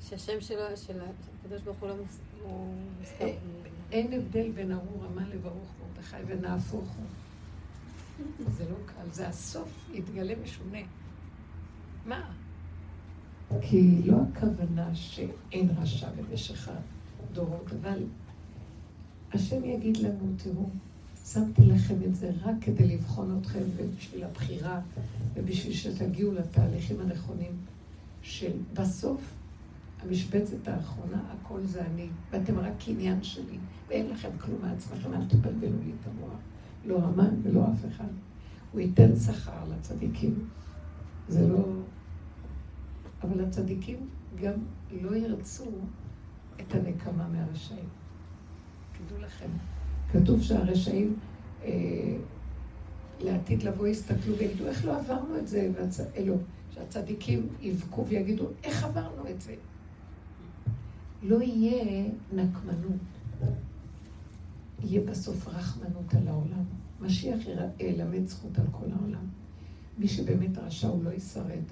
[0.00, 1.94] שהשם שלו, של הקדוש ברוך הוא לא
[3.00, 3.24] מוסתר.
[3.24, 3.36] אה,
[3.92, 7.06] אין הבדל בין ארור המן לברוך מרדכי ונהפוך הוא.
[8.50, 10.78] זה לא קל, זה הסוף יתגלה משונה.
[12.06, 12.30] מה?
[13.60, 16.70] כי לא הכוונה שאין רשע במשך
[17.30, 18.02] הדורות, אבל
[19.32, 20.68] השם יגיד לנו, תראו,
[21.26, 24.80] שמתי לכם את זה רק כדי לבחון אתכם ובשביל הבחירה
[25.34, 27.52] ובשביל שתגיעו לתהליכים הנכונים
[28.22, 29.20] של בסוף
[30.02, 33.58] המשבצת האחרונה, הכל זה אני, ואתם רק עניין שלי,
[33.88, 36.38] ואין לכם כלום מעצמכם, אל תבלבלו לי את המוח.
[36.86, 38.08] לא המן ולא אף אחד.
[38.72, 40.34] הוא ייתן שכר לצדיקים.
[41.28, 41.64] זה לא...
[43.22, 44.08] אבל הצדיקים
[44.42, 44.54] גם
[45.02, 45.70] לא ירצו
[46.60, 47.88] את הנקמה מהרשעים.
[48.92, 49.48] תדעו לכם,
[50.12, 51.16] כתוב שהרשעים
[51.62, 52.16] אה,
[53.20, 55.70] לעתיד לבוא יסתכלו ויגידו, איך לא עברנו את זה?
[55.74, 56.00] והצ...
[56.16, 56.34] אלו,
[56.70, 59.54] שהצדיקים יבכו ויגידו, איך עברנו את זה?
[61.22, 63.00] לא יהיה נקמנות,
[64.84, 66.64] יהיה בסוף רחמנות על העולם.
[67.00, 67.38] משיח
[67.80, 69.26] ילמד זכות על כל העולם.
[69.98, 71.62] מי שבאמת רשע הוא לא ישרד.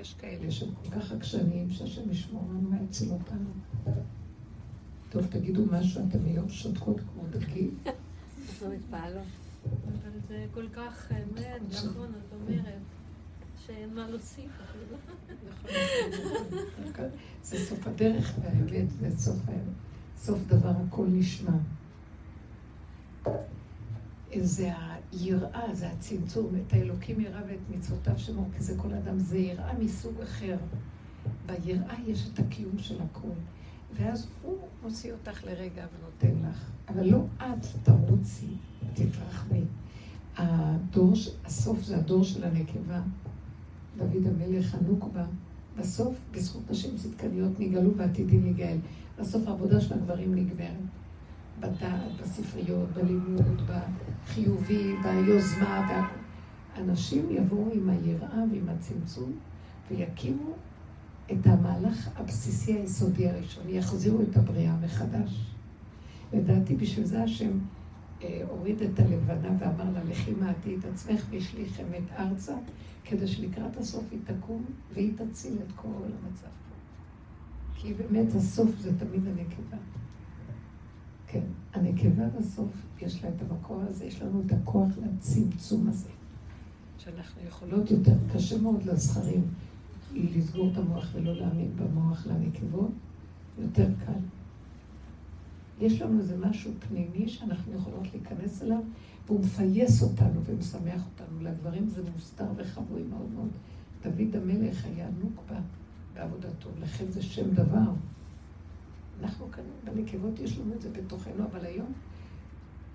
[0.00, 3.50] יש כאלה שהם כל כך עקשניים שהשם ישמור לנו ויציל אותנו.
[5.10, 7.78] טוב, תגידו משהו, אתם היום שותקות כמו דגים.
[7.84, 9.22] אנחנו מתפעלות.
[9.64, 12.80] אבל זה כל כך אמת, נכון, את אומרת.
[13.66, 14.50] שאין מה להוסיף.
[17.44, 19.36] זה סוף הדרך והאמת, זה סוף,
[20.16, 21.52] סוף דבר, הכל נשמע.
[24.42, 24.72] זה
[25.12, 29.78] היראה, זה הצמצום, את האלוקים יראה ואת מצוותיו שמו, כי זה כל אדם, זה יראה
[29.78, 30.56] מסוג אחר.
[31.46, 33.28] ביראה יש את הקיום של הכל.
[33.94, 36.70] ואז הוא מוציא אותך לרגע ונותן לך.
[36.88, 38.46] אבל לא את תרוצי,
[38.94, 39.64] תתרחבי.
[40.36, 41.12] הדור,
[41.44, 43.02] הסוף זה הדור של הנקבה.
[43.96, 45.24] דוד המלך, הנוקבה,
[45.78, 48.78] בסוף, בזכות נשים צדקניות נגאלו ועתידים להיגאל.
[49.18, 50.76] בסוף העבודה של הגברים נגמרת.
[51.60, 53.70] בדעת, בספריות, בלימוד,
[54.24, 56.08] בחיובי, ביוזמה.
[56.78, 59.32] אנשים יבואו עם היראה ועם הצמצום
[59.90, 60.52] ויקימו
[61.32, 65.54] את המהלך הבסיסי היסודי הראשון, יחזירו את הבריאה מחדש.
[66.32, 67.58] לדעתי בשביל זה השם
[68.22, 72.54] אה, הוריד את הלבנה ואמר לה, לכי מעטי את עצמך והשליך אמת ארצה,
[73.04, 74.64] כדי שלקראת הסוף היא תקום
[74.94, 76.46] והיא תציל את כל המצב.
[77.74, 79.76] כי באמת הסוף זה תמיד הנקבה.
[82.04, 82.70] הנקבה בסוף
[83.00, 86.08] יש לה את המקור הזה, יש לנו את הכוח לצמצום הזה.
[86.98, 89.42] שאנחנו יכולות יותר, קשה מאוד לזכרים
[90.14, 92.90] לסגור את המוח ולא להאמין במוח לנקבות,
[93.58, 94.20] יותר קל.
[95.80, 98.80] יש לנו איזה משהו פנימי שאנחנו יכולות להיכנס אליו,
[99.26, 101.42] והוא מפייס אותנו ומשמח אותנו.
[101.42, 103.50] לגברים זה מוסתר וחבוי מאוד מאוד.
[104.02, 105.60] דוד המלך היה נוקבה
[106.14, 107.90] בעבודתו, לכן זה שם דבר.
[109.24, 111.92] אנחנו כאן בנקבות יש לנו את זה בתוכנו, אבל היום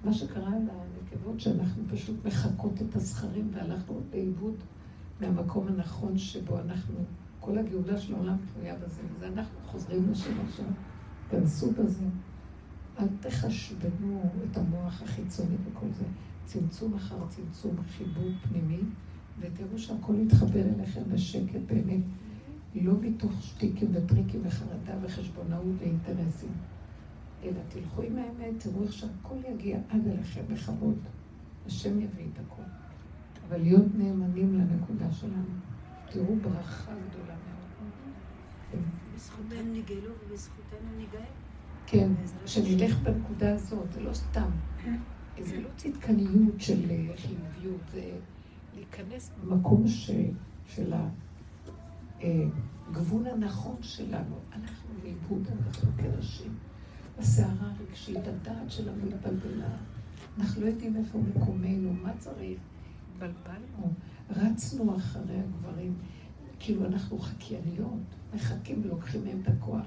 [0.03, 4.55] מה שקרה לנקבות שאנחנו פשוט מחקות את הזכרים והלכנו לאיבוד
[5.21, 6.95] מהמקום הנכון שבו אנחנו,
[7.39, 10.65] כל הגאולה של העולם תלויה בזה, וזה אנחנו חוזרים לשם עכשיו,
[11.31, 12.05] כנסו בזה.
[12.99, 16.05] אל תחשבנו את המוח החיצוני וכל זה.
[16.45, 18.79] צמצום אחר צמצום, חיבור פנימי,
[19.39, 22.01] ותראו שהכל יתחבר אליכם בשקט באמת,
[22.75, 26.51] לא מתוך שטיקים וטריקים וחרדה וחשבונאות ואינטרסים,
[27.43, 30.97] אלא תלכו עם האמת, תראו איך שהכל יגיע עד אליכם בכבוד.
[31.65, 32.61] השם יביא את הכל.
[33.47, 35.53] אבל להיות נאמנים לנקודה שלנו.
[36.09, 38.83] תראו ברכה גדולה מאוד.
[39.15, 41.21] בזכותנו נגאלו ובזכותנו ניגאל.
[41.87, 42.11] כן,
[42.45, 44.49] שנלך בנקודה הזאת, זה לא סתם.
[45.41, 48.11] זה לא צדקניות של אה, חיוביות, זה
[48.75, 49.87] להיכנס במקום
[50.67, 50.93] של
[52.21, 54.35] הגבול הנכון שלנו.
[54.53, 56.55] אנחנו לאיבוד, אנחנו כנשים.
[57.17, 59.77] הסערה הרגשית, הדעת שלנו התבלבלה.
[60.37, 62.59] אנחנו לא יודעים איפה מקומנו, מה צריך.
[63.13, 63.93] התבלבלנו,
[64.29, 65.93] רצנו אחרי הגברים.
[66.59, 67.99] כאילו אנחנו חקייניות,
[68.33, 69.85] מחכים ולוקחים מהם את הכוח.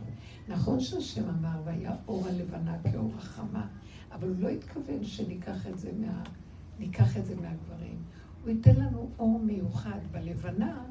[0.48, 3.66] נכון שהשם אמר, והיה אור הלבנה כאור החמה,
[4.12, 6.22] אבל הוא לא התכוון שניקח את זה, מה,
[6.78, 7.96] ניקח את זה מהגברים.
[8.42, 10.84] הוא ייתן לנו אור מיוחד בלבנה,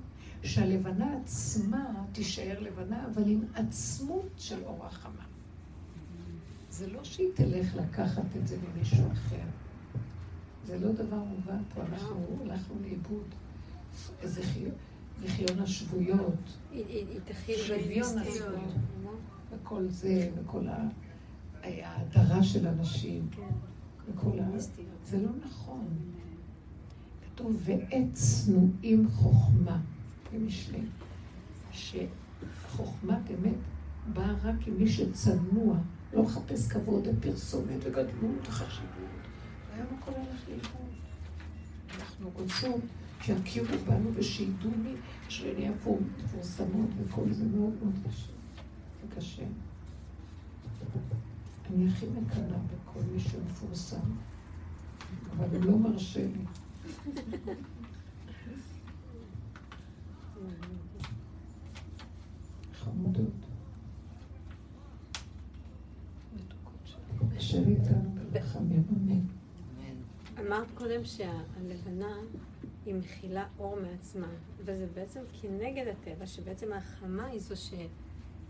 [0.44, 5.24] שהלבנה עצמה תישאר לבנה, אבל עם עצמות של אור החמה.
[6.70, 9.46] זה לא שהיא תלך לקחת את זה ממישהו אחר.
[10.66, 13.26] זה לא דבר מובן פה, אנחנו הלכנו לאיבוד.
[14.22, 14.42] איזה
[15.24, 16.58] לחיון השבויות.
[17.68, 18.74] שוויון השבויות.
[19.52, 20.66] וכל זה, וכל
[21.64, 23.28] ההדרה של אנשים.
[23.32, 23.42] כן.
[24.08, 24.60] וכל ה...
[25.06, 25.86] זה לא נכון.
[27.26, 29.80] כתוב, ועת צנועים חוכמה,
[30.34, 30.80] במשלי.
[31.72, 33.56] שחוכמה באמת
[34.14, 35.78] באה רק עם מי שצנוע,
[36.14, 39.22] לא מחפש כבוד ופרסומת וגדלות וחשיבות.
[39.74, 40.92] היום הכל הולך לאיבוד.
[42.00, 42.82] אנחנו רוצות
[43.22, 44.94] שיכירו בנו ושידעו מי,
[45.30, 48.32] שנהיה פה מפורסמות וכל זה מאוד מאוד קשה.
[49.02, 49.44] זה קשה.
[51.74, 53.98] אני הכי מקנאה בכל מי שמפורסם,
[55.38, 56.46] אבל הוא לא מרשה לי.
[62.84, 63.34] חמודות.
[67.38, 69.20] אשר איתנו ברחמים, אמן.
[70.48, 72.16] אמרת קודם שהלבנה
[72.86, 74.28] היא מכילה אור מעצמה,
[74.60, 77.74] וזה בעצם כנגד הטבע, שבעצם החמה היא זו ש...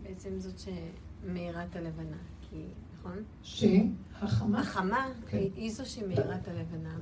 [0.02, 2.66] בעצם זאת שמאירה את הלבנה, כי,
[2.98, 3.24] נכון?
[3.42, 4.60] שהחמה?
[4.60, 5.38] החמה כן.
[5.56, 6.96] היא, זו שמאירה את הלבנה,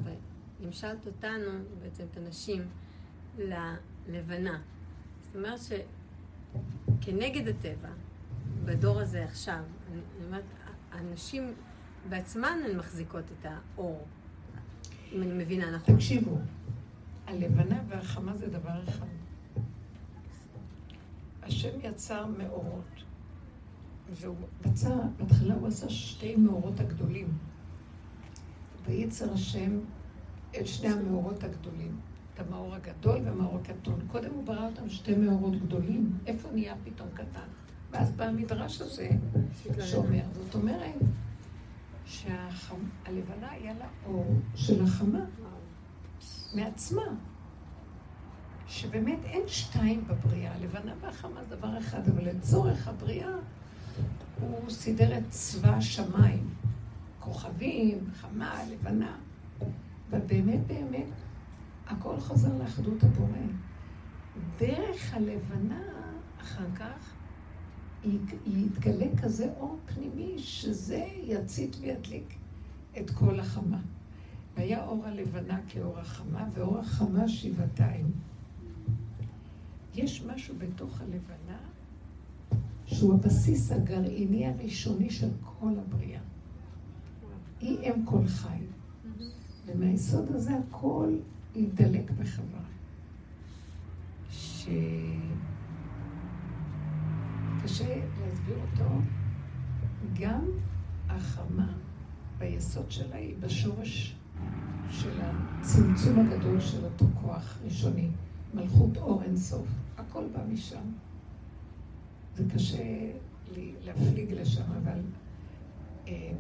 [0.61, 1.51] והמשלת אותנו,
[1.83, 2.63] בעצם את הנשים,
[3.39, 4.61] ללבנה.
[5.23, 5.61] זאת אומרת
[7.01, 7.89] שכנגד הטבע,
[8.65, 9.63] בדור הזה עכשיו,
[9.93, 10.45] אני אומרת,
[10.93, 11.55] הנשים
[12.09, 14.07] בעצמן הן מחזיקות את האור,
[15.13, 15.95] אם אני מבינה נכון.
[15.95, 16.39] תקשיבו,
[17.27, 19.07] הלבנה והחמה זה דבר אחד.
[21.43, 23.03] השם יצר מאורות,
[24.11, 24.37] והוא
[24.67, 27.39] מצא, בהתחלה הוא עשה שתי מאורות הגדולים.
[28.87, 29.79] וייצר השם
[30.61, 32.01] את שני המאורות הגדולים,
[32.41, 34.01] המאור הגדול והמאור הקטון.
[34.07, 37.47] קודם הוא ברא אותם שתי מאורות גדולים, איפה נהיה פתאום קטן?
[37.91, 39.09] ואז בא המדרש הזה
[39.81, 40.95] שאומר, זאת אומרת
[42.05, 45.25] שהלבנה היה לה אור של החמה.
[46.55, 47.03] מעצמה.
[48.69, 53.33] שבאמת אין שתיים בבריאה, הלבנה והחמה זה דבר אחד, אבל לצורך הבריאה
[54.41, 56.49] הוא סידר את צבא השמיים,
[57.21, 59.17] כוכבים, חמה, לבנה.
[60.11, 61.07] אבל באמת באמת
[61.91, 63.39] הכל חוזר לאחדות הבורא.
[64.59, 65.83] דרך הלבנה
[66.41, 67.15] אחר כך
[68.47, 72.35] יתגלה כזה אור פנימי שזה יצית וידליק
[72.99, 73.81] את כל החמה.
[74.57, 78.11] והיה אור הלבנה כאור החמה, ואור החמה שבעתיים.
[79.95, 81.59] יש משהו בתוך הלבנה
[82.87, 86.21] שהוא הבסיס הגרעיני הראשוני של כל הבריאה.
[87.61, 88.59] היא אם כל חי.
[89.67, 91.13] ומהיסוד הזה הכל
[91.55, 92.63] ידלק בחברה.
[94.31, 94.71] שקשה
[98.21, 98.91] להסביר אותו,
[100.21, 100.45] גם
[101.09, 101.73] החמה
[102.39, 104.17] ביסוד שלה היא בשורש
[104.91, 108.09] של הצמצום הגדול של אותו כוח ראשוני,
[108.55, 109.67] מלכות אור אינסוף.
[109.97, 110.83] הכל בא משם.
[112.35, 113.11] זה קשה
[113.55, 115.01] לי להפליג לשם, אבל
[116.09, 116.33] אה,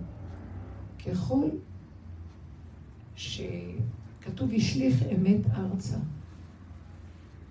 [1.06, 1.48] ככל
[4.20, 5.96] שכתוב השליך אמת ארצה,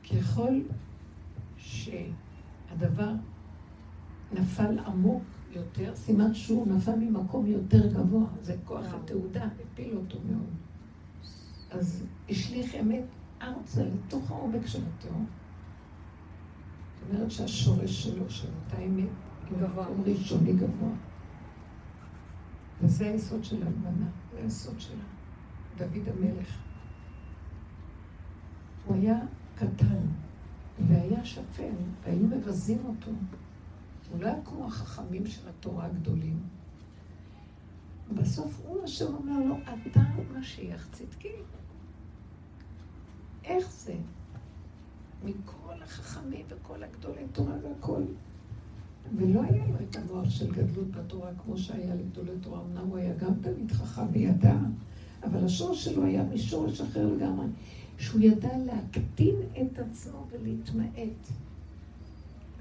[0.09, 0.59] ככל
[1.57, 3.11] שהדבר
[4.33, 10.49] נפל עמוק יותר, סימן שהוא נפל ממקום יותר גבוה, זה כוח התעודה, הפיל אותו מאוד.
[11.71, 13.03] אז השליך אמת
[13.41, 15.25] ארצה לתוך העומק של התהום.
[16.99, 19.09] זאת אומרת שהשורש שלו, של אותה אמת,
[19.49, 20.89] הוא מקום ראשוני גבוה.
[22.81, 25.18] וזה היסוד של הלבנה, זה היסוד שלה.
[25.79, 26.57] דוד המלך.
[28.85, 29.19] הוא היה
[29.55, 30.05] קטן,
[30.87, 31.73] והיה שפל,
[32.03, 33.11] והיו מבזים אותו.
[34.11, 36.39] הוא לא היה כמו החכמים של התורה הגדולים.
[38.15, 39.55] בסוף הוא השם אומר לו,
[39.87, 39.99] אתה
[40.39, 41.33] משיח צדקי.
[43.43, 43.95] איך זה?
[45.23, 48.03] מכל החכמים וכל הגדולי תורה והכל.
[49.17, 52.61] ולא היה לו את המוח של גדלות בתורה כמו שהיה לגדולי תורה.
[52.61, 54.55] אמנם הוא היה גם תלמיד חכם וידע,
[55.23, 57.45] אבל השורש שלו היה משורש אחר לגמרי,
[57.97, 61.27] שהוא ידע להקטין את עצמו ולהתמעט.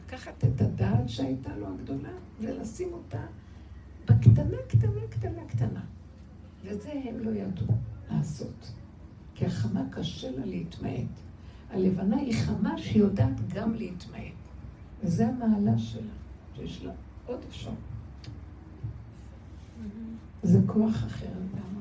[0.05, 3.27] לקחת את הדעת שהייתה לו הגדולה ולשים אותה
[4.05, 5.81] בקטנה, קטנה, קטנה, קטנה.
[6.65, 7.67] וזה הם לא ידעו
[8.11, 8.73] לעשות.
[9.35, 11.09] כי החמה קשה לה להתמעט.
[11.71, 14.39] הלבנה היא חמה שהיא יודעת גם להתמעט.
[15.03, 16.13] וזה המעלה שלה,
[16.57, 16.93] שיש לה
[17.27, 17.71] עוד אפשר.
[20.43, 21.78] זה כוח אחר לגמרי.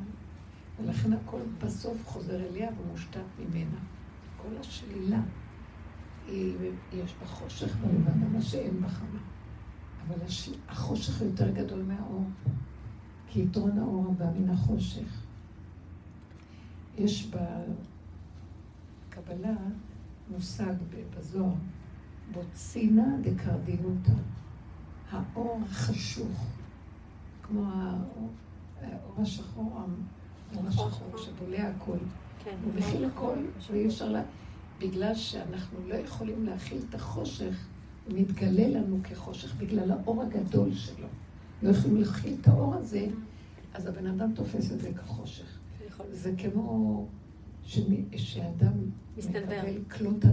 [0.79, 3.77] ולכן הכל בסוף חוזר אליה ומושתת ממנה.
[4.41, 5.21] כל השלילה,
[6.27, 6.55] היא,
[6.93, 9.19] יש בה חושך בלבנה, מה שאין בחמה.
[10.07, 10.49] אבל הש...
[10.69, 12.25] החושך יותר גדול מהאור,
[13.27, 15.21] כי יתרון האור הבא מן החושך.
[16.97, 17.31] יש
[19.09, 19.55] בקבלה
[20.31, 20.73] מושג
[21.17, 21.53] בזוהר,
[22.31, 24.13] בוצינה דקרדינותא,
[25.11, 26.47] האור החשוך,
[27.43, 28.29] כמו האור,
[28.81, 29.81] האור השחור,
[30.53, 31.97] האור השחור שבולע הכל.
[32.43, 32.55] כן.
[32.63, 33.35] הוא מכיל הכל,
[33.71, 34.23] ואי אפשר לה...
[34.79, 37.67] בגלל שאנחנו לא יכולים להכיל את החושך,
[38.07, 41.07] הוא מתגלה לנו כחושך בגלל האור הגדול שלו.
[41.63, 43.07] לא יכולים להכיל את האור הזה,
[43.73, 45.59] אז הבן אדם תופס את זה כחושך.
[46.11, 47.07] זה כמו
[48.15, 48.73] שאדם.
[49.17, 50.25] מקבל כלות...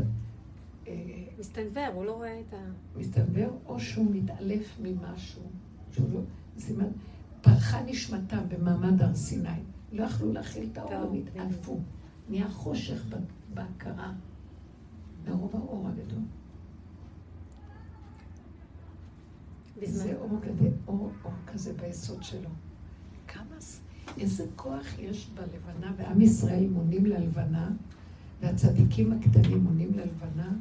[0.89, 0.95] אה,
[1.39, 2.57] מסתנוור, הוא לא רואה את ה...
[2.97, 5.43] מסתנוור, או שהוא מתעלף ממשהו,
[5.93, 6.21] שהוא לא...
[6.59, 6.89] סימן,
[7.43, 9.49] פרחה נשמתם במעמד הר סיני.
[9.95, 11.81] לא יכלו להכיל את האור, הם התעלפו.
[12.29, 13.05] נהיה חושך
[13.55, 14.13] בהכרה,
[15.29, 16.23] מרוב האור הגדול.
[19.83, 22.49] זה אור כזה, אור, אור כזה ביסוד שלו.
[23.29, 23.57] כמה,
[24.19, 27.71] איזה כוח יש בלבנה, ועם ישראל מונים ללבנה,
[28.41, 30.53] והצדיקים הקטנים מונים ללבנה,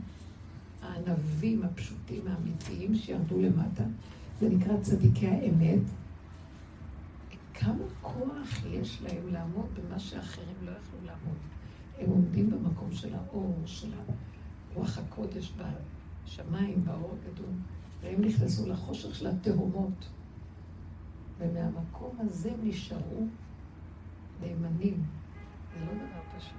[0.82, 3.84] הענבים הפשוטים האמיתיים שירדו למטה,
[4.40, 5.80] זה נקרא צדיקי האמת.
[7.66, 11.38] כמה כוח יש להם לעמוד במה שאחרים לא יכלו לעמוד.
[11.98, 13.92] הם עומדים במקום של האור, של
[14.74, 17.54] רוח הקודש בשמיים, באור הגדול,
[18.02, 20.10] והם נכנסו לחושך של התהומות.
[21.38, 23.26] ומהמקום הזה הם נשארו
[24.42, 25.04] נאמנים.
[25.74, 26.54] זה לא דבר פשוט.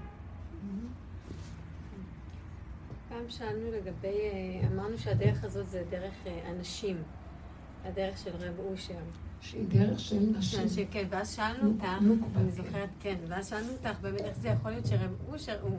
[3.09, 6.97] פעם שאלנו לגבי, אה, אמרנו שהדרך הזאת זה דרך אה, אנשים,
[7.85, 9.01] הדרך של רב אושר.
[9.44, 10.60] שהיא דרך של נשים.
[10.60, 12.50] שאנשים, כן, ואז שאלנו אותך, אני כן.
[12.50, 15.78] זוכרת, כן, ואז שאלנו אותך באמת איך זה יכול להיות שרב אושר הוא,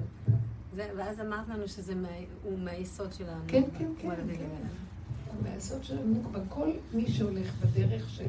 [0.74, 2.08] ואז אמרת לנו שזה מה,
[2.44, 3.52] הוא מהיסוד של הנוקבה.
[3.52, 4.36] כן, כן, הוא כן, הדגל.
[4.36, 5.50] כן.
[5.50, 8.26] מהיסוד של הנוקבה, כל מי שהולך בדרך של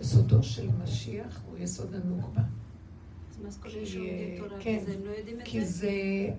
[0.00, 2.42] יסודו של משיח הוא יסוד הנוקבה.
[3.60, 5.64] כי, כן, לא זה?
[5.64, 5.90] זה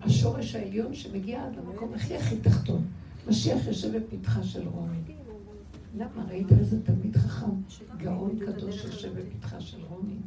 [0.01, 2.87] השורש העליון שמגיע עד למקום הכי הכי תחתון.
[3.27, 4.97] משיח יושב בפתחה של רומי.
[5.97, 6.25] למה?
[6.27, 7.49] ראית איזה תלמיד חכם,
[7.97, 9.11] גאון קדוש הזאת.
[9.15, 10.17] בפתחה של רומי?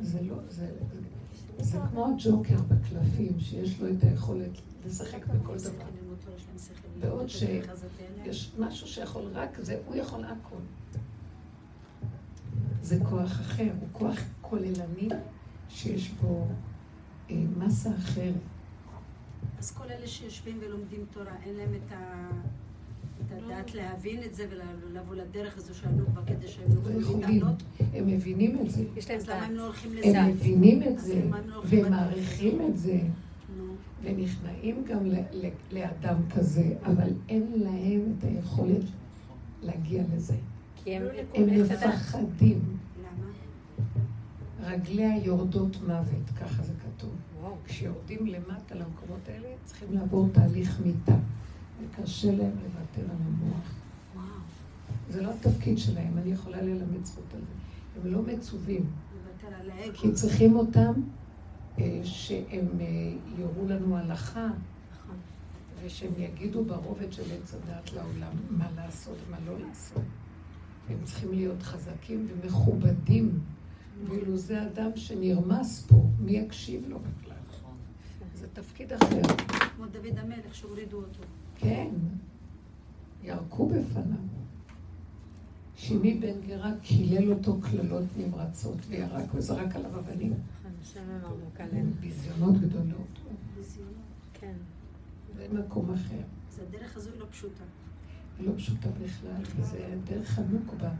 [0.00, 0.70] זה לא, זה,
[1.58, 4.50] זה כמו הג'וקר בקלפים, שיש לו את היכולת
[4.86, 5.84] לשחק בכל דבר.
[7.00, 8.26] בעוד ללמוד את ש- הדרך הזאת, אין להם.
[8.30, 10.56] יש משהו שיכול רק זה, הוא יכול הכל.
[12.82, 15.08] זה כוח אחר, הוא כוח כוללני
[15.68, 16.46] שיש בו
[17.30, 18.34] אה, מסה אחרת.
[19.58, 22.28] אז כל אלה שיושבים ולומדים תורה, אין להם את ה...
[23.26, 24.46] את הדעת להבין את זה
[24.90, 27.62] ולבוא לדרך הזו של הנוקבה כדי שהם לא יוכלו להתעלות.
[27.94, 28.84] הם מבינים את זה.
[28.96, 29.44] יש להם אז את למה ה...
[29.44, 30.22] הם לא הולכים הם לזה?
[30.22, 31.90] מבינים את זה, הם לא והם?
[31.90, 32.98] מעריכים את זה,
[34.02, 38.82] ונכנעים גם ל- ל- לאדם כזה, אבל אין להם את היכולת
[39.62, 40.34] להגיע לזה.
[40.76, 41.02] כי הם...
[41.34, 41.82] הם הדת.
[41.86, 42.60] מפחדים.
[43.00, 43.30] למה?
[44.70, 47.10] רגליה יורדות מוות, ככה זה כתוב.
[47.40, 47.54] וואו.
[47.64, 51.14] כשיורדים למטה למקומות האלה, צריכים לעבור תהליך מיתה.
[51.82, 53.74] וקשה להם לוותר על המוח.
[54.14, 54.26] וואו,
[55.10, 58.00] זה לא התפקיד שלהם, אני יכולה ללמד זכות על זה.
[58.00, 58.90] הם לא מצווים.
[59.94, 60.92] כי צריכים אותם
[61.78, 62.86] אה, שהם אה,
[63.38, 65.16] יורו לנו הלכה, נכון.
[65.84, 70.02] ושהם יגידו ברובד של עץ הדת לעולם מה לעשות ומה לא לעשות.
[70.88, 73.40] הם צריכים להיות חזקים ומכובדים,
[74.08, 77.32] ואילו זה אדם שנרמס פה, מי יקשיב לו בכלל?
[78.42, 79.22] זה תפקיד אחר.
[79.76, 81.22] כמו דוד המלך שהורידו אותו.
[81.62, 81.88] כן,
[83.22, 84.18] ירקו בפניו.
[85.76, 90.32] שימי בן גרה קילל אותו קללות נמרצות וירק וזרק עליו אבנים.
[90.32, 91.92] נכון.
[92.00, 93.18] ביזיונות גדולות.
[93.56, 93.94] ביזיונות.
[94.34, 94.54] כן.
[95.36, 96.20] זה מקום אחר.
[96.48, 97.64] אז הדרך הזו לא פשוטה.
[98.40, 100.90] לא פשוטה בכלל, וזה דרך הנוקבה.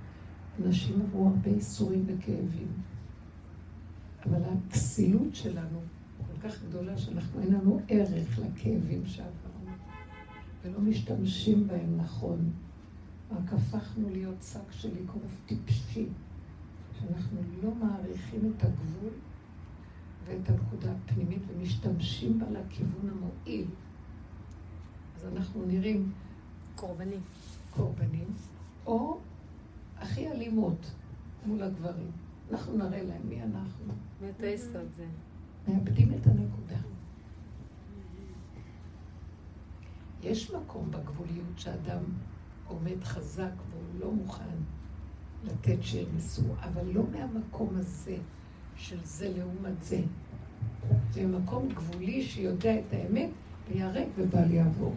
[0.65, 2.69] אנשים עברו הרבה ייסורים וכאבים.
[4.25, 5.81] אבל הכסילות שלנו
[6.19, 9.41] כל כך גדולה, שאנחנו אין לנו ערך לכאבים שעברנו,
[10.63, 12.51] ולא משתמשים בהם נכון.
[13.31, 16.07] רק הפכנו להיות שק של אגרוף טיפשי,
[16.99, 19.13] שאנחנו לא מעריכים את הגבול
[20.25, 23.67] ואת הנקודה הפנימית ומשתמשים בה לכיוון המועיל.
[25.17, 26.13] אז אנחנו נראים
[26.75, 27.17] קורבני.
[27.71, 28.27] קורבנים,
[28.87, 29.19] או
[29.99, 30.91] הכי אלימות
[31.47, 32.11] מול הגברים.
[32.51, 33.93] אנחנו נראה להם מי אנחנו.
[34.23, 35.07] מאותו יסוד זה.
[35.69, 36.91] מאבדים את הנקודה.
[40.23, 42.03] יש מקום בגבוליות שאדם
[42.66, 44.57] עומד חזק והוא לא מוכן
[45.44, 48.16] לתת שירמסו, אבל לא מהמקום הזה
[48.77, 50.01] של זה לעומת זה.
[51.11, 53.31] זה מקום גבולי שיודע את האמת
[53.69, 54.94] ויהרג ובל יעבור.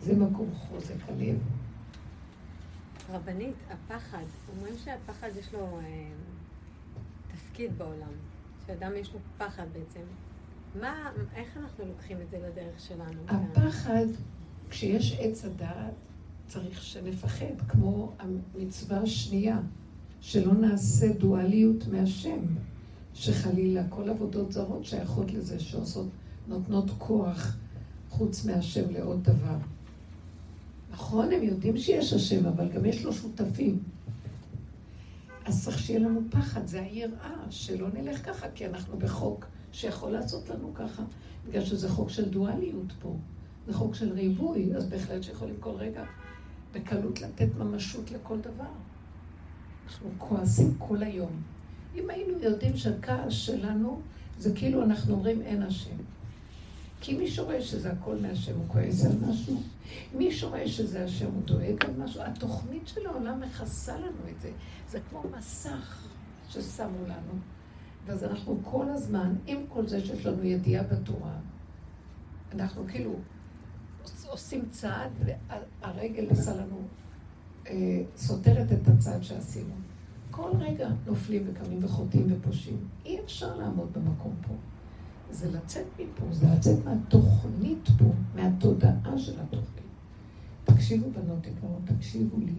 [0.00, 1.38] זה מקום חוזק הלב.
[3.10, 4.24] רבנית, הפחד,
[4.56, 6.08] אומרים שהפחד יש לו אה,
[7.28, 8.12] תפקיד בעולם,
[8.66, 10.00] שאדם יש לו פחד בעצם.
[10.74, 13.22] מה, איך אנחנו לוקחים את זה לדרך שלנו?
[13.28, 14.06] הפחד,
[14.70, 15.94] כשיש עץ הדעת,
[16.46, 19.60] צריך שנפחד, כמו המצווה השנייה,
[20.20, 22.38] שלא נעשה דואליות מהשם,
[23.14, 26.08] שחלילה כל עבודות זרות שייכות לזה, שעושות,
[26.48, 27.56] נותנות כוח
[28.08, 29.56] חוץ מהשם לעוד דבר.
[30.90, 33.78] נכון, הם יודעים שיש השם, אבל גם יש לו שותפים.
[35.44, 40.48] אז צריך שיהיה לנו פחד, זה היראה, שלא נלך ככה, כי אנחנו בחוק שיכול לעשות
[40.48, 41.02] לנו ככה,
[41.48, 43.16] בגלל שזה חוק של דואליות פה.
[43.66, 46.04] זה חוק של ריבוי, אז בהחלט שיכולים כל רגע
[46.72, 48.70] בקלות לתת ממשות לכל דבר.
[49.86, 51.42] אנחנו כועסים כל היום.
[51.94, 54.00] אם היינו יודעים שהכעס שלנו
[54.38, 55.96] זה כאילו אנחנו אומרים אין השם.
[57.00, 59.62] כי מי שרואה שזה הכל מהשם הוא כועס על משהו,
[60.14, 64.50] מי שרואה שזה השם הוא דואג על משהו, התוכנית של העולם מכסה לנו את זה.
[64.90, 66.08] זה כמו מסך
[66.48, 67.38] ששמו לנו.
[68.06, 71.36] ואז אנחנו כל הזמן, עם כל זה שיש לנו ידיעה בתורה,
[72.52, 73.14] אנחנו כאילו
[74.30, 75.10] עושים צעד,
[75.82, 76.76] והרגל עושה לנו,
[77.66, 79.74] אה, סותרת את הצעד שעשינו.
[80.30, 82.78] כל רגע נופלים וקמים וחוטאים ופושעים.
[83.04, 84.54] אי אפשר לעמוד במקום פה.
[85.30, 88.04] זה לצאת מפה, זה לצאת מהתוכנית פה,
[88.34, 89.84] מהתודעה של התוכנית.
[90.64, 92.54] תקשיבו בנות יקרות, תקשיבו לי.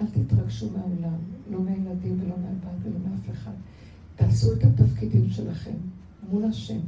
[0.00, 1.18] אל תתרגשו מהעולם,
[1.50, 3.52] לא מהילדים ולא מהבת ולא מאף אחד.
[4.20, 5.76] תעשו את התפקידים שלכם
[6.28, 6.80] מול השם,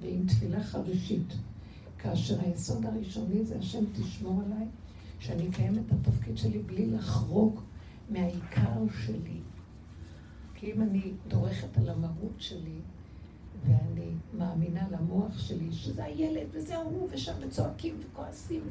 [0.00, 1.32] ועם תפילה חרישית.
[1.98, 4.66] כאשר היסוד הראשוני זה השם תשמור עליי,
[5.18, 7.60] שאני אקיים את התפקיד שלי בלי לחרוג
[8.10, 9.40] מהעיקר שלי.
[10.54, 12.78] כי אם אני דורכת על המהות שלי,
[13.66, 18.62] ואני מאמינה למוח שלי שזה הילד וזה ההוא, ושם וצועקים וכועסים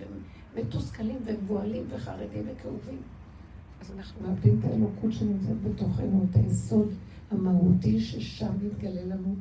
[0.55, 3.01] ומתוסכלים ומבוהלים וחרדים וכאובים,
[3.81, 6.93] אז אנחנו מאבדים את האלוקות שנמצאת בתוכנו, את היסוד
[7.31, 9.35] המהותי ששם מתגלה לנו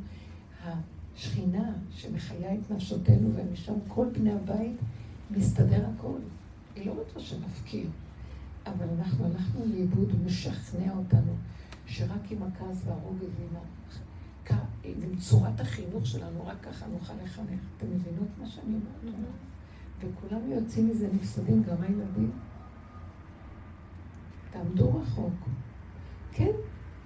[0.64, 4.76] השכינה שמחיה את נפשותינו, ומשם כל בני הבית
[5.30, 6.18] מסתדר הכל.
[6.76, 7.88] היא לא רוצה שנפקיר,
[8.66, 11.32] אבל אנחנו הלכנו לאיבוד, הוא משכנע אותנו
[11.86, 13.28] שרק עם הכעס והרוגז
[14.84, 17.60] ועם צורת החינוך שלנו, רק ככה נוכל לחנך.
[17.76, 19.30] אתם מבינות מה שאני אומרת?
[20.00, 22.30] וכולם יוצאים מזה נפסדים, גם הילדים.
[24.50, 25.32] תעמדו רחוק.
[26.32, 26.50] כן,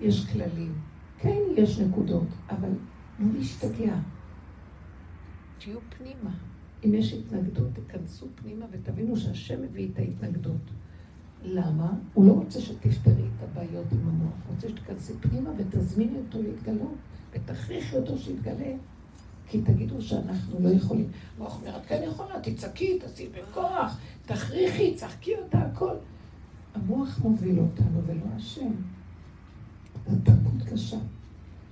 [0.00, 0.72] יש כללים,
[1.18, 2.68] כן, יש נקודות, אבל
[3.18, 3.94] לא להשתגע.
[5.58, 6.30] תהיו פנימה.
[6.84, 10.70] אם יש התנגדות, תיכנסו פנימה ותבינו שהשם מביא את ההתנגדות.
[11.42, 11.92] למה?
[12.14, 16.94] הוא לא רוצה שתפתרי את הבעיות עם המוח, הוא רוצה שתיכנסי פנימה ותזמיני אותו להתגלות,
[17.32, 18.72] ותכריחי אותו שיתגלה.
[19.48, 21.08] כי תגידו שאנחנו לא יכולים.
[21.36, 25.94] המוח אומר, את כן יכולה, תצעקי, תעשי בכוח, תכריחי, צחקי אותה, הכל.
[26.74, 28.72] המוח מוביל אותנו ולא השם.
[30.08, 30.98] זו תרבות קשה.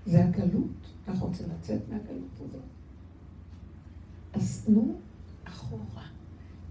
[0.06, 0.66] זה הגלות.
[1.08, 2.60] אנחנו רוצים לצאת מהגלות הזאת.
[4.32, 4.94] אז תנו
[5.44, 6.06] אחורה,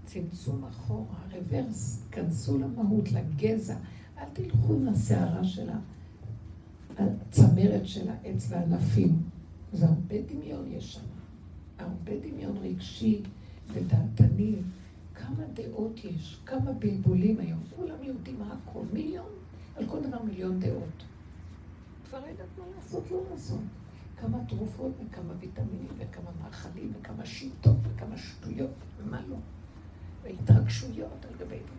[0.04, 3.76] צמצום אחורה, רוורס, כנסו למהות, לגזע.
[4.18, 5.70] אל תלכו עם הסערה של
[6.98, 9.22] הצמרת של העץ והענפים.
[9.72, 11.00] זה הרבה דמיון יש שם.
[11.78, 13.22] הרבה דמיון רגשי
[13.72, 14.54] ודעתני.
[15.14, 17.60] כמה דעות יש, כמה בלבולים היום.
[17.76, 19.26] כולם יודעים הכל, מיליון,
[19.76, 21.04] על כל דבר מיליון דעות.
[22.12, 23.60] כבר יודעת מה לעשות, לא לעשות.
[24.16, 29.36] כמה תרופות וכמה ויטמינים וכמה מאכלים וכמה שיטות וכמה שטויות ומה לא.
[30.22, 31.74] והתרגשויות על גבי זה.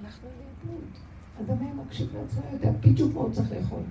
[0.00, 0.84] הלכנו לאיבוד.
[1.40, 3.82] אדם היה מקשיב לעצמו, יודע בדיוק מה הוא צריך לאכול.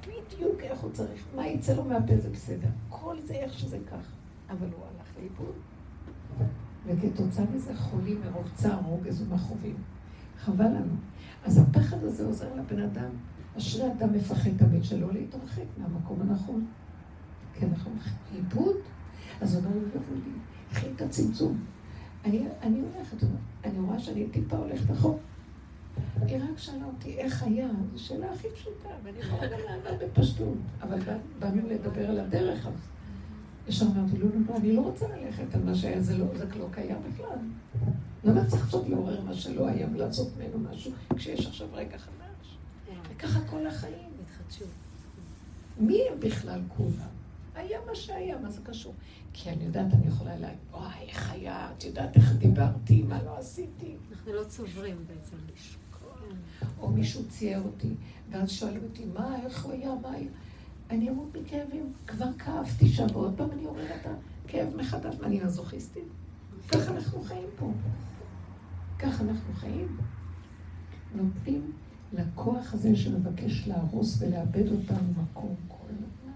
[0.00, 2.68] בדיוק איך הוא צריך, מה יצא לו מהפה זה בסדר.
[2.88, 4.12] כל זה איך שזה כך.
[4.50, 5.54] אבל הוא הלך לאיבוד.
[6.86, 9.76] וכתוצאה מזה חולים מרוב צער, רוגז ומכאובים.
[10.38, 10.94] חבל לנו.
[11.44, 13.10] אז הפחד הזה עוזר לבן אדם
[13.58, 16.66] אשרי אדם מפחד תמיד שלא להתרחק מהמקום הנכון.
[17.54, 17.90] כי אנחנו
[18.34, 18.76] עיבוד,
[19.40, 20.32] אז הוא אומר יבוא לי,
[20.70, 21.64] קחי את הצמצום.
[22.24, 23.26] אני, אני הולכת,
[23.64, 25.18] אני רואה שאני טיפה הולכת אחורה.
[26.26, 30.56] היא רק שאלה אותי איך היה, זו שאלה הכי פשוטה, ואני יכולה גם לענות בפשטות,
[30.82, 30.98] אבל
[31.38, 32.80] באנו לדבר על הדרך הזאת.
[33.68, 36.44] ישר אמרתי, לא, לא, לא, אני לא רוצה ללכת על מה שהיה, זה לא, זה
[36.58, 37.38] לא קיים בכלל.
[38.24, 42.19] למה צריך עכשיו לעורר מה שלא היה ולעשות ממנו משהו, כשיש עכשיו רגע חדש?
[43.20, 44.10] וככה כל החיים.
[44.22, 44.68] התחדשות.
[45.78, 47.08] מי הם בכלל כולם?
[47.54, 48.94] היה מה שהיה, מה זה קשור?
[49.32, 53.38] כי אני יודעת, אני יכולה להגיד, וואי, איך היה, את יודעת איך דיברתי, מה לא
[53.38, 53.96] עשיתי.
[54.10, 55.36] אנחנו לא צוברים בעצם.
[56.80, 57.94] או מישהו צייר אותי,
[58.30, 60.30] ואז שואלים אותי, מה, איך הוא היה, מה היה?
[60.90, 64.10] אני אמות מכאבים, כבר כאבתי שם, ועוד פעם אני עוררת את
[64.44, 66.04] הכאב מחדש, אני מזוכיסטית?
[66.68, 67.72] ככה אנחנו חיים פה.
[68.98, 69.96] ככה אנחנו חיים.
[71.14, 71.72] נותנים
[72.12, 76.32] לכוח הזה שמבקש להרוס ולאבד אותנו מקום כל הזמן.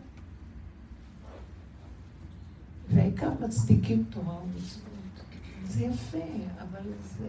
[2.94, 4.84] והעיקר מצדיקים תורה ומצוות.
[5.64, 6.18] זה יפה,
[6.58, 7.28] אבל זה...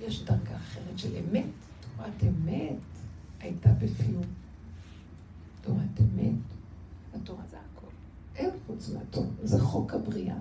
[0.00, 1.44] יש דרגה אחרת של אמת.
[1.96, 2.78] תורת אמת
[3.40, 4.22] הייתה בפיום.
[5.62, 6.34] תורת אמת.
[7.14, 7.86] התורה זה הכל.
[8.36, 10.38] אין חוץ מהתורה, זה חוק הבריאה.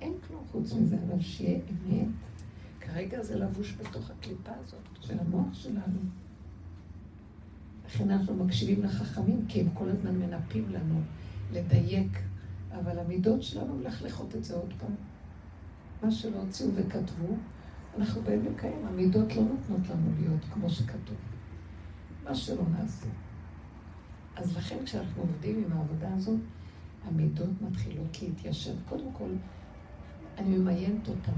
[0.00, 2.06] אין כלום חוץ מזה, אבל שיהיה אמת.
[2.86, 5.98] כרגע זה לבוש בתוך הקליפה הזאת של המוח שלנו.
[7.86, 11.00] לכן אנחנו מקשיבים לחכמים, כי הם כל הזמן מנפים לנו
[11.52, 12.18] לדייק,
[12.70, 14.94] אבל המידות שלנו מלכלכות את זה עוד פעם.
[16.02, 17.36] מה שלא הוציאו וכתבו,
[17.98, 18.86] אנחנו באים לקיים.
[18.86, 21.16] המידות לא נותנות לנו להיות כמו שכתוב.
[22.24, 23.06] מה שלא נעשה.
[24.36, 26.40] אז לכן כשאנחנו עובדים עם העבודה הזאת,
[27.04, 28.74] המידות מתחילות להתיישב.
[28.88, 29.28] קודם כל,
[30.38, 31.32] אני ממיינת אותן.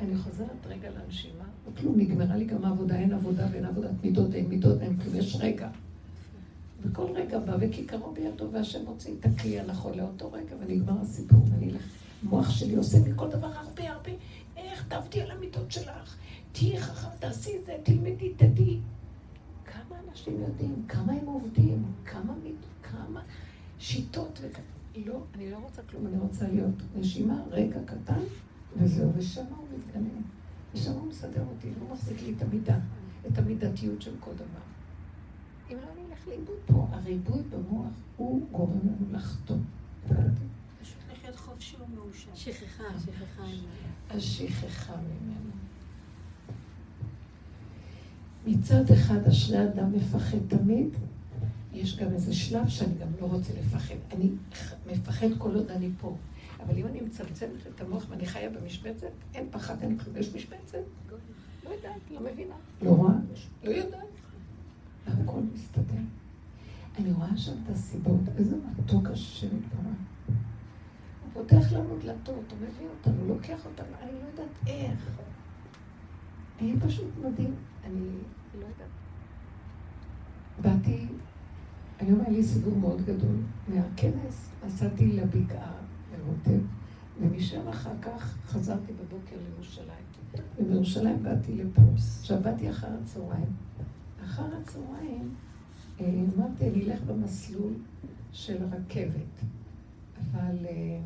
[0.00, 4.48] אני חוזרת רגע לנשימה, וכלום, נגמרה לי גם העבודה, אין עבודה ואין עבודת מידות, אין
[4.48, 5.68] מידות, אין כלום, יש רגע.
[6.82, 11.70] וכל רגע בא וכיכרו בידו, והשם מוציא את הכלי הנכון לאותו רגע, ונגמר הסיפור, ואני
[11.72, 11.82] אלך.
[12.22, 14.10] המוח שלי עושה מכל דבר הרבה הרבה,
[14.56, 16.16] איך תעבדי על המידות שלך,
[16.52, 18.78] תהיי חכם, תעשי את זה, תלמדי, תדעי.
[19.64, 23.22] כמה אנשים יודעים, כמה הם עובדים, כמה מידות, כמה
[23.78, 24.66] שיטות וכאלה.
[25.06, 28.20] לא, אני לא רוצה כלום, אני רוצה להיות נשימה, רגע קטן,
[28.78, 30.20] וזהו, ושם הוא מתגנה.
[30.74, 32.78] ושם הוא מסדר אותי, הוא מחזיק לי את המידה,
[33.26, 34.64] את המידתיות של כל דבר.
[35.70, 36.86] אם לא, אני אלך לאיבוד פה.
[36.90, 39.64] הריבוי במוח הוא גורם לנו לחתום.
[40.04, 40.96] פשוט
[42.34, 42.36] לחיות.
[42.36, 43.42] שכחה, שכחה.
[44.10, 45.50] השכחה ממנו.
[48.46, 50.88] מצד אחד, אשרי אדם מפחד תמיד,
[51.72, 53.94] יש גם איזה שלב שאני גם לא רוצה לפחד.
[54.12, 54.30] אני
[54.86, 56.16] מפחד כל עוד אני פה.
[56.68, 60.16] אבל אם אני מצמצמת את המוח ואני חיה במשבצת, אין פחד, אין כלום.
[60.16, 60.78] יש משבצת?
[61.64, 62.54] לא יודעת, לא מבינה.
[62.82, 63.14] לא רואה,
[63.64, 64.08] לא יודעת.
[65.06, 66.00] הכל מסתדר.
[66.98, 69.96] אני רואה שם את הסיבות, איזה מתוק השם יתברך.
[71.24, 75.10] הוא פותח לנו דלתות, הוא מביא אותנו, לוקח אותנו, אני לא יודעת איך.
[76.60, 77.54] אני פשוט מדהים,
[77.84, 78.08] אני
[78.54, 78.88] לא יודעת.
[80.62, 81.06] באתי,
[81.98, 83.36] היום היה לי סיבוב מאוד גדול.
[83.68, 85.72] מהכנס נסעתי לבקעה,
[86.28, 86.64] לרוטב,
[87.20, 90.04] ומשם אחר כך חזרתי בבוקר לירושלים.
[90.58, 91.82] ובירושלים באתי לפה.
[92.20, 93.52] עכשיו באתי אחר הצהריים.
[94.24, 95.34] אחר הצהריים
[96.00, 97.72] אה, אמרתי, אני אלך במסלול
[98.32, 99.44] של רכבת,
[100.18, 101.00] אבל אה,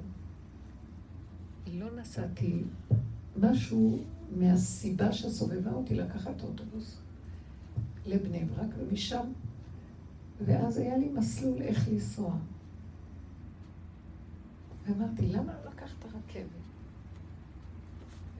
[1.72, 2.62] לא נסעתי
[3.40, 3.98] משהו
[4.36, 6.98] מהסיבה שסובבה אותי לקחת אוטובוס
[8.06, 9.26] לבני ברק, ומשם,
[10.44, 12.34] ואז היה לי מסלול איך לנסוע.
[14.86, 16.62] ואמרתי, למה לא לקחת רכבת?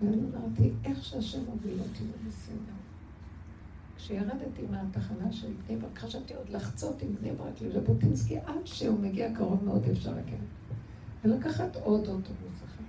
[0.01, 2.73] ואמרתי, איך שהשם מוביל אותי, בסדר.
[3.97, 9.35] כשירדתי מהתחנה של בני ברק, חשבתי עוד לחצות עם בני ברק לז'בוטינסקי, עד שהוא מגיע
[9.35, 10.39] קרוב מאוד אפשר רכבת.
[11.25, 12.83] ולקחת עוד אוטובוס אחד.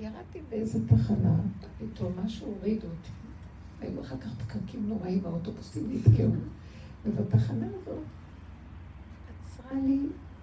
[0.00, 1.36] ירדתי באיזה תחנה,
[1.78, 3.10] פתאום משהו הוריד אותי.
[3.80, 6.30] היו אחר כך פקקים נוראים, האוטובוסים נתקעו.
[7.06, 7.98] ובתחנה הזאת
[9.44, 10.00] עצרה לי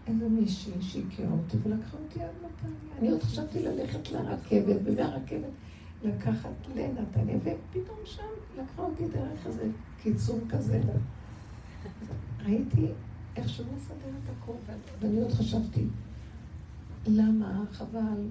[0.10, 2.98] איזה מישהי שהכירה אותי ולקחה אותי עד נתניה.
[3.00, 5.50] אני עוד חשבתי ללכת לרכבת, ומהרכבת
[6.04, 8.24] לקחת לנתניה, ופתאום שם
[8.58, 9.70] לקחה אותי דרך איזה
[10.02, 10.82] קיצור כזה.
[12.46, 12.88] ראיתי
[13.36, 14.54] איך שהוא מסדר את הכל,
[15.02, 15.86] ואני עוד חשבתי,
[17.08, 18.28] למה, חבל.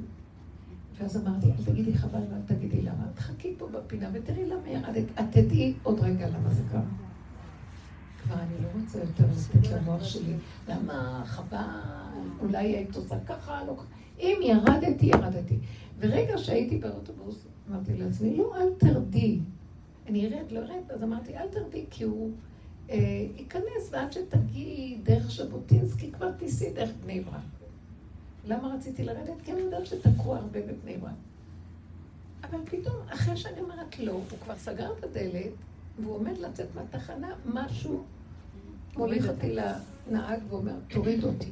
[0.98, 3.06] ואז אמרתי, אל תגידי חבל ואל תגידי למה.
[3.14, 5.04] תחכי פה בפינה ותראי למה ירדת.
[5.20, 7.07] את תדעי עוד רגע למה זה קרה.
[8.28, 10.34] כבר אני לא רוצה יותר לתת למוח שלי,
[10.68, 11.58] למה חבל,
[12.40, 13.86] אולי היית עושה ככה, לא ככה.
[14.18, 15.58] אם ירדתי, ירדתי.
[15.98, 19.38] ורגע שהייתי באוטובוס, אמרתי לעצמי, לא, אל תרדי.
[20.08, 22.30] אני ארד, לא ארד, אז אמרתי, אל תרדי, כי הוא
[22.90, 27.42] אה, ייכנס, ועד שתגיעי דרך ז'בוטינסקי, כבר תיסעי דרך בני ברק.
[28.44, 29.42] למה רציתי לרדת?
[29.44, 31.10] כי אני יודעת שתקעו הרבה בבני ברק.
[32.44, 35.52] אבל פתאום, אחרי שאני אומרת לא, הוא כבר סגר את הדלת,
[36.02, 38.04] והוא עומד לצאת מהתחנה, משהו
[38.98, 41.50] מוליך אותי לנהג ואומר, תוריד אותי.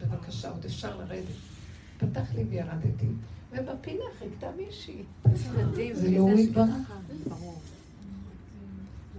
[0.00, 1.24] בבקשה, עוד אפשר לרדת.
[1.98, 3.06] פתח לי וירדתי,
[3.52, 5.02] ובפינה חיכתה מישהי.
[5.92, 6.92] זה לא הוא יתברך.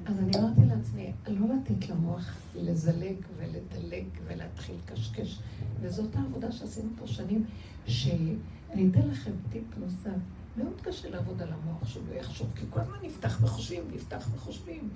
[0.05, 5.39] אז אני אמרתי לעצמי, לא לתת למוח לזלג ולדלג ולהתחיל קשקש.
[5.81, 7.45] וזאת העבודה שעשינו פה שנים,
[7.88, 10.19] שאני אתן לכם טיפ נוסף.
[10.57, 14.89] מאוד קשה לעבוד על המוח לא יחשוב, כי כל הזמן נפתח וחושבים, נפתח וחושבים.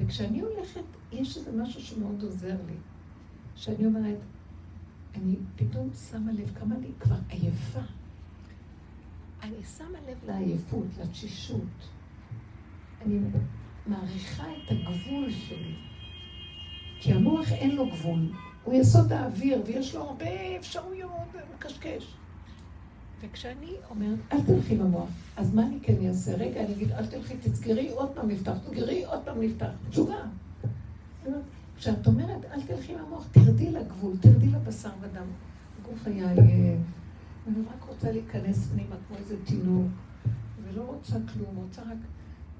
[0.00, 2.76] וכשאני הולכת, יש איזה משהו שמאוד עוזר לי.
[3.56, 4.18] שאני אומרת,
[5.14, 7.80] אני פתאום שמה לב כמה אני כבר עייפה.
[9.42, 11.88] אני שמה לב לעייפות, לתשישות.
[13.02, 13.18] אני
[13.86, 15.74] מעריכה את הגבול שלי.
[17.00, 18.32] כי המוח אין לו גבול.
[18.64, 22.16] הוא יסוד האוויר, ויש לו הרבה אפשרויות, הוא מקשקש.
[23.20, 26.36] וכשאני אומרת, אל תלכי במוח, אז מה אני כן אעשה?
[26.36, 29.70] רגע, אני אגיד, אל תלכי, תסגרי, עוד פעם נפתח, תסגרי, עוד פעם נפתח.
[29.90, 30.16] תשובה.
[31.76, 35.26] כשאת אומרת, אל תלכי במוח, תרדי לגבול, תרדי לבשר ודם.
[35.80, 36.80] הגוף היה עייף,
[37.48, 39.88] אני רק רוצה להיכנס פנימה כמו איזה תינוק,
[40.62, 41.98] ולא רוצה כלום, רוצה רק,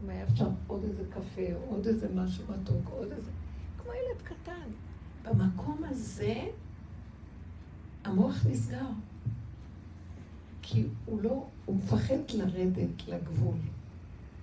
[0.05, 3.31] אם היה אפשר עוד איזה קפה, עוד איזה משהו מתוק, עוד איזה...
[3.83, 4.71] כמו ילד קטן.
[5.25, 6.35] במקום הזה,
[8.05, 8.87] המוח נסגר.
[10.73, 13.57] כי הוא לא, הוא מפחד לרדת לגבול.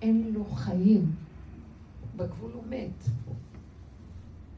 [0.02, 1.12] אין לו חיים.
[2.16, 3.10] בגבול הוא מת.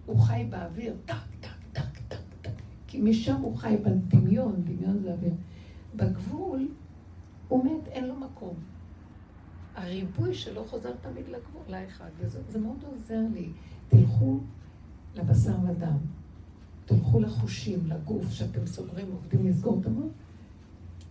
[0.07, 2.51] הוא חי באוויר, טק, טק, טק, טק, טק.
[2.87, 5.33] כי משם הוא חי בדמיון, דמיון זה אוויר.
[5.97, 6.69] בגבול
[7.49, 8.55] הוא מת, אין לו מקום.
[9.75, 13.49] הריבוי שלו חוזר תמיד לגבול, לאחד, וזה מאוד עוזר לי.
[13.89, 14.41] תלכו
[15.15, 15.99] לבשר ודם,
[16.85, 20.11] תלכו לחושים, לגוף, שאתם סוגרים, עובדים לסגור את המוח.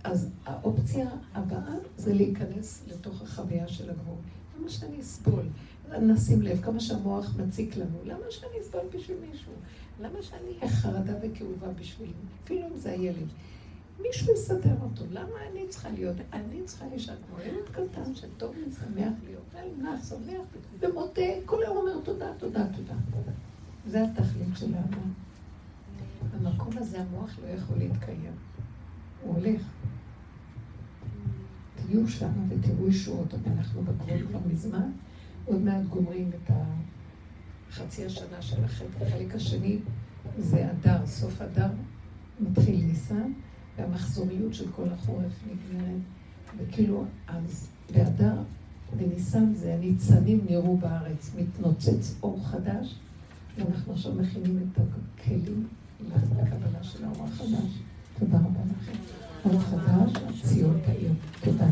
[0.04, 4.18] אז האופציה הבאה זה להיכנס לתוך החוויה של הגבול.
[4.60, 5.46] למה שאני אסבול?
[6.02, 7.98] נשים לב כמה שהמוח מציק לנו.
[8.04, 9.52] למה שאני אסבול בשביל מישהו?
[10.02, 12.12] למה שאני אהיה חרדה וכאובה בשביל...
[12.44, 13.28] אפילו אם זה הילד.
[14.02, 15.04] מישהו יסדר אותו.
[15.12, 16.16] למה אני צריכה להיות?
[16.34, 19.44] אני צריכה להישאר כמו ילד קטן שטוב לי, שמח להיות.
[19.82, 20.42] נח, שמח,
[20.80, 22.94] ומודה, כל היום אומר תודה, תודה, תודה.
[23.88, 25.14] זה התכלית של האדם.
[26.34, 28.49] במקום הזה המוח לא יכול להתקיים.
[29.22, 29.62] הוא הולך.
[31.76, 34.92] תהיו שם ותראו ישועות, אבל אנחנו בגבול כבר מזמן.
[35.46, 36.52] עוד מעט גומרים את
[37.70, 39.36] החצי השנה של החלק.
[39.36, 39.80] השני
[40.38, 41.70] זה אדר, סוף אדר,
[42.40, 43.32] מתחיל ניסן,
[43.78, 46.02] והמחזוריות של כל החורף נגמרת.
[46.58, 48.34] וכאילו, אז באדר,
[48.98, 53.00] בניסן זה הניצנים נראו בארץ, מתנוצץ אור חדש,
[53.58, 55.68] ואנחנו עכשיו מכינים את הכלים
[56.08, 57.80] לקבלה של האור החדש.
[58.20, 58.98] תודה רבה לכם.
[59.46, 61.12] אור חדש, ציון תאיר.
[61.44, 61.66] תודה.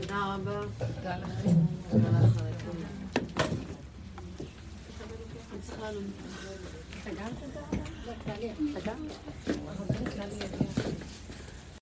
[0.00, 0.60] תודה רבה.
[0.78, 1.56] תודה לכם.
[1.90, 2.46] תודה לכם.
[7.04, 7.60] סגרת את זה?
[8.80, 10.65] סגרת?